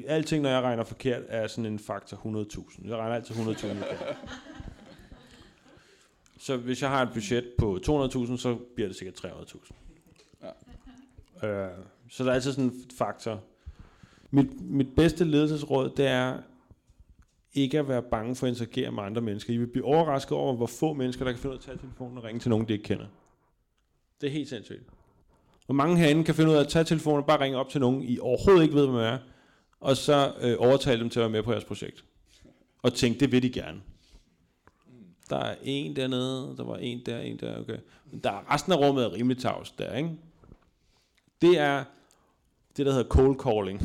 alting 0.06 0.42
når 0.42 0.50
jeg 0.50 0.62
regner 0.62 0.84
forkert, 0.84 1.22
er 1.28 1.46
sådan 1.46 1.72
en 1.72 1.78
faktor 1.78 2.16
100.000. 2.16 2.88
Jeg 2.88 2.96
regner 2.96 3.14
altid 3.14 3.34
100.000 3.34 3.40
forkert. 3.40 4.16
Så 6.38 6.56
hvis 6.56 6.82
jeg 6.82 6.90
har 6.90 7.02
et 7.02 7.12
budget 7.12 7.52
på 7.58 7.78
200.000, 7.86 8.36
så 8.36 8.58
bliver 8.74 8.88
det 8.88 8.96
sikkert 8.96 9.24
300.000. 9.24 9.70
Ja. 11.42 11.48
Øh, 11.48 11.70
så 12.10 12.24
der 12.24 12.30
er 12.30 12.34
altid 12.34 12.52
sådan 12.52 12.64
en 12.64 12.84
faktor. 12.98 13.40
Mit, 14.30 14.60
mit 14.60 14.94
bedste 14.96 15.24
ledelsesråd, 15.24 15.90
det 15.96 16.06
er 16.06 16.38
ikke 17.54 17.78
at 17.78 17.88
være 17.88 18.02
bange 18.02 18.36
for 18.36 18.46
at 18.46 18.50
interagere 18.50 18.92
med 18.92 19.02
andre 19.02 19.22
mennesker. 19.22 19.54
I 19.54 19.56
vil 19.56 19.66
blive 19.66 19.84
overrasket 19.84 20.32
over, 20.32 20.56
hvor 20.56 20.66
få 20.66 20.92
mennesker, 20.92 21.24
der 21.24 21.32
kan 21.32 21.40
finde 21.40 21.52
ud 21.52 21.58
af 21.58 21.60
at 21.60 21.64
tage 21.64 21.78
telefonen 21.78 22.18
og 22.18 22.24
ringe 22.24 22.40
til 22.40 22.50
nogen, 22.50 22.68
de 22.68 22.72
ikke 22.72 22.84
kender. 22.84 23.06
Det 24.20 24.26
er 24.26 24.30
helt 24.30 24.48
sindssygt. 24.48 24.93
Hvor 25.66 25.74
mange 25.74 25.96
herinde 25.96 26.24
kan 26.24 26.34
finde 26.34 26.50
ud 26.50 26.56
af 26.56 26.60
at 26.60 26.68
tage 26.68 26.84
telefonen 26.84 27.18
og 27.18 27.26
bare 27.26 27.40
ringe 27.40 27.58
op 27.58 27.68
til 27.68 27.80
nogen, 27.80 28.02
I 28.02 28.18
overhovedet 28.18 28.62
ikke 28.62 28.74
ved, 28.74 28.86
hvem 28.86 28.96
er, 28.96 29.18
og 29.80 29.96
så 29.96 30.32
øh, 30.40 30.56
overtale 30.58 31.00
dem 31.00 31.10
til 31.10 31.20
at 31.20 31.22
være 31.22 31.30
med 31.30 31.42
på 31.42 31.52
jeres 31.52 31.64
projekt. 31.64 32.04
Og 32.82 32.94
tænke, 32.94 33.20
det 33.20 33.32
vil 33.32 33.42
de 33.42 33.50
gerne. 33.50 33.80
Der 35.30 35.36
er 35.36 35.54
en 35.62 35.96
dernede, 35.96 36.54
der 36.56 36.64
var 36.64 36.76
en 36.76 37.02
der, 37.06 37.20
en 37.20 37.36
der, 37.36 37.60
okay. 37.60 37.78
Men 38.10 38.20
der 38.20 38.30
er 38.30 38.54
resten 38.54 38.72
af 38.72 38.76
rummet 38.76 39.04
er 39.04 39.12
rimelig 39.12 39.38
tavs 39.38 39.70
der, 39.70 39.94
ikke? 39.94 40.10
Det 41.42 41.58
er 41.58 41.84
det, 42.76 42.86
der 42.86 42.92
hedder 42.92 43.08
cold 43.08 43.40
calling. 43.40 43.80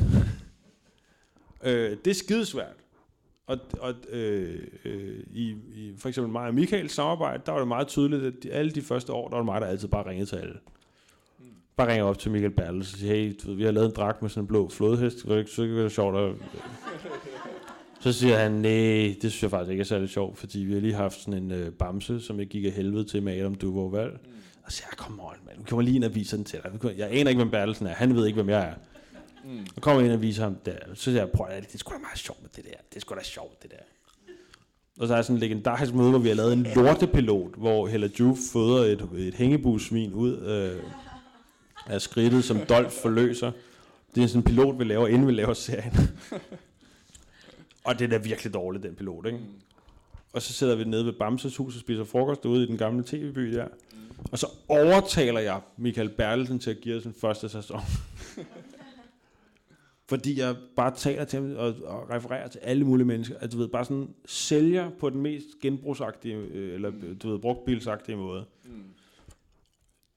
øh, 1.62 1.96
det 2.04 2.10
er 2.10 2.14
skidesvært. 2.14 2.76
Og, 3.46 3.58
og 3.80 3.94
øh, 4.08 4.66
øh, 4.84 5.20
i, 5.30 5.50
i 5.74 5.94
for 5.98 6.08
eksempel 6.08 6.32
mig 6.32 6.46
og 6.46 6.54
Michaels 6.54 6.92
samarbejde, 6.92 7.42
der 7.46 7.52
var 7.52 7.58
det 7.58 7.68
meget 7.68 7.88
tydeligt, 7.88 8.22
at 8.22 8.34
de, 8.42 8.52
alle 8.52 8.70
de 8.70 8.82
første 8.82 9.12
år, 9.12 9.28
der 9.28 9.36
var 9.36 9.42
det 9.42 9.44
mig, 9.44 9.60
der 9.60 9.66
altid 9.66 9.88
bare 9.88 10.06
ringede 10.06 10.26
til 10.26 10.36
alle. 10.36 10.58
Bare 11.80 11.92
ringer 11.92 12.04
op 12.04 12.18
til 12.18 12.30
Michael 12.30 12.52
Bertel 12.52 12.78
og 12.78 12.84
siger, 12.84 13.14
hey, 13.14 13.36
du 13.42 13.48
ved, 13.48 13.56
vi 13.56 13.64
har 13.64 13.70
lavet 13.70 13.86
en 13.86 13.92
dragt 13.96 14.22
med 14.22 14.30
sådan 14.30 14.42
en 14.42 14.46
blå 14.46 14.68
flodhest, 14.68 15.24
det 15.24 15.38
ikke, 15.38 15.50
så 15.50 15.62
det 15.62 15.92
sjovt 15.92 16.16
at... 16.16 16.34
Så 18.00 18.12
siger 18.12 18.38
han, 18.38 18.52
nej, 18.52 19.16
det 19.22 19.32
synes 19.32 19.42
jeg 19.42 19.50
faktisk 19.50 19.70
ikke 19.70 19.80
er 19.80 19.84
særlig 19.84 20.08
sjovt, 20.08 20.38
fordi 20.38 20.58
vi 20.58 20.72
har 20.72 20.80
lige 20.80 20.94
haft 20.94 21.20
sådan 21.20 21.42
en 21.42 21.52
øh, 21.52 21.72
bamse, 21.72 22.20
som 22.20 22.38
jeg 22.38 22.46
gik 22.46 22.64
af 22.64 22.70
helvede 22.70 23.04
til 23.04 23.22
med 23.22 23.38
Adam 23.38 23.54
Duvold. 23.54 24.12
Mm. 24.12 24.30
Og 24.64 24.72
siger 24.72 24.88
kom 24.96 25.20
on, 25.20 25.34
man, 25.46 25.54
nu 25.58 25.64
kommer 25.68 25.82
lige 25.82 25.96
ind 25.96 26.04
og 26.04 26.14
viser 26.14 26.36
den 26.36 26.44
til 26.44 26.58
dig. 26.64 26.98
Jeg 26.98 27.08
aner 27.10 27.28
ikke, 27.28 27.38
hvem 27.38 27.50
Bertelsen 27.50 27.86
er. 27.86 27.92
Han 27.92 28.16
ved 28.16 28.26
ikke, 28.26 28.36
hvem 28.36 28.48
jeg 28.48 28.62
er. 28.62 28.74
Mm. 29.44 29.66
Og 29.76 29.82
kommer 29.82 30.02
ind 30.02 30.12
og 30.12 30.22
viser 30.22 30.42
ham 30.42 30.54
der. 30.66 30.76
Så 30.94 31.02
siger 31.02 31.16
jeg, 31.18 31.28
prøv 31.30 31.46
at 31.50 31.62
det 31.62 31.74
er 31.74 31.78
sgu 31.78 31.92
da 31.92 31.98
meget 31.98 32.18
sjovt 32.18 32.42
med 32.42 32.50
det 32.56 32.64
der. 32.64 32.76
Det 32.90 32.96
er 32.96 33.00
sgu 33.00 33.14
da 33.14 33.22
sjovt, 33.22 33.62
det 33.62 33.70
der. 33.70 33.84
Og 35.00 35.08
så 35.08 35.14
er 35.14 35.22
sådan 35.22 35.36
en 35.36 35.40
legendarisk 35.40 35.94
møde, 35.94 36.10
hvor 36.10 36.18
vi 36.18 36.28
har 36.28 36.34
lavet 36.34 36.52
en 36.52 36.66
lortepilot, 36.76 37.54
hvor 37.56 37.86
Hella 37.86 38.08
Juve 38.18 38.36
føder 38.52 38.84
et, 38.84 39.08
et 39.16 39.34
hængebusvin 39.34 40.12
ud 40.12 40.38
øh, 40.38 40.82
af 41.86 42.00
skridtet, 42.00 42.44
som 42.44 42.58
Dolph 42.68 42.92
forløser. 43.02 43.52
Det 44.14 44.22
er 44.22 44.26
sådan 44.26 44.40
en 44.40 44.44
pilot, 44.44 44.78
vi 44.78 44.84
laver, 44.84 45.08
inden 45.08 45.26
vi 45.26 45.32
laver 45.32 45.54
serien. 45.54 45.92
og 47.84 47.98
det 47.98 48.04
er 48.04 48.08
da 48.08 48.16
virkelig 48.16 48.54
dårligt, 48.54 48.84
den 48.84 48.94
pilot, 48.94 49.26
ikke? 49.26 49.38
Mm. 49.38 49.44
Og 50.32 50.42
så 50.42 50.52
sidder 50.52 50.76
vi 50.76 50.84
nede 50.84 51.06
ved 51.06 51.12
Bamses 51.12 51.56
hus 51.56 51.74
og 51.74 51.80
spiser 51.80 52.04
frokost 52.04 52.44
ude 52.44 52.64
i 52.64 52.66
den 52.66 52.78
gamle 52.78 53.04
tv-by 53.06 53.54
der. 53.54 53.64
Mm. 53.64 53.98
Og 54.32 54.38
så 54.38 54.46
overtaler 54.68 55.40
jeg 55.40 55.60
Michael 55.76 56.08
Bertelsen 56.08 56.58
til 56.58 56.70
at 56.70 56.80
give 56.80 56.96
os 56.96 57.02
den 57.02 57.14
første 57.20 57.48
sæson. 57.48 57.80
Fordi 60.10 60.40
jeg 60.40 60.56
bare 60.76 60.94
taler 60.96 61.24
til 61.24 61.40
ham 61.40 61.56
og, 61.56 61.74
og 61.84 62.10
refererer 62.10 62.48
til 62.48 62.58
alle 62.58 62.84
mulige 62.84 63.06
mennesker. 63.06 63.34
At 63.40 63.52
du 63.52 63.58
ved, 63.58 63.68
bare 63.68 63.84
sådan 63.84 64.14
sælger 64.26 64.90
på 64.90 65.10
den 65.10 65.20
mest 65.20 65.46
genbrugsagtige, 65.62 66.36
øh, 66.36 66.74
eller 66.74 66.92
du 67.22 67.30
ved, 67.30 67.38
brugtbilsagtige 67.38 68.16
måde. 68.16 68.44
Mm. 68.64 68.82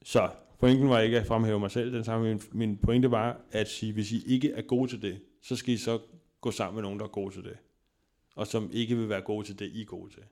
Så 0.03 0.30
pointen 0.60 0.89
var 0.89 0.99
ikke 0.99 1.20
at 1.20 1.28
fremhæve 1.28 1.60
mig 1.60 1.72
selv, 1.72 1.93
den 1.93 2.04
samme. 2.04 2.28
Min, 2.28 2.41
min 2.51 2.78
pointe 2.78 3.12
var 3.12 3.41
at 3.51 3.70
sige, 3.70 3.93
hvis 3.93 4.12
I 4.12 4.24
ikke 4.34 4.51
er 4.51 4.62
gode 4.62 4.91
til 4.91 5.01
det, 5.01 5.20
så 5.41 5.56
skal 5.56 5.74
I 5.74 5.78
så 5.78 5.99
gå 6.41 6.51
sammen 6.51 6.76
med 6.76 6.84
nogen, 6.84 6.99
der 6.99 7.06
er 7.06 7.10
gode 7.10 7.34
til 7.34 7.43
det. 7.43 7.58
Og 8.36 8.47
som 8.47 8.70
ikke 8.74 8.95
vil 8.97 9.10
være 9.10 9.22
gode 9.22 9.47
til 9.47 9.60
det, 9.60 9.66
I 9.66 9.82
er 9.82 9.86
gode 9.86 10.14
til. 10.14 10.24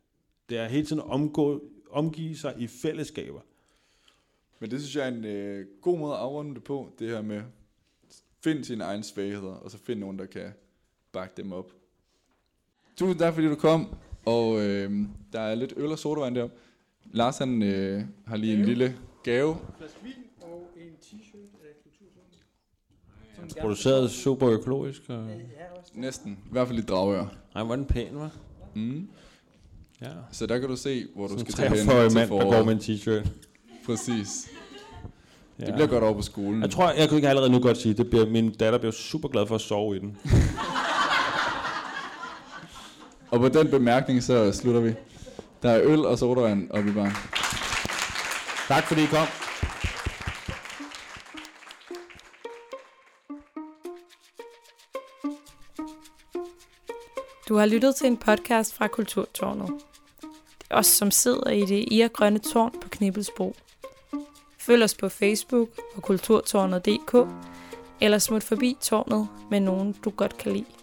Det 0.49 0.57
er 0.57 0.67
hele 0.67 0.85
tiden 0.85 1.01
at 1.01 1.09
omgå, 1.09 1.63
omgive 1.91 2.37
sig 2.37 2.55
i 2.57 2.67
fællesskaber. 2.67 3.41
Men 4.59 4.71
det 4.71 4.81
synes 4.81 4.95
jeg 4.95 5.03
er 5.03 5.11
en 5.11 5.25
øh, 5.25 5.65
god 5.81 5.99
måde 5.99 6.13
at 6.13 6.19
afrunde 6.19 6.55
det 6.55 6.63
på, 6.63 6.89
det 6.99 7.09
her 7.09 7.21
med, 7.21 7.41
find 8.43 8.63
sine 8.63 8.83
egne 8.83 9.03
svagheder, 9.03 9.53
og 9.53 9.71
så 9.71 9.77
find 9.77 9.99
nogen, 9.99 10.19
der 10.19 10.25
kan 10.25 10.51
bakke 11.11 11.33
dem 11.37 11.51
op. 11.51 11.71
Tusind 12.95 13.19
tak, 13.19 13.33
fordi 13.33 13.47
du 13.47 13.55
kom, 13.55 13.95
og 14.25 14.61
øh, 14.61 14.91
der 15.33 15.39
er 15.39 15.55
lidt 15.55 15.73
øl 15.77 15.91
og 15.91 15.99
sodavand 15.99 16.35
deroppe. 16.35 16.55
Lars 17.11 17.37
han 17.37 17.63
øh, 17.63 18.03
har 18.27 18.37
lige 18.37 18.53
en 18.53 18.65
lille 18.65 18.97
gave. 19.23 19.57
og 20.41 20.69
en 20.77 20.91
t-shirt 21.01 21.63
af 21.63 21.71
Produceret 23.61 24.11
super 24.11 24.49
økologisk. 24.49 25.01
Og... 25.09 25.27
Næsten. 25.93 26.31
I 26.31 26.51
hvert 26.51 26.67
fald 26.67 26.79
i 26.79 26.81
dragør. 26.81 27.25
Nej, 27.55 27.63
var 27.63 27.75
den 27.75 27.85
pæn, 27.85 28.07
var? 28.11 28.29
Mm. 28.75 29.07
Ja. 30.01 30.07
Så 30.31 30.45
der 30.45 30.59
kan 30.59 30.69
du 30.69 30.75
se, 30.75 31.07
hvor 31.15 31.27
du 31.27 31.39
skal 31.39 31.53
tage 31.53 31.69
hen 31.69 31.77
til 31.77 31.87
mand, 31.87 32.29
der 32.29 32.51
går 32.51 32.63
med 32.63 32.73
en 32.73 32.79
t-shirt. 32.79 33.29
Præcis. 33.85 34.49
Ja. 35.59 35.65
Det 35.65 35.73
bliver 35.73 35.87
godt 35.87 36.03
over 36.03 36.13
på 36.13 36.21
skolen. 36.21 36.61
Jeg 36.61 36.69
tror, 36.69 36.91
jeg 36.91 37.09
kan 37.09 37.25
allerede 37.25 37.51
nu 37.51 37.59
godt 37.59 37.77
sige, 37.77 37.93
det 37.93 38.09
bliver, 38.09 38.29
min 38.29 38.53
datter 38.53 38.79
bliver 38.79 38.91
super 38.91 39.29
glad 39.29 39.47
for 39.47 39.55
at 39.55 39.61
sove 39.61 39.95
i 39.95 39.99
den. 39.99 40.17
og 43.31 43.39
på 43.39 43.49
den 43.49 43.67
bemærkning, 43.67 44.23
så 44.23 44.51
slutter 44.51 44.81
vi. 44.81 44.93
Der 45.63 45.69
er 45.69 45.81
øl 45.83 46.05
og 46.05 46.19
sodavand 46.19 46.71
oppe 46.71 46.89
i 46.89 46.93
baren. 46.93 47.11
Tak 48.71 48.83
fordi 48.83 49.03
I 49.03 49.05
kom. 49.05 49.27
Du 57.47 57.55
har 57.55 57.65
lyttet 57.65 57.95
til 57.95 58.07
en 58.07 58.17
podcast 58.17 58.73
fra 58.73 58.87
Kulturtårnet. 58.87 59.69
Det 60.21 60.67
er 60.69 60.75
os, 60.75 60.85
som 60.85 61.11
sidder 61.11 61.49
i 61.49 61.61
det 61.61 61.85
irgrønne 61.91 62.39
tårn 62.39 62.71
på 62.81 62.89
Knibbelsbro. 62.89 63.55
Følg 64.57 64.83
os 64.83 64.95
på 64.95 65.09
Facebook 65.09 65.69
og 65.95 66.01
kulturtårnet.dk, 66.01 67.15
eller 68.01 68.17
smut 68.17 68.43
forbi 68.43 68.77
tårnet 68.81 69.27
med 69.49 69.59
nogen, 69.59 69.95
du 70.05 70.09
godt 70.09 70.37
kan 70.37 70.51
lide. 70.51 70.80